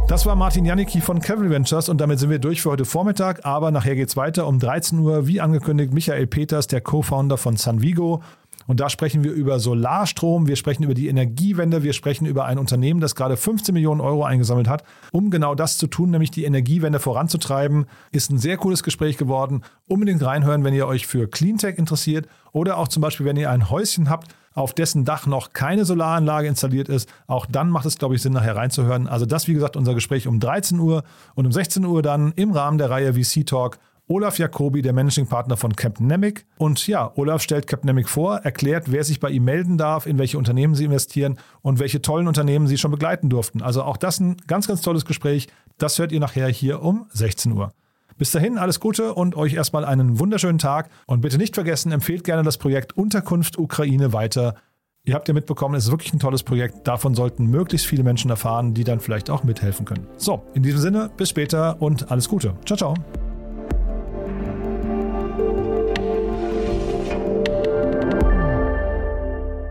Das 0.07 0.25
war 0.25 0.35
Martin 0.35 0.63
Janicki 0.63 1.01
von 1.01 1.19
Cavalry 1.19 1.51
Ventures 1.51 1.89
und 1.89 1.99
damit 1.99 2.17
sind 2.17 2.29
wir 2.29 2.39
durch 2.39 2.61
für 2.61 2.71
heute 2.71 2.85
Vormittag. 2.85 3.45
Aber 3.45 3.71
nachher 3.71 3.95
geht 3.95 4.07
es 4.07 4.15
weiter 4.15 4.47
um 4.47 4.57
13 4.57 4.99
Uhr, 4.99 5.27
wie 5.27 5.41
angekündigt, 5.41 5.93
Michael 5.93 6.25
Peters, 6.27 6.65
der 6.67 6.79
Co-Founder 6.81 7.37
von 7.37 7.57
Sanvigo 7.57 8.23
Und 8.70 8.80
da 8.80 8.88
sprechen 8.88 9.24
wir 9.24 9.32
über 9.32 9.59
Solarstrom, 9.59 10.45
wir 10.45 10.55
sprechen 10.55 10.84
über 10.84 10.93
die 10.93 11.07
Energiewende, 11.07 11.82
wir 11.82 11.93
sprechen 11.93 12.28
über 12.28 12.45
ein 12.45 12.59
Unternehmen, 12.59 12.99
das 12.99 13.15
gerade 13.15 13.36
15 13.36 13.74
Millionen 13.74 13.99
Euro 13.99 14.24
eingesammelt 14.24 14.67
hat, 14.67 14.84
um 15.11 15.32
genau 15.32 15.55
das 15.55 15.80
zu 15.80 15.88
tun, 15.88 16.11
nämlich 16.11 16.30
die 16.30 16.43
Energiewende 16.43 16.99
voranzutreiben. 16.99 17.88
Ist 18.11 18.30
ein 18.30 18.38
sehr 18.38 18.57
cooles 18.57 18.84
Gespräch 18.84 19.17
geworden. 19.17 19.63
Unbedingt 19.88 20.24
reinhören, 20.24 20.63
wenn 20.63 20.76
ihr 20.76 20.86
euch 20.86 21.07
für 21.07 21.28
Cleantech 21.28 21.80
interessiert 21.80 22.28
oder 22.51 22.78
auch 22.78 22.88
zum 22.89 23.01
Beispiel, 23.01 23.26
wenn 23.26 23.38
ihr 23.38 23.49
ein 23.49 23.72
Häuschen 23.72 24.07
habt, 24.07 24.36
auf 24.53 24.74
dessen 24.74 25.03
Dach 25.03 25.26
noch 25.26 25.53
keine 25.53 25.84
Solaranlage 25.84 26.47
installiert 26.47 26.89
ist. 26.89 27.09
Auch 27.26 27.47
dann 27.47 27.72
macht 27.72 27.88
es, 27.88 27.97
glaube 27.97 28.13
ich, 28.13 28.22
Sinn, 28.22 28.34
nachher 28.34 28.55
reinzuhören. 28.55 29.07
Also 29.07 29.26
das, 29.26 29.47
wie 29.47 29.53
gesagt, 29.55 29.78
unser 29.78 29.95
Gespräch 29.95 30.28
um 30.28 30.39
13 30.39 30.80
Uhr 30.80 31.03
und 31.34 31.47
um 31.47 31.51
16 31.51 31.86
Uhr 31.86 32.03
dann 32.03 32.34
im 32.36 32.51
Rahmen 32.51 32.78
der 32.78 32.91
Reihe 32.91 33.15
VC 33.15 33.47
Talk 33.47 33.80
Olaf 34.12 34.39
Jacobi, 34.39 34.82
der 34.82 34.91
Managing 34.91 35.28
Partner 35.28 35.55
von 35.55 35.76
Capnemic. 35.76 36.47
Und 36.57 36.88
ja, 36.88 37.12
Olaf 37.16 37.43
stellt 37.43 37.68
Capnemic 37.68 38.10
vor, 38.10 38.38
erklärt, 38.38 38.91
wer 38.91 39.03
sich 39.03 39.20
bei 39.20 39.30
ihm 39.30 39.43
melden 39.43 39.78
darf, 39.78 40.07
in 40.07 40.18
welche 40.18 40.39
Unternehmen 40.39 40.74
sie 40.74 40.86
investieren 40.86 41.38
und 41.62 41.78
welche 41.78 42.01
tollen 42.01 42.28
Unternehmen 42.28 42.66
sie 42.66 42.80
schon 42.80 42.89
begleiten 42.89 43.30
durften. 43.30 43.62
Also 43.62 43.84
auch 43.84 43.97
das 43.97 44.20
ein 44.20 44.38
ganz, 44.47 44.68
ganz 44.68 44.82
tolles 44.82 45.05
Gespräch. 45.05 45.47
Das 45.78 45.99
hört 45.99 46.12
ihr 46.12 46.20
nachher 46.20 46.47
hier 46.47 46.82
um 46.82 47.05
16 47.14 47.51
Uhr. 47.51 47.72
Bis 48.18 48.32
dahin 48.32 48.57
alles 48.57 48.80
Gute 48.80 49.14
und 49.14 49.38
euch 49.38 49.53
erstmal 49.53 49.86
einen 49.86 50.18
wunderschönen 50.18 50.57
Tag. 50.57 50.89
Und 51.05 51.22
bitte 51.22 51.38
nicht 51.38 51.53
vergessen, 51.53 51.91
empfehlt 51.91 52.24
gerne 52.24 52.41
das 52.41 52.57
Projekt 52.57 52.97
Unterkunft 52.97 53.60
Ukraine 53.60 54.12
weiter. 54.12 54.55
Ihr 55.03 55.14
habt 55.14 55.28
ja 55.28 55.36
mitbekommen, 55.36 55.76
es 55.76 55.86
ist 55.86 55.91
wirklich 55.91 56.14
ein 56.14 56.20
tolles 56.20 56.41
Projekt. 56.41 56.88
Davon 56.88 57.14
sollten 57.14 57.45
möglichst 57.45 57.86
viele 57.86 58.03
Menschen 58.03 58.32
erfahren, 58.32 58.74
die 58.74 58.84
dann 58.84 59.01
vielleicht 59.01 59.30
auch 59.30 59.43
mithelfen 59.43 59.86
können. 59.86 60.07
So, 60.18 60.41
in 60.55 60.64
diesem 60.64 60.80
Sinne, 60.80 61.12
bis 61.16 61.30
später 61.30 61.80
und 61.80 62.12
alles 62.12 62.28
Gute. 62.28 62.55
Ciao, 62.66 62.76
ciao. 62.76 63.28